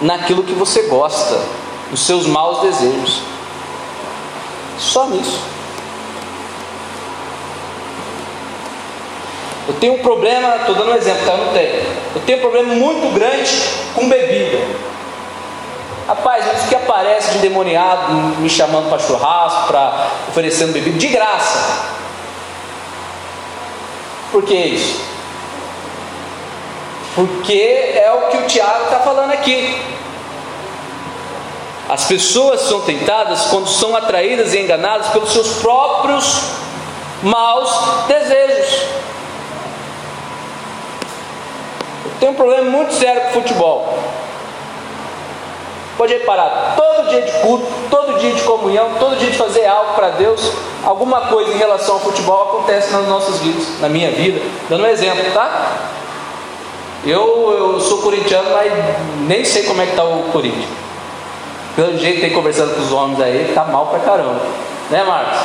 naquilo 0.00 0.44
que 0.44 0.52
você 0.52 0.82
gosta, 0.82 1.40
nos 1.90 2.06
seus 2.06 2.24
maus 2.24 2.60
desejos. 2.60 3.20
Só 4.78 5.06
nisso. 5.06 5.40
Eu 9.66 9.74
tenho 9.74 9.94
um 9.94 9.98
problema, 9.98 10.54
estou 10.54 10.76
dando 10.76 10.92
um 10.92 10.94
exemplo, 10.94 11.26
tá? 11.26 11.32
Eu 11.32 11.38
não 11.38 11.52
tenho. 11.52 11.74
Eu 12.14 12.20
tenho 12.24 12.38
um 12.38 12.40
problema 12.40 12.72
muito 12.72 13.12
grande 13.12 13.50
com 13.92 14.08
bebida. 14.08 14.58
Rapaz, 16.06 16.44
isso 16.56 16.68
que 16.68 16.76
aparece 16.76 17.32
de 17.32 17.38
endemoniado 17.38 18.12
me 18.38 18.48
chamando 18.48 18.88
para 18.88 19.00
churrasco, 19.00 19.66
para 19.66 20.10
oferecendo 20.28 20.72
bebida, 20.72 20.96
de 20.96 21.08
graça. 21.08 21.88
Por 24.30 24.44
que 24.44 24.54
isso? 24.54 25.09
Porque 27.20 27.52
é 27.52 28.10
o 28.12 28.30
que 28.30 28.38
o 28.38 28.46
Tiago 28.46 28.84
está 28.84 29.00
falando 29.00 29.32
aqui. 29.32 29.78
As 31.86 32.06
pessoas 32.06 32.62
são 32.62 32.80
tentadas 32.80 33.42
quando 33.50 33.68
são 33.68 33.94
atraídas 33.94 34.54
e 34.54 34.58
enganadas 34.58 35.08
pelos 35.08 35.30
seus 35.30 35.58
próprios 35.58 36.40
maus 37.22 37.70
desejos. 38.08 38.86
Eu 42.06 42.10
tenho 42.20 42.32
um 42.32 42.36
problema 42.36 42.70
muito 42.70 42.94
sério 42.94 43.20
com 43.24 43.42
futebol. 43.42 43.98
Pode 45.98 46.14
reparar, 46.14 46.74
todo 46.74 47.10
dia 47.10 47.20
de 47.20 47.32
culto, 47.40 47.66
todo 47.90 48.18
dia 48.18 48.32
de 48.32 48.40
comunhão, 48.44 48.92
todo 48.98 49.18
dia 49.18 49.30
de 49.30 49.36
fazer 49.36 49.66
algo 49.66 49.92
para 49.92 50.08
Deus, 50.10 50.40
alguma 50.82 51.26
coisa 51.26 51.52
em 51.52 51.58
relação 51.58 51.96
ao 51.96 52.00
futebol 52.00 52.44
acontece 52.44 52.90
nas 52.92 53.06
nossas 53.06 53.40
vidas, 53.40 53.78
na 53.78 53.90
minha 53.90 54.10
vida. 54.10 54.40
Dando 54.70 54.84
um 54.84 54.86
exemplo, 54.86 55.30
tá? 55.34 55.99
Eu, 57.04 57.56
eu 57.58 57.80
sou 57.80 58.02
corintiano, 58.02 58.50
mas 58.50 58.72
nem 59.26 59.44
sei 59.44 59.62
como 59.62 59.80
é 59.80 59.86
que 59.86 59.92
está 59.92 60.04
o 60.04 60.24
Corinthians. 60.32 60.68
Pelo 61.74 61.96
jeito 61.96 62.20
tem 62.20 62.32
conversando 62.32 62.74
com 62.74 62.82
os 62.82 62.92
homens 62.92 63.20
aí, 63.20 63.52
tá 63.54 63.64
mal 63.64 63.86
pra 63.86 64.00
caramba. 64.00 64.42
Né, 64.90 65.02
Marcos? 65.04 65.38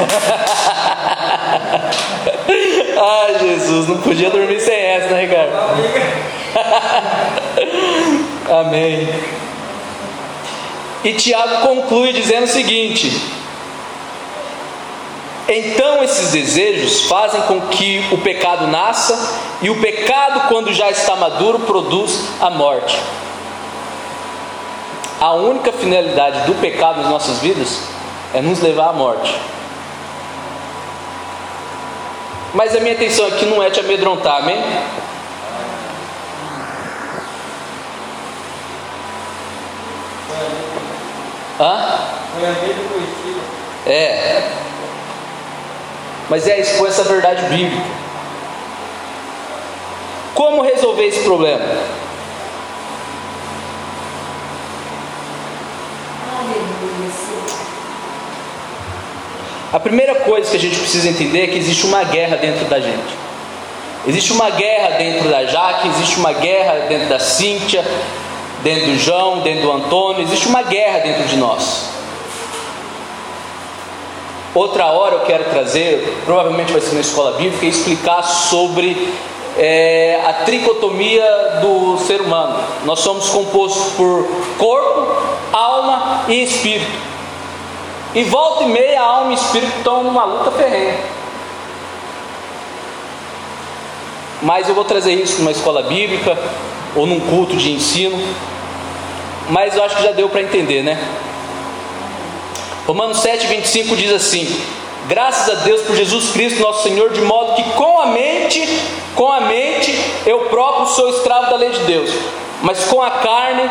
Ai, 3.02 3.38
Jesus, 3.38 3.88
não 3.88 3.98
podia 3.98 4.30
dormir 4.30 4.60
sem 4.60 4.74
essa, 4.74 5.08
né, 5.08 5.22
Ricardo? 5.22 5.52
Amém. 8.60 9.08
E 11.02 11.14
Tiago 11.14 11.66
conclui 11.66 12.12
dizendo 12.12 12.44
o 12.44 12.48
seguinte: 12.48 13.10
Então 15.52 16.00
esses 16.04 16.30
desejos 16.30 17.06
fazem 17.06 17.42
com 17.42 17.60
que 17.62 18.06
o 18.12 18.18
pecado 18.18 18.68
nasça, 18.68 19.40
e 19.60 19.68
o 19.68 19.80
pecado, 19.80 20.46
quando 20.46 20.72
já 20.72 20.88
está 20.90 21.16
maduro, 21.16 21.58
produz 21.58 22.28
a 22.40 22.48
morte. 22.48 22.96
A 25.20 25.32
única 25.32 25.72
finalidade 25.72 26.46
do 26.46 26.54
pecado 26.60 27.00
nas 27.00 27.10
nossas 27.10 27.40
vidas 27.40 27.82
é 28.32 28.40
nos 28.40 28.60
levar 28.60 28.90
à 28.90 28.92
morte. 28.92 29.34
Mas 32.54 32.76
a 32.76 32.78
minha 32.78 32.94
intenção 32.94 33.26
aqui 33.26 33.44
não 33.44 33.60
é 33.60 33.70
te 33.70 33.80
amedrontar, 33.80 34.36
amém? 34.36 34.62
Hã? 41.58 41.98
É. 43.84 44.59
Mas 46.30 46.46
é 46.46 46.60
expor 46.60 46.88
essa 46.88 47.02
verdade 47.02 47.42
bíblica. 47.46 47.82
Como 50.32 50.62
resolver 50.62 51.04
esse 51.04 51.24
problema? 51.24 51.60
A 59.72 59.80
primeira 59.80 60.14
coisa 60.20 60.50
que 60.50 60.56
a 60.56 60.60
gente 60.60 60.78
precisa 60.78 61.08
entender 61.08 61.42
é 61.42 61.46
que 61.48 61.58
existe 61.58 61.84
uma 61.84 62.04
guerra 62.04 62.36
dentro 62.36 62.64
da 62.66 62.80
gente. 62.80 63.18
Existe 64.06 64.32
uma 64.32 64.50
guerra 64.50 64.98
dentro 64.98 65.28
da 65.28 65.44
Jaque, 65.44 65.88
existe 65.88 66.18
uma 66.18 66.32
guerra 66.32 66.86
dentro 66.88 67.08
da 67.08 67.18
Cíntia, 67.18 67.84
dentro 68.62 68.86
do 68.86 68.98
João, 68.98 69.40
dentro 69.40 69.62
do 69.62 69.72
Antônio, 69.72 70.22
existe 70.22 70.46
uma 70.46 70.62
guerra 70.62 71.00
dentro 71.00 71.24
de 71.24 71.36
nós. 71.36 71.89
Outra 74.54 74.86
hora 74.86 75.14
eu 75.14 75.20
quero 75.20 75.44
trazer, 75.44 76.22
provavelmente 76.24 76.72
vai 76.72 76.80
ser 76.80 76.94
na 76.94 77.00
escola 77.00 77.32
bíblica, 77.32 77.66
explicar 77.66 78.22
sobre 78.22 79.14
é, 79.56 80.20
a 80.26 80.32
tricotomia 80.44 81.24
do 81.60 81.98
ser 81.98 82.20
humano. 82.20 82.58
Nós 82.84 82.98
somos 82.98 83.28
compostos 83.28 83.92
por 83.92 84.28
corpo, 84.58 85.06
alma 85.52 86.24
e 86.28 86.42
espírito. 86.42 86.90
E 88.12 88.24
volta 88.24 88.64
e 88.64 88.66
meia, 88.66 89.00
alma 89.00 89.30
e 89.30 89.34
espírito 89.34 89.72
estão 89.78 90.02
numa 90.02 90.24
luta 90.24 90.50
ferrenha. 90.50 90.98
Mas 94.42 94.68
eu 94.68 94.74
vou 94.74 94.84
trazer 94.84 95.12
isso 95.12 95.38
numa 95.38 95.52
escola 95.52 95.82
bíblica 95.82 96.36
ou 96.96 97.06
num 97.06 97.20
culto 97.20 97.56
de 97.56 97.70
ensino. 97.72 98.20
Mas 99.48 99.76
eu 99.76 99.84
acho 99.84 99.96
que 99.96 100.02
já 100.02 100.12
deu 100.12 100.28
para 100.28 100.42
entender, 100.42 100.82
né? 100.82 100.98
Romanos 102.90 103.20
7, 103.20 103.46
25 103.46 103.96
diz 103.96 104.12
assim: 104.12 104.60
Graças 105.06 105.48
a 105.48 105.62
Deus 105.62 105.82
por 105.82 105.94
Jesus 105.94 106.30
Cristo, 106.30 106.60
nosso 106.60 106.82
Senhor, 106.82 107.12
de 107.12 107.20
modo 107.20 107.54
que 107.54 107.62
com 107.74 108.00
a 108.00 108.06
mente, 108.06 108.66
com 109.14 109.30
a 109.30 109.42
mente, 109.42 109.96
eu 110.26 110.40
próprio 110.46 110.86
sou 110.88 111.08
escravo 111.08 111.50
da 111.50 111.56
lei 111.56 111.70
de 111.70 111.84
Deus, 111.84 112.10
mas 112.62 112.82
com 112.86 113.00
a 113.00 113.12
carne, 113.12 113.70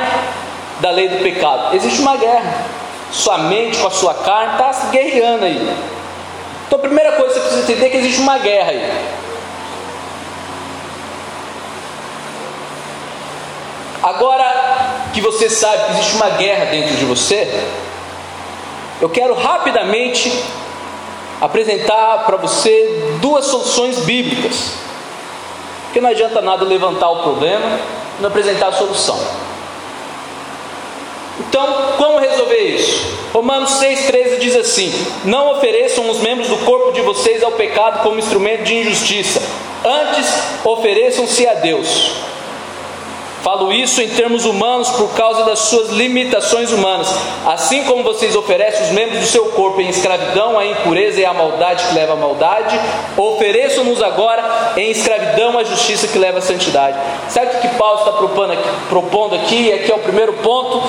da 0.79 0.91
lei 0.91 1.09
do 1.09 1.21
pecado. 1.21 1.75
Existe 1.75 1.99
uma 1.99 2.15
guerra 2.15 2.65
sua 3.11 3.39
mente, 3.39 3.77
com 3.79 3.87
a 3.87 3.91
sua 3.91 4.13
carne, 4.13 4.53
está 4.53 4.71
se 4.71 4.87
guerreando 4.87 5.43
aí. 5.43 5.77
Então 6.65 6.79
a 6.79 6.81
primeira 6.81 7.11
coisa 7.17 7.33
que 7.33 7.39
você 7.41 7.41
precisa 7.41 7.63
entender 7.63 7.87
é 7.87 7.89
que 7.89 7.97
existe 7.97 8.21
uma 8.21 8.37
guerra 8.37 8.69
aí. 8.71 9.03
Agora 14.01 15.01
que 15.13 15.19
você 15.19 15.49
sabe 15.49 15.87
que 15.87 15.91
existe 15.91 16.15
uma 16.15 16.29
guerra 16.29 16.67
dentro 16.71 16.95
de 16.95 17.03
você, 17.03 17.67
eu 19.01 19.09
quero 19.09 19.33
rapidamente 19.33 20.31
apresentar 21.39 22.25
para 22.25 22.37
você 22.37 23.17
duas 23.21 23.45
soluções 23.45 23.99
bíblicas. 23.99 24.73
Porque 25.85 26.01
não 26.01 26.09
adianta 26.09 26.41
nada 26.41 26.65
levantar 26.65 27.09
o 27.09 27.23
problema 27.23 27.79
e 28.17 28.21
não 28.21 28.29
apresentar 28.29 28.67
a 28.67 28.71
solução. 28.73 29.19
Então, 31.39 31.93
como 31.97 32.19
resolver 32.19 32.59
isso? 32.59 33.17
Romanos 33.33 33.71
6,13 33.81 34.39
diz 34.39 34.55
assim: 34.55 34.93
Não 35.23 35.51
ofereçam 35.53 36.09
os 36.09 36.19
membros 36.19 36.49
do 36.49 36.57
corpo 36.57 36.91
de 36.91 37.01
vocês 37.01 37.41
ao 37.41 37.53
pecado 37.53 38.03
como 38.03 38.19
instrumento 38.19 38.63
de 38.63 38.75
injustiça, 38.75 39.41
antes 39.83 40.27
ofereçam-se 40.65 41.47
a 41.47 41.53
Deus. 41.55 42.28
Falo 43.43 43.71
isso 43.71 44.01
em 44.01 44.09
termos 44.09 44.45
humanos 44.45 44.89
por 44.89 45.13
causa 45.13 45.43
das 45.45 45.59
suas 45.59 45.89
limitações 45.89 46.71
humanas. 46.71 47.07
Assim 47.45 47.83
como 47.85 48.03
vocês 48.03 48.35
oferecem 48.35 48.87
os 48.87 48.91
membros 48.91 49.19
do 49.19 49.25
seu 49.25 49.45
corpo 49.51 49.79
em 49.79 49.87
escravidão 49.87 50.59
à 50.59 50.65
impureza 50.65 51.21
e 51.21 51.25
à 51.25 51.33
maldade 51.33 51.85
que 51.85 51.95
leva 51.95 52.13
à 52.13 52.15
maldade, 52.17 52.79
ofereçam-nos 53.15 54.03
agora 54.03 54.73
em 54.75 54.91
escravidão 54.91 55.57
à 55.57 55.63
justiça 55.63 56.07
que 56.07 56.17
leva 56.17 56.39
à 56.39 56.41
santidade. 56.41 56.97
Sabe 57.29 57.55
o 57.55 57.59
que 57.61 57.67
Paulo 57.69 57.99
está 57.99 58.11
propondo 58.11 58.51
aqui? 58.51 58.69
Propondo 58.89 59.35
aqui? 59.35 59.71
Aqui 59.71 59.91
é 59.91 59.95
o 59.95 59.99
primeiro 59.99 60.33
ponto 60.33 60.83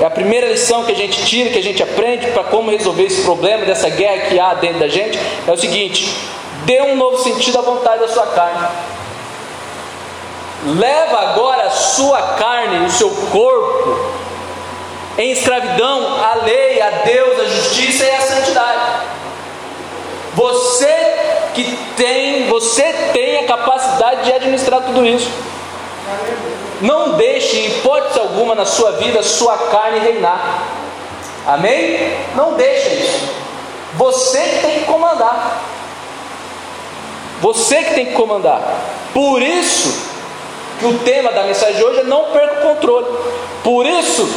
é 0.00 0.04
a 0.04 0.10
primeira 0.10 0.48
lição 0.48 0.82
que 0.82 0.90
a 0.90 0.96
gente 0.96 1.24
tira, 1.24 1.50
que 1.50 1.58
a 1.58 1.62
gente 1.62 1.80
aprende 1.80 2.26
para 2.28 2.42
como 2.44 2.72
resolver 2.72 3.04
esse 3.04 3.22
problema, 3.22 3.64
dessa 3.64 3.88
guerra 3.88 4.26
que 4.28 4.40
há 4.40 4.52
dentro 4.54 4.80
da 4.80 4.88
gente, 4.88 5.16
é 5.46 5.52
o 5.52 5.56
seguinte: 5.56 6.12
dê 6.64 6.82
um 6.82 6.96
novo 6.96 7.18
sentido 7.18 7.58
à 7.58 7.62
vontade 7.62 8.00
da 8.00 8.08
sua 8.08 8.26
carne. 8.26 8.66
Leva 10.64 11.18
agora 11.20 11.64
a 11.64 11.70
sua 11.70 12.22
carne, 12.36 12.86
o 12.86 12.90
seu 12.90 13.10
corpo, 13.10 13.98
em 15.18 15.32
escravidão 15.32 16.22
à 16.22 16.34
lei, 16.44 16.80
a 16.80 16.90
Deus, 17.04 17.40
a 17.40 17.44
justiça 17.46 18.04
e 18.04 18.10
a 18.10 18.20
santidade. 18.20 18.80
Você 20.34 21.12
que 21.52 21.76
tem, 21.96 22.46
você 22.46 22.84
tem 23.12 23.38
a 23.38 23.46
capacidade 23.46 24.24
de 24.24 24.32
administrar 24.32 24.82
tudo 24.82 25.04
isso. 25.04 25.30
Não 26.80 27.14
deixe, 27.14 27.58
em 27.58 27.66
hipótese 27.66 28.20
alguma, 28.20 28.54
na 28.54 28.64
sua 28.64 28.92
vida, 28.92 29.22
sua 29.22 29.56
carne 29.58 29.98
reinar. 29.98 30.62
Amém? 31.46 32.16
Não 32.36 32.54
deixe 32.54 32.88
isso. 32.94 33.28
Você 33.94 34.38
que 34.38 34.58
tem 34.60 34.78
que 34.80 34.84
comandar. 34.84 35.60
Você 37.40 37.82
que 37.82 37.94
tem 37.94 38.06
que 38.06 38.12
comandar. 38.12 38.62
Por 39.12 39.42
isso 39.42 40.11
que 40.78 40.86
o 40.86 40.98
tema 41.00 41.32
da 41.32 41.44
mensagem 41.44 41.76
de 41.76 41.84
hoje 41.84 42.00
é 42.00 42.04
não 42.04 42.24
perca 42.24 42.66
o 42.66 42.74
controle. 42.74 43.06
Por 43.62 43.86
isso 43.86 44.28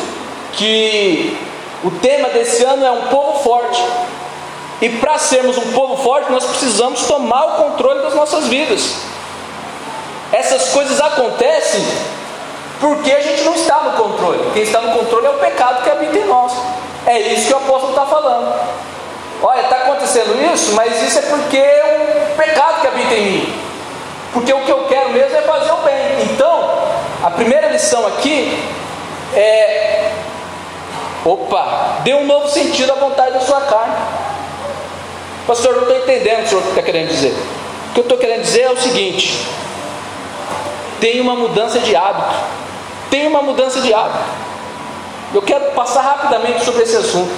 que 0.53 1.37
o 1.83 1.91
tema 1.91 2.29
desse 2.29 2.63
ano 2.63 2.85
é 2.85 2.91
um 2.91 3.07
povo 3.07 3.43
forte. 3.43 3.83
E 4.81 4.89
para 4.89 5.17
sermos 5.17 5.57
um 5.57 5.71
povo 5.71 5.97
forte, 5.97 6.31
nós 6.31 6.43
precisamos 6.45 7.05
tomar 7.05 7.45
o 7.45 7.51
controle 7.63 8.01
das 8.01 8.13
nossas 8.13 8.47
vidas. 8.47 8.95
Essas 10.31 10.69
coisas 10.69 10.99
acontecem 10.99 11.81
porque 12.79 13.11
a 13.11 13.21
gente 13.21 13.43
não 13.43 13.55
está 13.55 13.81
no 13.81 13.91
controle. 13.91 14.51
Quem 14.53 14.63
está 14.63 14.81
no 14.81 14.91
controle 14.97 15.27
é 15.27 15.29
o 15.29 15.39
pecado 15.39 15.83
que 15.83 15.89
habita 15.89 16.17
em 16.17 16.25
nós. 16.25 16.51
É 17.05 17.19
isso 17.19 17.47
que 17.47 17.53
o 17.53 17.57
apóstolo 17.57 17.91
está 17.91 18.05
falando. 18.05 18.53
Olha, 19.41 19.61
está 19.61 19.77
acontecendo 19.77 20.53
isso, 20.53 20.73
mas 20.73 21.01
isso 21.03 21.19
é 21.19 21.21
porque 21.23 21.57
é 21.57 22.31
um 22.31 22.35
pecado 22.35 22.81
que 22.81 22.87
habita 22.87 23.13
em 23.13 23.25
mim. 23.25 23.53
Porque 24.33 24.51
o 24.53 24.59
que 24.61 24.71
eu 24.71 24.85
quero 24.85 25.09
mesmo 25.11 25.37
é 25.37 25.41
fazer 25.41 25.71
o 25.71 25.77
bem. 25.77 26.14
Aqui 27.93 28.57
é: 29.35 30.11
opa, 31.23 31.99
dê 32.03 32.13
um 32.13 32.25
novo 32.25 32.49
sentido 32.49 32.91
à 32.91 32.95
vontade 32.95 33.33
da 33.33 33.41
sua 33.41 33.61
carne. 33.61 33.95
Pastor, 35.45 35.75
não 35.75 35.81
estou 35.83 35.97
entendendo 35.97 36.39
o 36.39 36.41
que 36.41 36.45
o 36.45 36.49
senhor 36.49 36.69
está 36.69 36.81
querendo 36.81 37.09
dizer. 37.09 37.33
O 37.89 37.93
que 37.93 37.99
eu 37.99 38.03
estou 38.03 38.17
querendo 38.17 38.41
dizer 38.41 38.61
é 38.61 38.71
o 38.71 38.77
seguinte: 38.77 39.45
tem 40.99 41.21
uma 41.21 41.35
mudança 41.35 41.79
de 41.79 41.95
hábito. 41.95 42.35
Tem 43.11 43.27
uma 43.27 43.41
mudança 43.41 43.79
de 43.81 43.93
hábito. 43.93 44.25
Eu 45.33 45.41
quero 45.41 45.71
passar 45.71 46.01
rapidamente 46.01 46.65
sobre 46.65 46.83
esse 46.83 46.95
assunto. 46.95 47.31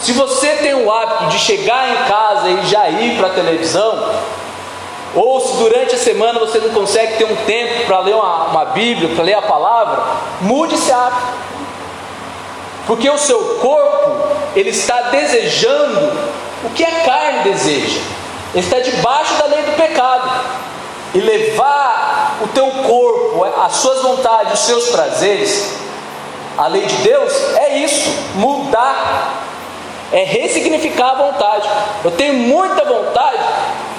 Se 0.00 0.12
você 0.12 0.48
tem 0.56 0.74
o 0.74 0.92
hábito 0.92 1.26
de 1.30 1.38
chegar 1.38 1.90
em 1.90 2.08
casa 2.08 2.50
e 2.50 2.66
já 2.66 2.88
ir 2.90 3.16
para 3.16 3.28
a 3.28 3.30
televisão, 3.30 4.14
ou 5.16 5.40
se 5.40 5.56
durante 5.56 5.94
a 5.94 5.98
semana 5.98 6.38
você 6.38 6.58
não 6.58 6.68
consegue 6.70 7.16
ter 7.16 7.24
um 7.24 7.36
tempo 7.46 7.86
para 7.86 8.00
ler 8.00 8.14
uma, 8.14 8.48
uma 8.48 8.64
Bíblia, 8.66 9.14
para 9.14 9.24
ler 9.24 9.34
a 9.34 9.42
palavra, 9.42 10.04
mude 10.42 10.74
esse 10.74 10.92
hábito. 10.92 11.26
Porque 12.86 13.08
o 13.08 13.16
seu 13.16 13.38
corpo, 13.60 14.28
ele 14.54 14.70
está 14.70 15.00
desejando 15.10 16.12
o 16.62 16.70
que 16.70 16.84
a 16.84 17.00
carne 17.00 17.50
deseja. 17.50 17.98
Ele 18.54 18.62
está 18.62 18.78
debaixo 18.78 19.34
da 19.38 19.46
lei 19.46 19.62
do 19.62 19.72
pecado. 19.72 20.30
E 21.14 21.18
levar 21.18 22.36
o 22.42 22.48
teu 22.48 22.68
corpo, 22.68 23.42
as 23.64 23.72
suas 23.72 24.02
vontades, 24.02 24.60
os 24.60 24.66
seus 24.66 24.88
prazeres, 24.90 25.72
a 26.58 26.66
lei 26.66 26.84
de 26.84 26.96
Deus, 26.96 27.32
é 27.56 27.78
isso, 27.78 28.10
mudar, 28.34 29.32
é 30.12 30.24
ressignificar 30.24 31.12
a 31.12 31.14
vontade. 31.14 31.68
Eu 32.04 32.10
tenho 32.10 32.34
muita 32.34 32.84
vontade 32.84 33.38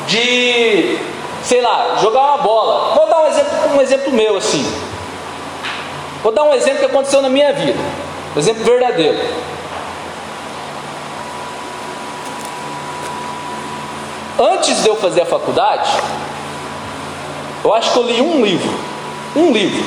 de, 0.08 0.98
sei 1.44 1.62
lá, 1.62 1.98
jogar 2.02 2.22
uma 2.22 2.38
bola. 2.38 2.96
Vou 2.96 3.08
dar 3.08 3.20
um 3.20 3.28
exemplo, 3.28 3.76
um 3.76 3.82
exemplo 3.82 4.12
meu 4.14 4.38
assim. 4.38 4.66
Vou 6.24 6.32
dar 6.32 6.44
um 6.44 6.54
exemplo 6.54 6.80
que 6.80 6.86
aconteceu 6.86 7.22
na 7.22 7.30
minha 7.30 7.54
vida. 7.54 7.80
Um 8.36 8.40
exemplo 8.40 8.64
verdadeiro. 8.64 9.20
Antes 14.40 14.84
de 14.84 14.88
eu 14.88 14.96
fazer 14.96 15.22
a 15.22 15.26
faculdade, 15.26 15.90
eu 17.64 17.74
acho 17.74 17.92
que 17.92 17.98
eu 17.98 18.04
li 18.04 18.22
um 18.22 18.44
livro. 18.44 18.70
Um 19.36 19.52
livro. 19.52 19.84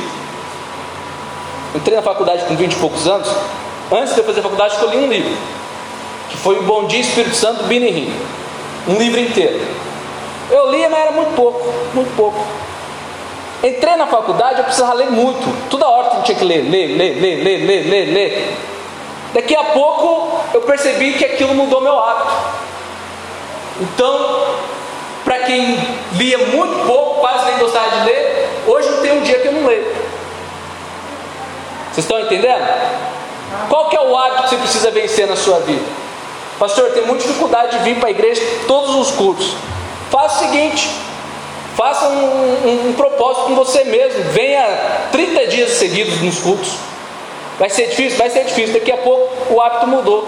Entrei 1.75 1.97
na 1.97 2.03
faculdade 2.03 2.45
com 2.45 2.57
20 2.57 2.73
e 2.73 2.77
poucos 2.77 3.07
anos. 3.07 3.29
Antes 3.93 4.15
de 4.15 4.21
eu 4.21 4.25
fazer 4.25 4.41
a 4.41 4.43
faculdade, 4.43 4.77
eu 4.81 4.91
li 4.91 4.97
um 4.99 5.09
livro. 5.09 5.37
Que 6.31 6.37
foi 6.37 6.59
o 6.59 6.63
Bom 6.63 6.87
Dia 6.87 7.01
Espírito 7.01 7.35
Santo, 7.35 7.65
Rim. 7.65 8.13
Um 8.89 8.97
livro 8.97 9.21
inteiro. 9.21 9.61
Eu 10.51 10.71
lia, 10.71 10.89
mas 10.89 11.01
era 11.01 11.13
muito 11.13 11.35
pouco. 11.35 11.73
Muito 11.95 12.17
pouco. 12.17 12.45
Entrei 13.63 13.97
na 13.97 14.07
faculdade, 14.07 14.59
eu 14.59 14.65
precisava 14.65 14.95
ler 14.95 15.11
muito. 15.11 15.69
Toda 15.69 15.87
hora 15.89 16.17
eu 16.17 16.23
tinha 16.23 16.37
que 16.37 16.45
ler, 16.45 16.63
ler, 16.63 16.97
ler, 16.97 17.21
ler, 17.21 17.45
ler, 17.45 17.67
ler, 17.67 17.91
ler, 17.91 18.05
ler. 18.13 18.57
Daqui 19.35 19.55
a 19.55 19.65
pouco 19.65 20.41
eu 20.55 20.63
percebi 20.63 21.13
que 21.13 21.25
aquilo 21.25 21.55
mudou 21.55 21.81
meu 21.81 21.99
hábito. 21.99 22.33
Então, 23.81 24.47
para 25.25 25.41
quem 25.41 25.79
lia 26.15 26.39
muito 26.39 26.87
pouco, 26.87 27.21
quase 27.21 27.45
nem 27.47 27.59
gostava 27.59 27.91
de 27.91 28.05
ler, 28.07 28.49
hoje 28.67 28.91
não 28.91 29.03
tem 29.03 29.13
um 29.13 29.21
dia 29.21 29.39
que 29.39 29.49
eu 29.49 29.53
não 29.53 29.67
leio. 29.67 29.85
Vocês 31.93 32.05
estão 32.05 32.19
entendendo? 32.19 32.67
Qual 33.69 33.91
é 33.93 34.01
o 34.01 34.17
hábito 34.17 34.43
que 34.45 34.49
você 34.49 34.57
precisa 34.57 34.91
vencer 34.91 35.27
na 35.27 35.37
sua 35.37 35.61
vida? 35.61 35.85
Pastor, 36.59 36.91
tenho 36.91 37.07
muita 37.07 37.25
dificuldade 37.25 37.79
de 37.79 37.85
vir 37.85 37.97
para 37.97 38.09
a 38.09 38.11
igreja 38.11 38.43
todos 38.67 38.95
os 38.95 39.11
cultos. 39.13 39.55
Faça 40.11 40.45
o 40.45 40.49
seguinte, 40.49 40.91
faça 41.77 42.09
um, 42.09 42.13
um, 42.13 42.89
um 42.89 42.93
propósito 42.95 43.47
com 43.47 43.55
você 43.55 43.85
mesmo. 43.85 44.25
Venha 44.33 44.67
30 45.13 45.47
dias 45.47 45.71
seguidos 45.73 46.21
nos 46.21 46.41
cultos. 46.41 46.73
Vai 47.59 47.71
ser 47.71 47.89
difícil? 47.89 48.19
Vai 48.19 48.31
ser 48.31 48.45
difícil. 48.45 48.75
Daqui 48.75 48.91
a 48.91 48.97
pouco 48.97 49.55
o 49.55 49.61
hábito 49.61 49.87
mudou. 49.87 50.27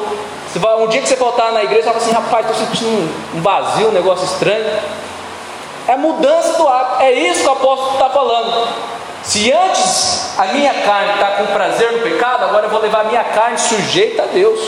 Um 0.81 0.87
dia 0.89 1.01
que 1.01 1.09
você 1.09 1.17
voltar 1.17 1.51
na 1.53 1.65
igreja, 1.65 1.85
você 1.85 1.89
fala 1.89 1.97
assim, 1.99 2.13
rapaz, 2.13 2.51
estou 2.51 2.67
sentindo 2.67 3.11
um 3.35 3.41
vazio, 3.41 3.89
um 3.89 3.93
negócio 3.93 4.25
estranho. 4.27 4.67
É 5.89 5.97
mudança 5.97 6.59
do 6.59 6.69
hábito. 6.69 7.03
É 7.03 7.13
isso 7.13 7.43
que 7.43 7.49
o 7.49 7.53
apóstolo 7.53 7.93
está 7.95 8.11
falando. 8.11 8.69
Se 9.23 9.53
antes 9.53 10.39
a 10.39 10.47
minha 10.47 10.75
carne 10.75 11.15
está 11.15 11.27
com 11.33 11.47
prazer 11.47 11.93
no 11.93 12.01
pecado, 12.01 12.45
agora 12.45 12.67
eu 12.67 12.71
vou 12.71 12.81
levar 12.81 13.01
a 13.01 13.05
minha 13.05 13.25
carne 13.25 13.59
sujeita 13.59 14.25
a 14.25 14.27
Deus. 14.27 14.61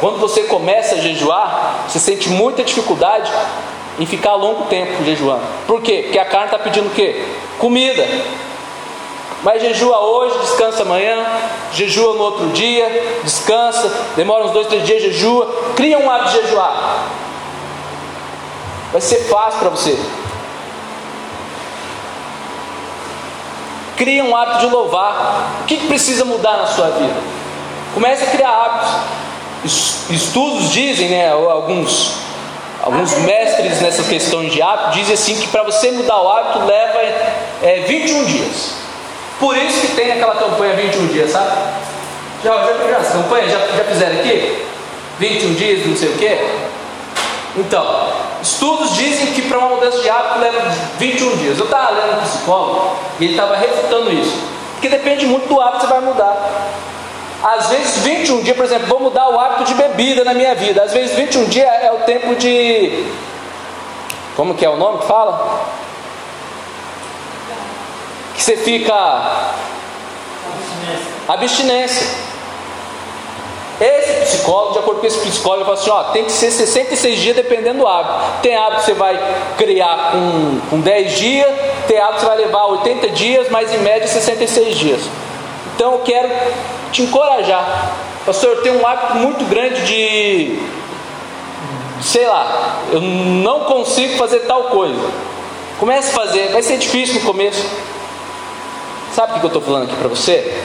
Quando 0.00 0.18
você 0.18 0.42
começa 0.42 0.96
a 0.96 0.98
jejuar, 0.98 1.86
você 1.88 1.98
sente 1.98 2.28
muita 2.28 2.62
dificuldade 2.62 3.30
em 3.98 4.04
ficar 4.04 4.34
longo 4.34 4.64
tempo 4.66 5.02
jejuando. 5.04 5.42
Por 5.66 5.80
quê? 5.80 6.02
Porque 6.04 6.18
a 6.18 6.24
carne 6.24 6.46
está 6.46 6.58
pedindo 6.58 6.88
o 6.88 6.90
quê? 6.90 7.24
Comida. 7.58 8.06
Mas 9.42 9.62
jejua 9.62 10.00
hoje, 10.00 10.38
descansa 10.38 10.82
amanhã, 10.82 11.24
jejua 11.72 12.14
no 12.14 12.22
outro 12.22 12.48
dia, 12.48 13.20
descansa, 13.22 13.90
demora 14.16 14.44
uns 14.44 14.50
dois, 14.50 14.66
três 14.66 14.84
dias, 14.84 15.02
jejua, 15.02 15.46
cria 15.74 15.98
um 15.98 16.10
hábito 16.10 16.32
de 16.32 16.42
jejuar. 16.42 17.06
Vai 18.92 19.00
ser 19.00 19.24
fácil 19.28 19.60
para 19.60 19.70
você. 19.70 19.98
Cria 23.96 24.24
um 24.24 24.36
hábito 24.36 24.58
de 24.58 24.66
louvar. 24.66 25.60
O 25.62 25.64
que 25.64 25.86
precisa 25.86 26.24
mudar 26.24 26.58
na 26.58 26.66
sua 26.66 26.90
vida? 26.90 27.14
Comece 27.94 28.24
a 28.24 28.26
criar 28.26 28.50
hábitos. 28.50 28.90
Estudos 29.64 30.70
dizem, 30.70 31.08
né, 31.08 31.30
alguns, 31.32 32.12
alguns 32.82 33.12
mestres 33.18 33.80
nessa 33.80 34.02
questão 34.04 34.44
de 34.44 34.62
hábito, 34.62 34.90
dizem 34.90 35.14
assim 35.14 35.36
que 35.40 35.48
para 35.48 35.62
você 35.62 35.90
mudar 35.90 36.20
o 36.20 36.28
hábito 36.28 36.64
leva 36.64 36.98
é, 37.62 37.84
21 37.88 38.24
dias. 38.24 38.74
Por 39.40 39.56
isso 39.56 39.80
que 39.80 39.88
tem 39.88 40.12
aquela 40.12 40.34
campanha 40.36 40.74
21 40.74 41.06
dias, 41.08 41.30
sabe? 41.30 41.50
Já, 42.42 42.52
já, 42.52 43.02
já, 43.02 43.10
campanha, 43.12 43.48
já, 43.48 43.58
já 43.58 43.84
fizeram 43.84 44.20
aqui? 44.20 44.64
21 45.18 45.54
dias, 45.54 45.86
não 45.86 45.96
sei 45.96 46.08
o 46.08 46.18
quê? 46.18 46.38
Então, 47.56 48.08
estudos 48.42 48.94
dizem 48.94 49.32
que 49.32 49.42
para 49.42 49.58
uma 49.58 49.70
mudança 49.70 49.98
de 49.98 50.10
hábito 50.10 50.40
leva 50.40 50.60
21 50.98 51.36
dias. 51.38 51.58
Eu 51.58 51.64
estava 51.64 51.90
lendo 51.90 52.18
um 52.18 52.22
psicólogo 52.22 52.96
e 53.18 53.24
ele 53.24 53.32
estava 53.32 53.56
refutando 53.56 54.12
isso. 54.12 54.36
Porque 54.72 54.88
depende 54.90 55.26
muito 55.26 55.48
do 55.48 55.60
hábito 55.60 55.80
que 55.80 55.86
você 55.86 55.92
vai 55.92 56.00
mudar. 56.02 56.36
Às 57.46 57.68
vezes 57.68 57.98
21 57.98 58.42
dias, 58.42 58.56
por 58.56 58.64
exemplo, 58.64 58.88
vou 58.88 58.98
mudar 58.98 59.28
o 59.28 59.38
hábito 59.38 59.62
de 59.62 59.74
bebida 59.74 60.24
na 60.24 60.34
minha 60.34 60.52
vida. 60.56 60.82
Às 60.82 60.92
vezes 60.92 61.14
21 61.14 61.44
dias 61.44 61.68
é 61.80 61.92
o 61.92 61.98
tempo 61.98 62.34
de. 62.34 63.06
Como 64.34 64.56
que 64.56 64.64
é 64.64 64.68
o 64.68 64.76
nome 64.76 64.98
que 64.98 65.06
fala? 65.06 65.64
Que 68.34 68.42
você 68.42 68.56
fica. 68.56 68.92
Abstinência. 70.48 71.06
Abstinência. 71.28 72.06
Esse 73.80 74.12
psicólogo, 74.24 74.72
de 74.72 74.78
acordo 74.80 75.00
com 75.00 75.06
esse 75.06 75.20
psicólogo, 75.20 75.66
fala 75.66 75.76
assim: 75.78 75.90
ó, 75.90 76.02
tem 76.10 76.24
que 76.24 76.32
ser 76.32 76.50
66 76.50 77.20
dias 77.20 77.36
dependendo 77.36 77.78
do 77.78 77.86
hábito. 77.86 78.42
Tem 78.42 78.56
hábito 78.56 78.80
que 78.80 78.86
você 78.86 78.94
vai 78.94 79.20
criar 79.56 80.10
com, 80.10 80.60
com 80.68 80.80
10 80.80 81.12
dias, 81.12 81.54
tem 81.86 81.96
hábito 81.96 82.14
que 82.14 82.20
você 82.22 82.26
vai 82.26 82.38
levar 82.38 82.64
80 82.64 83.08
dias, 83.10 83.48
mas 83.50 83.72
em 83.72 83.78
média 83.78 84.08
66 84.08 84.76
dias. 84.76 85.02
Então 85.76 85.92
eu 85.92 85.98
quero 86.00 86.28
te 86.96 87.02
encorajar. 87.02 87.94
Pastor, 88.24 88.56
eu 88.56 88.62
tenho 88.62 88.80
um 88.80 88.86
hábito 88.86 89.16
muito 89.16 89.44
grande 89.44 89.84
de, 89.84 90.58
sei 92.02 92.26
lá, 92.26 92.80
eu 92.90 93.00
não 93.00 93.64
consigo 93.64 94.16
fazer 94.16 94.40
tal 94.40 94.64
coisa. 94.64 95.00
Comece 95.78 96.10
a 96.10 96.14
fazer, 96.14 96.52
vai 96.52 96.62
ser 96.62 96.78
difícil 96.78 97.16
no 97.16 97.20
começo. 97.20 97.62
Sabe 99.14 99.32
o 99.32 99.40
que 99.40 99.44
eu 99.44 99.48
estou 99.48 99.62
falando 99.62 99.84
aqui 99.84 99.96
para 99.96 100.08
você? 100.08 100.58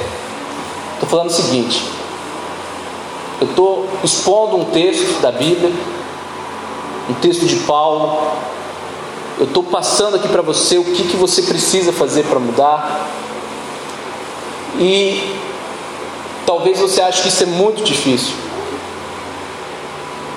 Estou 0.93 1.09
falando 1.09 1.29
o 1.29 1.34
seguinte: 1.34 1.84
eu 3.41 3.47
estou 3.47 3.89
expondo 4.03 4.55
um 4.55 4.65
texto 4.65 5.21
da 5.21 5.32
Bíblia, 5.32 5.71
um 7.09 7.13
texto 7.15 7.45
de 7.45 7.57
Paulo. 7.57 8.32
Eu 9.38 9.45
estou 9.47 9.63
passando 9.63 10.15
aqui 10.15 10.27
para 10.27 10.41
você 10.41 10.77
o 10.77 10.84
que, 10.84 11.03
que 11.03 11.17
você 11.17 11.41
precisa 11.41 11.91
fazer 11.91 12.23
para 12.23 12.39
mudar. 12.39 13.07
E 14.79 15.51
talvez 16.45 16.79
você 16.79 17.01
ache 17.01 17.21
que 17.21 17.27
isso 17.27 17.43
é 17.43 17.47
muito 17.47 17.83
difícil. 17.83 18.33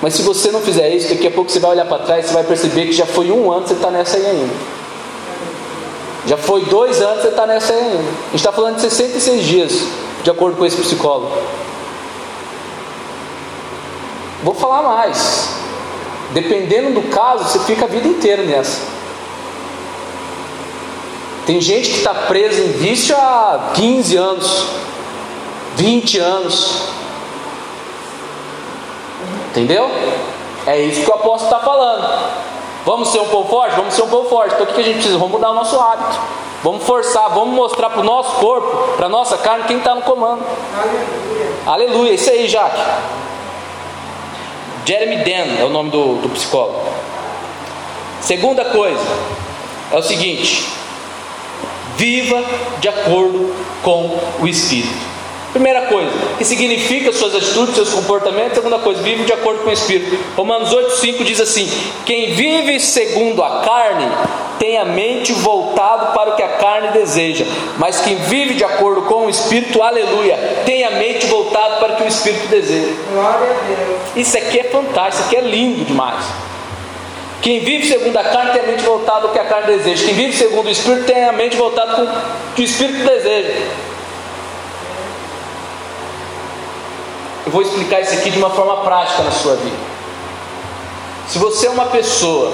Mas 0.02 0.14
se 0.14 0.22
você 0.22 0.50
não 0.50 0.60
fizer 0.60 0.88
isso, 0.90 1.08
daqui 1.08 1.26
a 1.26 1.30
pouco 1.30 1.50
você 1.50 1.58
vai 1.58 1.70
olhar 1.70 1.86
para 1.86 2.02
trás 2.02 2.30
e 2.30 2.34
vai 2.34 2.44
perceber 2.44 2.86
que 2.86 2.92
já 2.92 3.06
foi 3.06 3.30
um 3.30 3.50
ano 3.50 3.62
que 3.62 3.68
você 3.68 3.74
está 3.74 3.90
nessa 3.90 4.16
aí 4.16 4.26
ainda. 4.26 4.54
Já 6.26 6.36
foi 6.36 6.64
dois 6.66 7.00
anos 7.00 7.16
que 7.16 7.22
você 7.22 7.28
está 7.28 7.46
nessa 7.46 7.72
aí 7.72 7.80
ainda. 7.80 7.98
A 7.98 8.30
gente 8.30 8.34
está 8.36 8.52
falando 8.52 8.76
de 8.76 8.82
66 8.82 9.44
dias, 9.44 9.72
de 10.22 10.30
acordo 10.30 10.56
com 10.56 10.66
esse 10.66 10.76
psicólogo. 10.76 11.32
Vou 14.42 14.54
falar 14.54 14.82
mais. 14.82 15.48
Dependendo 16.32 17.00
do 17.00 17.08
caso, 17.08 17.44
você 17.44 17.58
fica 17.60 17.84
a 17.84 17.88
vida 17.88 18.06
inteira 18.06 18.42
nessa. 18.42 18.80
Tem 21.46 21.60
gente 21.60 21.90
que 21.90 21.98
está 21.98 22.12
presa 22.12 22.60
em 22.60 22.72
vício 22.72 23.14
há 23.16 23.72
15 23.74 24.16
anos, 24.16 24.66
20 25.76 26.18
anos. 26.18 26.88
Entendeu? 29.50 29.90
É 30.66 30.80
isso 30.80 31.04
que 31.04 31.10
o 31.10 31.14
apóstolo 31.14 31.52
está 31.52 31.60
falando. 31.60 32.44
Vamos 32.84 33.08
ser 33.08 33.20
um 33.20 33.28
povo 33.28 33.48
forte? 33.48 33.76
Vamos 33.76 33.94
ser 33.94 34.02
um 34.02 34.08
povo 34.08 34.28
forte. 34.28 34.54
Então 34.54 34.66
o 34.66 34.74
que 34.74 34.80
a 34.80 34.84
gente 34.84 34.94
precisa? 34.94 35.18
Vamos 35.18 35.32
mudar 35.32 35.50
o 35.50 35.54
nosso 35.54 35.78
hábito. 35.78 36.18
Vamos 36.62 36.84
forçar, 36.84 37.28
vamos 37.30 37.54
mostrar 37.54 37.90
para 37.90 38.00
o 38.00 38.04
nosso 38.04 38.36
corpo, 38.36 38.96
para 38.96 39.06
a 39.06 39.08
nossa 39.08 39.36
carne, 39.36 39.64
quem 39.64 39.76
está 39.76 39.94
no 39.94 40.00
comando. 40.02 40.42
Aleluia. 41.66 41.90
Aleluia. 41.90 42.14
Isso 42.14 42.30
aí, 42.30 42.48
Jaque. 42.48 42.80
Jeremy 44.86 45.16
Dan 45.24 45.60
é 45.60 45.64
o 45.64 45.68
nome 45.68 45.90
do, 45.90 46.16
do 46.22 46.28
psicólogo. 46.30 46.80
Segunda 48.20 48.64
coisa 48.66 49.04
é 49.92 49.96
o 49.96 50.02
seguinte: 50.02 50.66
viva 51.96 52.42
de 52.80 52.88
acordo 52.88 53.54
com 53.82 54.18
o 54.40 54.46
Espírito. 54.46 55.13
Primeira 55.54 55.82
coisa, 55.82 56.10
que 56.36 56.44
significa 56.44 57.12
suas 57.12 57.32
atitudes, 57.32 57.76
seus 57.76 57.90
comportamentos. 57.90 58.54
Segunda 58.56 58.80
coisa, 58.80 59.00
vive 59.00 59.22
de 59.22 59.32
acordo 59.32 59.62
com 59.62 59.70
o 59.70 59.72
Espírito. 59.72 60.18
Romanos 60.36 60.74
8,5 60.74 61.22
diz 61.22 61.40
assim: 61.40 61.70
Quem 62.04 62.34
vive 62.34 62.80
segundo 62.80 63.40
a 63.40 63.60
carne 63.60 64.04
tem 64.58 64.78
a 64.78 64.84
mente 64.84 65.32
voltado 65.32 66.12
para 66.12 66.30
o 66.30 66.34
que 66.36 66.42
a 66.42 66.48
carne 66.48 66.88
deseja, 66.88 67.44
mas 67.78 68.00
quem 68.00 68.16
vive 68.16 68.54
de 68.54 68.64
acordo 68.64 69.02
com 69.02 69.26
o 69.26 69.30
Espírito, 69.30 69.80
aleluia, 69.80 70.36
tem 70.66 70.82
a 70.82 70.90
mente 70.90 71.26
voltado 71.26 71.78
para 71.78 71.92
o 71.92 71.96
que 71.98 72.02
o 72.02 72.08
Espírito 72.08 72.48
deseja. 72.48 72.92
Glória 73.12 73.50
a 73.50 73.68
Deus. 73.68 74.00
Isso 74.16 74.36
aqui 74.36 74.58
é 74.58 74.64
fantástico, 74.64 75.22
isso 75.22 75.24
aqui 75.26 75.36
é 75.36 75.40
lindo 75.40 75.84
demais. 75.84 76.24
Quem 77.40 77.60
vive 77.60 77.86
segundo 77.86 78.16
a 78.16 78.24
carne 78.24 78.50
tem 78.50 78.60
a 78.60 78.66
mente 78.66 78.82
voltada 78.82 79.28
ao 79.28 79.32
que 79.32 79.38
a 79.38 79.44
carne 79.44 79.68
deseja. 79.76 80.04
Quem 80.04 80.14
vive 80.14 80.32
segundo 80.32 80.66
o 80.66 80.70
Espírito 80.70 81.04
tem 81.04 81.24
a 81.24 81.32
mente 81.32 81.56
voltada 81.56 81.94
para 81.94 82.04
o 82.04 82.54
que 82.56 82.62
o 82.62 82.64
Espírito 82.64 83.04
deseja. 83.04 83.52
Eu 87.46 87.52
vou 87.52 87.62
explicar 87.62 88.00
isso 88.00 88.14
aqui 88.14 88.30
de 88.30 88.38
uma 88.38 88.50
forma 88.50 88.78
prática 88.78 89.22
na 89.22 89.30
sua 89.30 89.56
vida. 89.56 89.76
Se 91.28 91.38
você 91.38 91.66
é 91.66 91.70
uma 91.70 91.86
pessoa 91.86 92.52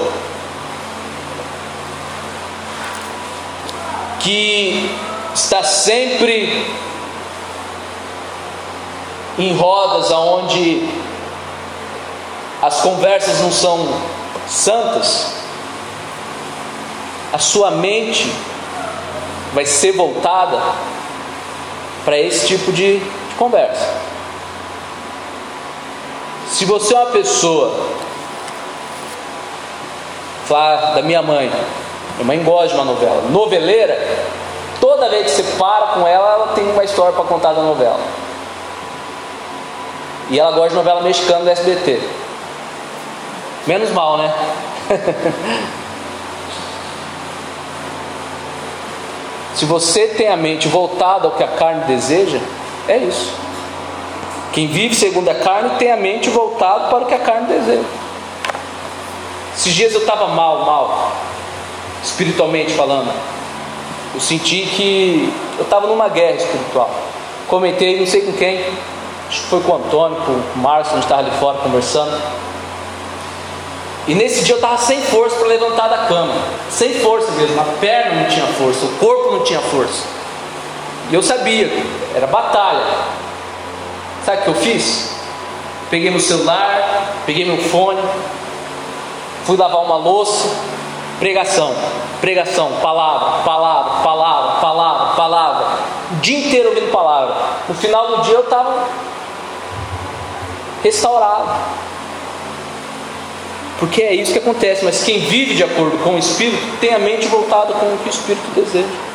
que 4.20 4.91
está 5.34 5.62
sempre 5.62 6.66
em 9.38 9.57
rodas 9.57 10.11
aonde 10.11 10.88
as 12.61 12.80
conversas 12.80 13.41
não 13.41 13.51
são 13.51 13.88
santas, 14.47 15.34
a 17.32 17.38
sua 17.38 17.70
mente 17.70 18.30
vai 19.55 19.64
ser 19.64 19.93
voltada 19.93 20.61
para 22.05 22.18
esse 22.18 22.47
tipo 22.47 22.72
de, 22.72 22.99
de 22.99 23.34
conversa. 23.38 24.11
Se 26.51 26.64
você 26.64 26.94
é 26.94 26.98
uma 26.98 27.11
pessoa, 27.12 27.72
falar 30.46 30.94
da 30.94 31.03
minha 31.03 31.22
mãe, 31.22 31.48
minha 32.16 32.24
mãe 32.24 32.42
gosta 32.42 32.68
de 32.68 32.74
uma 32.74 32.84
novela, 32.84 33.22
noveleira, 33.30 33.96
toda 34.80 35.09
vez 35.09 35.26
que 35.26 35.30
você 35.30 35.44
para 35.57 35.86
com 35.94 36.07
ela, 36.07 36.32
ela 36.32 36.48
tem 36.48 36.68
uma 36.70 36.82
história 36.82 37.12
para 37.12 37.24
contar 37.24 37.53
da 37.53 37.62
novela. 37.62 38.01
E 40.28 40.38
ela 40.40 40.51
gosta 40.51 40.70
de 40.70 40.74
novela 40.74 41.03
mexicana 41.03 41.44
do 41.44 41.51
SBT. 41.51 42.01
Menos 43.66 43.90
mal, 43.90 44.18
né? 44.18 44.34
Se 49.55 49.64
você 49.66 50.09
tem 50.09 50.28
a 50.28 50.36
mente 50.36 50.66
voltada 50.66 51.26
ao 51.28 51.32
que 51.34 51.44
a 51.44 51.48
carne 51.48 51.84
deseja, 51.84 52.40
é 52.88 52.96
isso. 52.96 53.49
Quem 54.53 54.66
vive 54.66 54.94
segundo 54.94 55.28
a 55.28 55.34
carne 55.34 55.70
tem 55.78 55.92
a 55.92 55.96
mente 55.96 56.28
voltada 56.28 56.88
para 56.88 57.05
o 57.05 57.07
que 57.07 57.14
a 57.14 57.18
carne 57.18 57.46
deseja. 57.46 57.84
Esses 59.57 59.72
dias 59.72 59.92
eu 59.92 60.01
estava 60.01 60.28
mal, 60.28 60.64
mal, 60.64 61.12
espiritualmente 62.03 62.72
falando. 62.72 63.12
Eu 64.12 64.20
senti 64.20 64.62
que 64.62 65.32
eu 65.57 65.64
estava 65.64 65.86
numa 65.86 66.09
guerra 66.09 66.36
espiritual. 66.36 66.90
Comentei, 67.46 67.98
não 67.98 68.07
sei 68.07 68.22
com 68.22 68.32
quem, 68.32 68.59
acho 69.28 69.42
que 69.42 69.46
foi 69.46 69.61
com 69.61 69.72
o 69.72 69.76
Antônio, 69.76 70.16
com 70.22 70.32
o 70.32 70.62
Márcio, 70.62 70.92
a 70.92 70.96
gente 70.96 71.05
estava 71.05 71.22
ali 71.22 71.30
fora 71.38 71.59
conversando. 71.59 72.20
E 74.09 74.14
nesse 74.14 74.42
dia 74.42 74.55
eu 74.55 74.57
estava 74.57 74.78
sem 74.78 75.01
força 75.03 75.36
para 75.36 75.46
levantar 75.46 75.88
da 75.88 75.98
cama, 76.07 76.34
sem 76.68 76.94
força 76.94 77.30
mesmo, 77.32 77.61
a 77.61 77.64
perna 77.80 78.22
não 78.22 78.28
tinha 78.28 78.46
força, 78.46 78.84
o 78.86 78.96
corpo 78.98 79.30
não 79.32 79.44
tinha 79.44 79.61
força. 79.61 80.05
E 81.11 81.14
eu 81.14 81.22
sabia, 81.22 81.70
era 82.14 82.26
batalha. 82.26 82.84
Sabe 84.25 84.39
o 84.39 84.43
que 84.43 84.49
eu 84.49 84.55
fiz? 84.55 85.16
Peguei 85.91 86.11
meu 86.11 86.21
celular, 86.21 87.14
peguei 87.27 87.45
meu 87.45 87.59
fone, 87.59 88.01
fui 89.45 89.57
lavar 89.57 89.83
uma 89.83 89.97
louça, 89.97 90.49
pregação, 91.18 91.75
pregação, 92.21 92.73
palavra, 92.81 93.43
palavra, 93.43 94.03
palavra, 94.03 94.61
palavra, 94.61 95.14
palavra. 95.14 95.66
O 96.12 96.16
dia 96.16 96.39
inteiro 96.39 96.68
ouvindo 96.68 96.93
palavra. 96.93 97.35
No 97.68 97.75
final 97.75 98.07
do 98.09 98.23
dia 98.23 98.35
eu 98.35 98.45
estava 98.45 98.89
restaurado. 100.83 101.51
Porque 103.81 104.03
é 104.03 104.14
isso 104.14 104.33
que 104.33 104.39
acontece, 104.39 104.85
mas 104.85 105.03
quem 105.03 105.21
vive 105.21 105.55
de 105.55 105.64
acordo 105.64 105.97
com 106.05 106.14
o 106.14 106.18
Espírito 106.18 106.62
tem 106.81 106.95
a 106.95 106.99
mente 106.99 107.27
voltada 107.29 107.73
com 107.73 107.87
o 107.87 107.99
que 107.99 108.09
o 108.09 108.11
Espírito 108.11 108.51
deseja. 108.55 109.10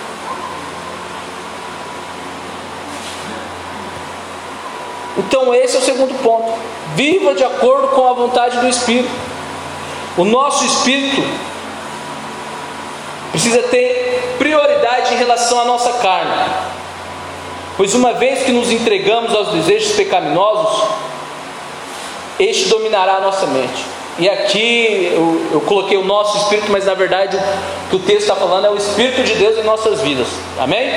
Então, 5.18 5.53
esse 5.53 5.76
é 5.76 5.80
o 5.80 5.82
segundo 5.82 6.13
ponto. 6.22 6.53
Viva 6.95 7.34
de 7.34 7.43
acordo 7.43 7.89
com 7.89 8.07
a 8.07 8.13
vontade 8.13 8.57
do 8.59 8.68
Espírito. 8.68 9.09
O 10.18 10.24
nosso 10.24 10.66
espírito 10.66 11.22
precisa 13.32 13.63
ter 13.63 14.36
prioridade 14.38 15.13
em 15.13 15.18
relação 15.18 15.59
à 15.59 15.66
nossa 15.66 15.91
carne. 15.93 16.32
Pois 17.76 17.93
uma 17.93 18.13
vez 18.13 18.43
que 18.43 18.51
nos 18.51 18.72
entregamos 18.72 19.36
aos 19.36 19.49
desejos 19.49 19.91
pecaminosos, 19.91 20.88
este 22.39 22.70
dominará 22.70 23.16
a 23.16 23.20
nossa 23.20 23.45
mente. 23.47 23.86
E 24.18 24.30
aqui 24.30 25.11
eu, 25.13 25.49
eu, 25.51 25.61
coloquei 25.61 25.97
o 25.97 26.05
nosso 26.05 26.38
espírito, 26.38 26.72
mas 26.72 26.86
na 26.86 26.93
verdade 26.93 27.36
o 27.36 27.89
que 27.89 27.95
o 27.97 27.99
texto 27.99 28.22
está 28.22 28.36
falando 28.36 28.66
é 28.66 28.70
o 28.70 28.78
Espírito 28.78 29.22
de 29.24 29.36
Deus 29.36 29.57
em 29.57 29.63
nossas 29.63 29.99
vidas. 29.99 30.28
Amém? 30.57 30.89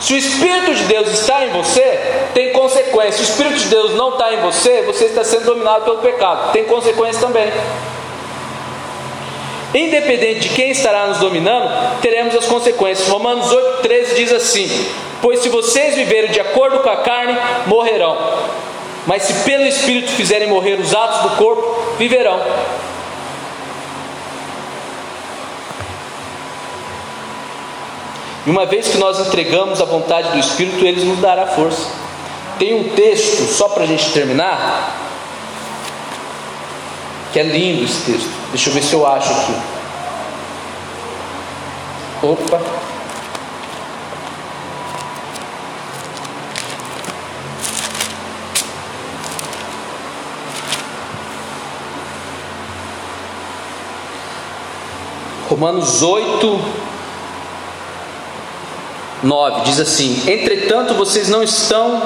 Se 0.00 0.14
o 0.14 0.16
Espírito 0.16 0.74
de 0.74 0.84
Deus 0.84 1.08
está 1.08 1.44
em 1.44 1.50
você, 1.50 2.00
tem 2.32 2.52
consequência. 2.52 3.12
Se 3.12 3.20
o 3.20 3.32
Espírito 3.32 3.58
de 3.58 3.68
Deus 3.68 3.94
não 3.94 4.10
está 4.10 4.32
em 4.32 4.38
você, 4.38 4.82
você 4.82 5.04
está 5.04 5.22
sendo 5.22 5.44
dominado 5.44 5.84
pelo 5.84 5.98
pecado. 5.98 6.52
Tem 6.52 6.64
consequência 6.64 7.20
também. 7.20 7.52
Independente 9.74 10.40
de 10.40 10.48
quem 10.48 10.70
estará 10.70 11.06
nos 11.06 11.18
dominando, 11.18 12.00
teremos 12.00 12.34
as 12.34 12.46
consequências. 12.46 13.08
Romanos 13.08 13.52
8,13 13.52 14.14
diz 14.16 14.32
assim: 14.32 14.68
Pois 15.20 15.40
se 15.40 15.48
vocês 15.48 15.94
viverem 15.94 16.30
de 16.30 16.40
acordo 16.40 16.80
com 16.80 16.88
a 16.88 16.96
carne, 16.96 17.36
morrerão. 17.66 18.16
Mas 19.06 19.22
se 19.22 19.44
pelo 19.44 19.64
Espírito 19.64 20.10
fizerem 20.12 20.48
morrer 20.48 20.80
os 20.80 20.94
atos 20.94 21.30
do 21.30 21.36
corpo, 21.36 21.96
viverão. 21.98 22.40
E 28.50 28.52
uma 28.52 28.66
vez 28.66 28.88
que 28.88 28.98
nós 28.98 29.20
entregamos 29.20 29.80
a 29.80 29.84
vontade 29.84 30.32
do 30.32 30.38
Espírito, 30.40 30.84
Ele 30.84 31.04
nos 31.04 31.20
dará 31.20 31.46
força. 31.46 31.86
Tem 32.58 32.74
um 32.74 32.88
texto, 32.96 33.44
só 33.44 33.68
para 33.68 33.84
a 33.84 33.86
gente 33.86 34.10
terminar, 34.10 34.92
que 37.32 37.38
é 37.38 37.44
lindo 37.44 37.84
esse 37.84 38.10
texto. 38.10 38.28
Deixa 38.50 38.70
eu 38.70 38.74
ver 38.74 38.82
se 38.82 38.92
eu 38.92 39.06
acho 39.06 39.30
aqui. 39.30 39.54
Opa. 42.24 42.60
Romanos 55.48 56.02
8, 56.02 56.79
9 59.22 59.62
diz 59.62 59.80
assim: 59.80 60.22
Entretanto, 60.26 60.94
vocês 60.94 61.28
não 61.28 61.42
estão 61.42 62.02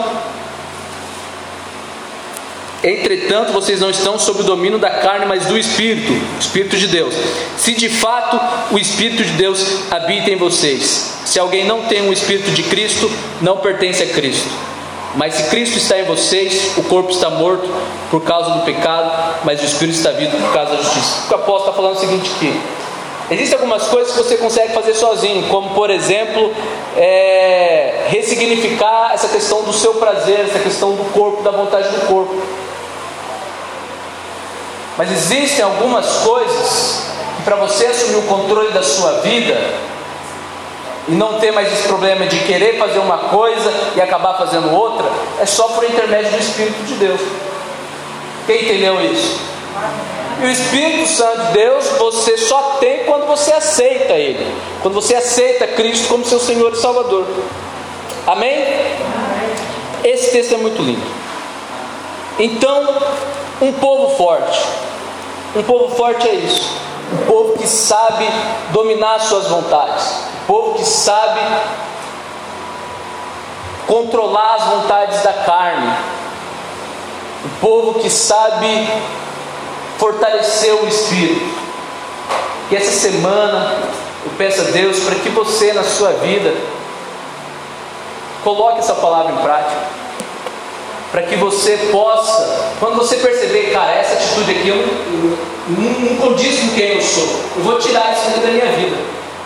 Entretanto, 2.85 3.51
vocês 3.51 3.81
não 3.81 3.89
estão 3.89 4.19
sob 4.19 4.43
o 4.43 4.45
domínio 4.45 4.79
da 4.79 4.91
carne, 4.91 5.25
mas 5.25 5.47
do 5.47 5.57
Espírito, 5.57 6.13
Espírito 6.39 6.77
de 6.77 6.87
Deus. 6.87 7.15
Se 7.57 7.73
de 7.73 7.89
fato 7.89 8.39
o 8.75 8.79
Espírito 8.79 9.25
de 9.25 9.33
Deus 9.33 9.91
habita 9.91 10.31
em 10.31 10.37
vocês. 10.37 11.15
Se 11.25 11.39
alguém 11.39 11.65
não 11.65 11.85
tem 11.87 12.07
o 12.07 12.13
Espírito 12.13 12.51
de 12.51 12.63
Cristo, 12.65 13.11
não 13.41 13.57
pertence 13.57 14.03
a 14.03 14.07
Cristo. 14.07 14.51
Mas 15.17 15.33
se 15.33 15.45
Cristo 15.45 15.79
está 15.79 15.99
em 15.99 16.05
vocês, 16.05 16.77
o 16.77 16.83
corpo 16.83 17.11
está 17.11 17.31
morto 17.31 17.67
por 18.11 18.23
causa 18.23 18.51
do 18.51 18.65
pecado, 18.65 19.41
mas 19.45 19.63
o 19.63 19.65
Espírito 19.65 19.97
está 19.97 20.11
vivo 20.11 20.37
por 20.37 20.53
causa 20.53 20.73
da 20.73 20.83
justiça. 20.83 21.23
O 21.31 21.35
apóstolo 21.37 21.61
está 21.61 21.73
falando 21.73 21.97
o 21.97 22.01
seguinte 22.01 22.31
aqui: 22.37 22.61
Existem 23.31 23.55
algumas 23.55 23.85
coisas 23.85 24.13
que 24.13 24.23
você 24.23 24.37
consegue 24.37 24.75
fazer 24.75 24.95
sozinho, 24.95 25.49
como 25.49 25.71
por 25.71 25.89
exemplo, 25.89 26.55
é, 26.97 28.07
ressignificar 28.09 29.13
essa 29.15 29.29
questão 29.29 29.63
do 29.63 29.73
seu 29.73 29.95
prazer, 29.95 30.41
essa 30.41 30.59
questão 30.59 30.93
do 30.93 31.05
corpo, 31.13 31.43
da 31.43 31.51
vontade 31.51 31.89
do 31.89 32.07
corpo. 32.07 32.35
Mas 34.99 35.11
existem 35.11 35.65
algumas 35.65 36.07
coisas 36.19 37.03
que 37.37 37.43
para 37.43 37.57
você 37.57 37.87
assumir 37.87 38.17
o 38.17 38.23
controle 38.23 38.73
da 38.73 38.83
sua 38.83 39.21
vida 39.23 39.59
e 41.09 41.13
não 41.13 41.39
ter 41.41 41.51
mais 41.51 41.73
esse 41.73 41.89
problema 41.89 42.27
de 42.27 42.39
querer 42.41 42.79
fazer 42.79 42.99
uma 42.99 43.19
coisa 43.19 43.73
e 43.97 44.01
acabar 44.01 44.35
fazendo 44.35 44.71
outra, 44.71 45.07
é 45.41 45.47
só 45.47 45.69
por 45.69 45.85
intermédio 45.85 46.31
do 46.31 46.39
Espírito 46.39 46.83
de 46.85 46.95
Deus. 46.95 47.21
Quem 48.47 48.65
entendeu 48.65 49.01
isso? 49.01 49.41
E 50.41 50.47
o 50.47 50.51
Espírito 50.51 51.09
Santo 51.09 51.47
de 51.47 51.53
Deus 51.53 51.89
você 51.99 52.37
só 52.37 52.77
tem 52.81 53.05
quando 53.05 53.27
você 53.27 53.53
aceita 53.53 54.15
Ele, 54.15 54.55
quando 54.83 54.95
você 54.95 55.15
aceita 55.15 55.67
Cristo 55.67 56.09
como 56.09 56.25
seu 56.25 56.41
Senhor 56.41 56.73
e 56.73 56.77
Salvador. 56.77 57.27
Amém? 58.27 58.65
Esse 60.03 60.33
texto 60.33 60.55
é 60.55 60.57
muito 60.57 60.83
lindo. 60.83 61.07
Então, 62.39 63.03
um 63.61 63.73
povo 63.73 64.17
forte. 64.17 64.61
Um 65.55 65.63
povo 65.63 65.95
forte 65.95 66.29
é 66.29 66.35
isso. 66.35 66.71
Um 67.13 67.27
povo 67.27 67.59
que 67.59 67.67
sabe 67.67 68.29
dominar 68.73 69.21
suas 69.21 69.47
vontades. 69.47 70.25
Um 70.43 70.47
povo 70.47 70.75
que 70.75 70.85
sabe 70.85 71.41
controlar 73.87 74.57
as 74.57 74.65
vontades 74.65 75.23
da 75.23 75.33
carne. 75.33 75.97
Um 77.45 77.61
povo 77.61 78.01
que 78.01 78.11
sabe 78.11 78.89
fortalecer 80.05 80.75
o 80.75 80.87
espírito. 80.87 81.41
Que 82.69 82.77
essa 82.77 82.93
semana 82.93 83.75
eu 84.23 84.33
peço 84.37 84.61
a 84.61 84.65
Deus 84.65 85.01
para 85.01 85.15
que 85.15 85.31
você 85.31 85.73
na 85.73 85.83
sua 85.83 86.11
vida 86.13 86.55
coloque 88.43 88.81
essa 88.81 88.95
palavra 88.95 89.33
em 89.33 89.37
prática 89.37 90.05
para 91.11 91.23
que 91.23 91.37
você 91.37 91.77
possa, 91.93 92.73
quando 92.81 92.97
você 92.97 93.19
perceber, 93.19 93.71
cara, 93.73 93.93
essa 93.93 94.15
atitude 94.15 94.51
aqui 94.51 94.69
eu 94.69 94.77
não, 94.77 95.39
não, 95.69 96.01
não 96.01 96.17
condiz 96.17 96.59
com 96.59 96.75
quem 96.75 96.97
eu 96.97 97.01
sou, 97.01 97.29
eu 97.57 97.63
vou 97.63 97.79
tirar 97.79 98.13
isso 98.13 98.41
da 98.41 98.49
minha 98.49 98.67
vida. 98.73 98.97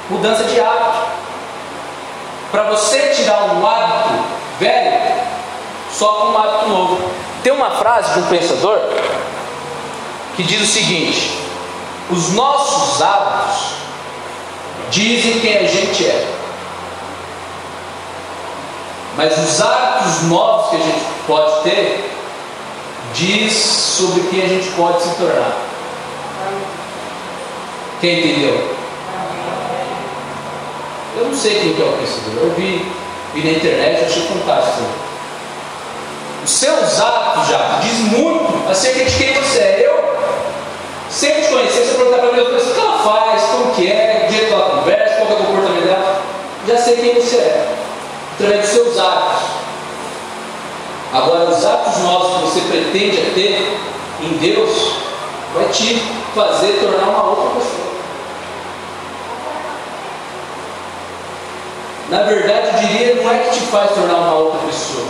Mudança 0.08 0.44
de 0.44 0.58
hábito. 0.58 0.98
Para 2.50 2.62
você 2.70 3.10
tirar 3.10 3.54
um 3.54 3.66
hábito 3.66 4.24
velho, 4.58 5.14
só 5.92 6.06
com 6.06 6.26
um 6.28 6.38
hábito 6.38 6.68
novo. 6.70 7.10
Tem 7.42 7.52
uma 7.52 7.72
frase 7.72 8.14
de 8.14 8.20
um 8.20 8.26
pensador 8.28 8.80
que 10.38 10.44
diz 10.44 10.62
o 10.62 10.72
seguinte: 10.72 11.36
os 12.10 12.32
nossos 12.32 13.02
hábitos 13.02 13.72
dizem 14.88 15.40
quem 15.40 15.58
a 15.58 15.64
gente 15.64 16.06
é. 16.06 16.34
Mas 19.16 19.36
os 19.36 19.60
hábitos 19.60 20.22
novos 20.28 20.70
que 20.70 20.76
a 20.76 20.78
gente 20.78 21.04
pode 21.26 21.62
ter 21.64 22.08
diz 23.14 23.52
sobre 23.52 24.28
quem 24.28 24.44
a 24.44 24.46
gente 24.46 24.68
pode 24.76 25.02
se 25.02 25.16
tornar. 25.16 25.56
Quem 28.00 28.20
entendeu? 28.20 28.76
Eu 31.16 31.24
não 31.24 31.34
sei 31.34 31.58
quem 31.58 31.74
que 31.74 31.82
é 31.82 31.84
o 31.84 31.92
pensador. 31.94 32.44
Eu 32.44 32.54
vi, 32.54 32.92
vi 33.34 33.42
na 33.42 33.58
internet, 33.58 34.04
achei 34.04 34.22
fantástico. 34.22 34.86
Os 36.44 36.50
seus 36.52 37.00
hábitos 37.00 37.48
já 37.48 37.80
diz 37.82 37.98
muito 38.16 38.70
acerca 38.70 39.04
de 39.04 39.16
quem 39.16 39.34
você 39.34 39.58
é. 39.58 39.82
Eu 39.84 40.17
sempre 41.10 41.42
te 41.42 41.48
conhecer, 41.48 41.88
eu 41.88 41.94
perguntar 41.94 42.18
para 42.18 42.32
mim, 42.32 42.40
o 42.40 42.46
que 42.46 42.80
ela 42.80 42.98
faz, 42.98 43.42
como 43.42 43.74
que 43.74 43.90
é, 43.90 44.26
o 44.28 44.32
jeito 44.32 44.46
que 44.46 44.52
ela 44.52 44.70
conversa, 44.70 45.16
qual 45.16 45.30
é 45.30 45.32
o 45.34 45.46
comportamento 45.46 45.84
dela, 45.84 46.22
já 46.66 46.78
sei 46.78 46.96
quem 46.96 47.14
você 47.14 47.36
é 47.36 47.76
através 48.34 48.60
dos 48.60 48.70
seus 48.70 48.98
atos. 48.98 49.42
Agora, 51.12 51.50
os 51.50 51.64
atos 51.64 51.98
novos 52.02 52.34
que 52.34 52.40
você 52.42 52.60
pretende 52.68 53.16
ter 53.34 53.78
em 54.22 54.36
Deus 54.36 54.92
vai 55.54 55.68
te 55.68 56.02
fazer 56.34 56.78
tornar 56.80 57.08
uma 57.08 57.30
outra 57.30 57.60
pessoa. 57.60 57.88
Na 62.10 62.22
verdade, 62.22 62.68
eu 62.68 62.88
diria, 62.88 63.22
não 63.22 63.30
é 63.30 63.38
que 63.38 63.58
te 63.58 63.60
faz 63.66 63.90
tornar 63.90 64.14
uma 64.14 64.34
outra 64.34 64.60
pessoa, 64.66 65.06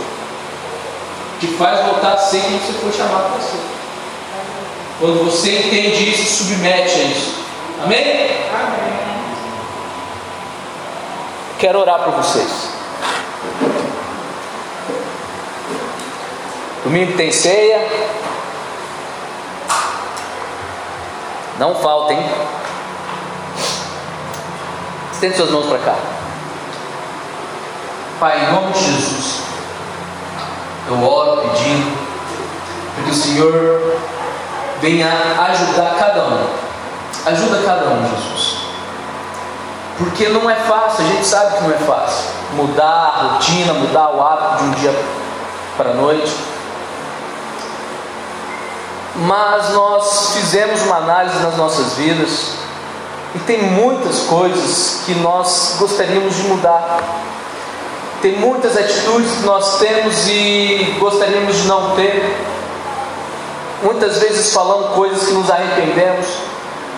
te 1.39 1.47
faz 1.47 1.85
voltar 1.85 2.13
a 2.13 2.17
ser 2.17 2.41
quem 2.41 2.59
você 2.59 2.73
foi 2.73 2.91
chamado 2.91 3.31
para 3.33 3.41
ser. 3.41 3.78
Quando 4.99 5.23
você 5.23 5.59
entende 5.59 6.11
isso, 6.11 6.43
submete 6.43 6.99
a 6.99 7.03
isso. 7.03 7.35
Amém? 7.83 8.01
Amém. 8.53 8.99
Quero 11.57 11.79
orar 11.79 12.03
por 12.03 12.13
vocês. 12.15 12.69
Domingo 16.83 17.15
tem 17.15 17.31
ceia. 17.31 17.87
Não 21.57 21.75
faltem. 21.75 22.17
Estende 25.13 25.37
suas 25.37 25.51
mãos 25.51 25.65
para 25.67 25.79
cá. 25.79 25.95
Pai, 28.19 28.45
em 28.45 28.53
nome 28.53 28.73
de 28.73 28.83
Jesus, 28.83 29.41
eu 30.89 31.03
oro 31.03 31.41
pedindo 31.41 31.97
que 33.05 33.11
o 33.11 33.13
Senhor 33.13 33.99
venha 34.81 35.09
ajudar 35.49 35.95
cada 35.97 36.25
um. 36.25 36.47
Ajuda 37.25 37.61
cada 37.65 37.85
um, 37.89 38.09
Jesus. 38.09 38.57
Porque 39.97 40.29
não 40.29 40.49
é 40.49 40.55
fácil, 40.55 41.05
a 41.05 41.07
gente 41.07 41.25
sabe 41.25 41.57
que 41.57 41.63
não 41.63 41.71
é 41.71 41.77
fácil. 41.79 42.29
Mudar 42.53 42.85
a 42.85 43.33
rotina, 43.33 43.73
mudar 43.73 44.09
o 44.09 44.21
hábito 44.21 44.63
de 44.63 44.69
um 44.69 44.71
dia 44.71 45.05
para 45.77 45.91
a 45.91 45.93
noite 45.93 46.31
mas 49.15 49.73
nós 49.73 50.33
fizemos 50.35 50.81
uma 50.83 50.97
análise 50.97 51.39
nas 51.39 51.57
nossas 51.57 51.93
vidas 51.95 52.53
e 53.35 53.39
tem 53.39 53.61
muitas 53.61 54.21
coisas 54.21 55.01
que 55.05 55.13
nós 55.15 55.75
gostaríamos 55.77 56.35
de 56.35 56.43
mudar. 56.43 56.99
Tem 58.21 58.37
muitas 58.37 58.77
atitudes 58.77 59.31
que 59.31 59.43
nós 59.43 59.77
temos 59.79 60.27
e 60.27 60.95
gostaríamos 60.99 61.55
de 61.55 61.67
não 61.67 61.95
ter. 61.95 62.37
Muitas 63.81 64.17
vezes 64.17 64.53
falando 64.53 64.93
coisas 64.95 65.27
que 65.27 65.33
nos 65.33 65.49
arrependemos. 65.49 66.27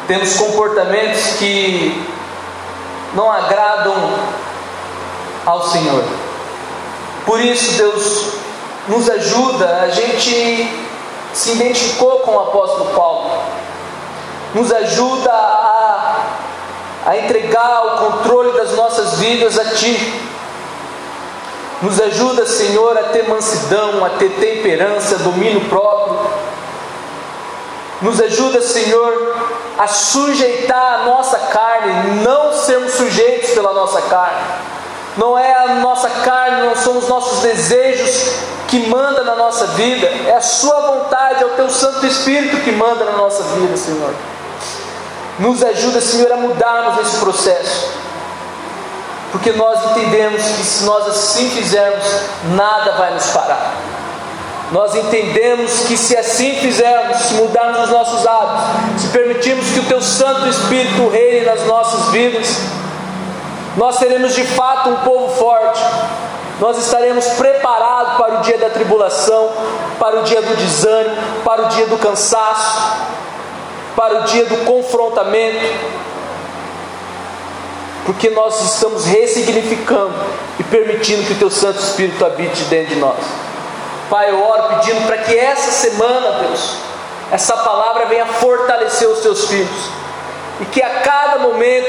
Temos 0.08 0.34
comportamentos 0.36 1.38
que 1.38 2.06
não 3.14 3.32
agradam 3.32 3.96
ao 5.46 5.70
Senhor. 5.70 6.04
Por 7.26 7.40
isso, 7.40 7.78
Deus 7.78 8.34
nos 8.88 9.10
ajuda 9.10 9.82
a 9.84 9.90
gente 9.90 10.70
se 11.34 11.52
identificou 11.52 12.20
com 12.20 12.32
o 12.36 12.40
apóstolo 12.40 12.94
Paulo, 12.94 13.32
nos 14.54 14.72
ajuda 14.72 15.32
a, 15.32 16.26
a 17.06 17.18
entregar 17.18 17.86
o 17.86 18.10
controle 18.10 18.52
das 18.54 18.76
nossas 18.76 19.20
vidas 19.20 19.58
a 19.58 19.66
Ti. 19.76 20.22
Nos 21.82 22.00
ajuda, 22.00 22.46
Senhor, 22.46 22.96
a 22.98 23.04
ter 23.04 23.28
mansidão, 23.28 24.06
a 24.06 24.10
ter 24.10 24.30
temperança, 24.34 25.18
domínio 25.20 25.62
próprio. 25.62 26.20
Nos 28.02 28.20
ajuda, 28.20 28.62
Senhor, 28.62 29.36
a 29.78 29.88
sujeitar 29.88 31.02
a 31.02 31.06
nossa 31.06 31.38
carne, 31.38 32.22
não 32.24 32.52
sermos 32.54 32.93
sujeitos 32.93 33.52
pela 33.52 33.74
nossa 33.74 34.02
carne. 34.04 34.41
Não 35.18 35.38
é 35.38 35.54
a 35.54 35.76
nossa 35.76 36.10
carne, 36.10 36.66
não 36.66 36.76
são 36.76 36.97
os 36.97 37.08
nossos 37.08 37.39
desejos 37.39 38.34
que 38.68 38.88
manda 38.88 39.24
na 39.24 39.36
nossa 39.36 39.68
vida, 39.68 40.08
é 40.08 40.36
a 40.36 40.41
Sua 40.41 40.80
vontade, 40.80 41.43
é 41.43 41.45
o 41.45 41.49
Teu 41.52 41.70
Santo 41.70 42.06
Espírito 42.08 42.58
que 42.64 42.72
manda 42.72 43.04
na 43.04 43.12
nossa 43.12 43.43
vida, 43.56 43.76
Senhor. 43.76 44.14
Nos 45.38 45.62
ajuda, 45.64 45.99
Senhor, 46.02 46.32
a 46.32 46.38
mudarmos 46.38 47.06
esse 47.06 47.18
processo, 47.18 47.91
porque 49.32 49.52
nós 49.52 49.91
entendemos 49.91 50.41
que 50.41 50.64
se 50.64 50.84
nós 50.86 51.08
assim 51.08 51.49
fizermos, 51.49 52.06
nada 52.56 52.93
vai 52.93 53.14
nos 53.14 53.28
parar. 53.28 53.74
Nós 54.72 54.96
entendemos 54.96 55.82
que 55.82 55.98
se 55.98 56.16
assim 56.16 56.56
fizermos, 56.56 57.18
se 57.18 57.34
mudarmos 57.34 57.84
os 57.84 57.90
nossos 57.90 58.26
hábitos, 58.26 59.02
se 59.02 59.08
permitirmos 59.10 59.70
que 59.72 59.80
o 59.80 59.84
Teu 59.84 60.02
Santo 60.02 60.48
Espírito 60.48 61.10
reine 61.10 61.46
nas 61.46 61.66
nossas 61.66 62.10
vidas, 62.12 62.48
nós 63.76 63.96
seremos 63.96 64.34
de 64.34 64.46
fato 64.46 64.90
um 64.90 64.96
povo 64.98 65.36
forte, 65.36 65.82
nós 66.60 66.78
estaremos 66.78 67.26
preparados 67.30 68.18
para 68.18 68.40
o 68.40 68.42
dia 68.44 68.58
da 68.58 68.70
tribulação, 68.70 69.52
para 70.00 70.20
o 70.20 70.24
dia 70.24 70.42
do 70.42 70.56
desânimo, 70.56 71.18
para 71.44 71.64
o 71.64 71.70
dia 71.70 71.88
do 71.88 71.98
cansaço, 71.98 72.94
para 73.96 74.20
o 74.20 74.24
dia 74.24 74.46
do 74.46 74.64
confrontamento, 74.64 75.66
porque 78.06 78.30
nós 78.30 78.62
estamos 78.74 79.06
ressignificando 79.06 80.14
e 80.60 80.64
permitindo 80.64 81.24
que 81.24 81.34
o 81.34 81.38
Teu 81.38 81.50
Santo 81.50 81.80
Espírito 81.80 82.26
habite 82.26 82.64
dentro 82.64 82.96
de 82.96 83.02
nós. 83.02 83.51
Pai, 84.12 84.30
eu 84.30 84.43
oro 84.43 84.64
pedindo 84.76 85.07
para 85.07 85.20
que 85.20 85.39
essa 85.39 85.72
semana, 85.72 86.43
Deus, 86.43 86.76
essa 87.32 87.55
palavra 87.55 88.07
venha 88.07 88.26
fortalecer 88.26 89.07
os 89.07 89.22
Teus 89.22 89.45
filhos 89.47 89.89
e 90.59 90.66
que 90.66 90.84
a 90.84 90.99
cada 90.99 91.39
momento 91.39 91.88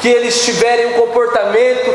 que 0.00 0.08
eles 0.08 0.44
tiverem 0.44 0.86
um 0.86 1.00
comportamento 1.00 1.88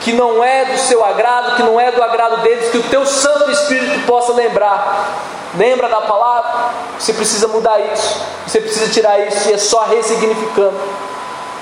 que 0.00 0.14
não 0.14 0.42
é 0.42 0.64
do 0.64 0.78
seu 0.78 1.04
agrado, 1.04 1.56
que 1.56 1.62
não 1.62 1.78
é 1.78 1.92
do 1.92 2.02
agrado 2.02 2.38
deles, 2.38 2.70
que 2.70 2.78
o 2.78 2.82
teu 2.84 3.04
Santo 3.04 3.50
Espírito 3.50 4.06
possa 4.06 4.32
lembrar. 4.32 5.18
Lembra 5.58 5.86
da 5.86 6.00
palavra? 6.00 6.70
Você 6.98 7.12
precisa 7.12 7.46
mudar 7.48 7.78
isso, 7.92 8.22
você 8.46 8.58
precisa 8.58 8.90
tirar 8.90 9.18
isso, 9.20 9.50
e 9.50 9.52
é 9.52 9.58
só 9.58 9.82
ressignificando. 9.82 10.80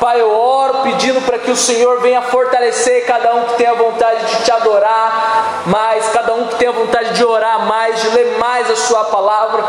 Pai, 0.01 0.21
eu 0.21 0.39
oro 0.39 0.83
pedindo 0.83 1.23
para 1.23 1.39
que 1.39 1.51
o 1.51 1.57
Senhor 1.57 2.01
venha 2.01 2.21
fortalecer 2.21 3.07
cada 3.07 3.35
um 3.35 3.45
que 3.45 3.55
tem 3.55 3.67
a 3.67 3.75
vontade 3.75 4.27
de 4.27 4.45
te 4.45 4.51
adorar 4.51 5.63
mais, 5.67 6.07
cada 6.11 6.35
um 6.35 6.47
que 6.49 6.57
tem 6.57 6.69
a 6.69 6.73
vontade 6.73 7.15
de 7.15 7.25
orar 7.25 7.65
mais, 7.67 8.03
de 8.03 8.09
ler 8.11 8.37
mais 8.39 8.71
a 8.71 8.77
Sua 8.77 9.05
palavra. 9.05 9.65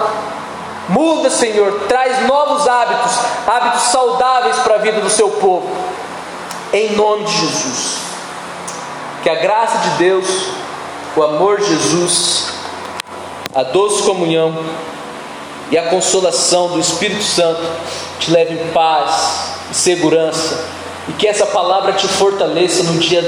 Muda, 0.90 1.30
Senhor, 1.30 1.82
traz 1.88 2.26
novos 2.26 2.68
hábitos, 2.68 3.20
hábitos 3.46 3.84
saudáveis 3.84 4.58
para 4.58 4.76
a 4.76 4.80
vida 4.80 5.00
do 5.00 5.10
seu 5.10 5.30
povo, 5.30 5.70
em 6.74 6.92
nome 6.96 7.24
de 7.24 7.32
Jesus. 7.32 7.98
Que 9.24 9.30
a 9.30 9.36
graça 9.36 9.78
de 9.78 9.90
Deus, 9.98 10.28
o 11.16 11.24
amor 11.24 11.58
de 11.58 11.68
Jesus, 11.68 12.54
a 13.56 13.64
doce 13.64 14.04
comunhão 14.04 14.54
e 15.72 15.78
a 15.78 15.90
consolação 15.90 16.70
do 16.70 16.80
Espírito 16.80 17.24
Santo 17.24 17.62
te 18.20 18.32
leve 18.32 18.56
em 18.56 18.72
paz 18.72 19.54
e 19.72 19.76
segurança, 19.76 20.66
e 21.10 21.14
que 21.14 21.28
essa 21.28 21.46
palavra 21.46 21.94
te 21.94 22.08
fortaleça 22.08 22.84
no 22.84 23.00
dia 23.00 23.22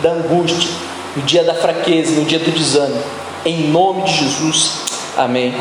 da 0.00 0.10
angústia, 0.10 0.70
no 1.16 1.22
dia 1.22 1.44
da 1.44 1.54
fraqueza, 1.54 2.12
no 2.12 2.24
dia 2.24 2.38
do 2.38 2.50
desânimo. 2.50 3.02
Em 3.44 3.68
nome 3.68 4.02
de 4.02 4.12
Jesus. 4.12 4.72
Amém 5.16 5.54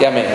e 0.00 0.06
amém. 0.06 0.26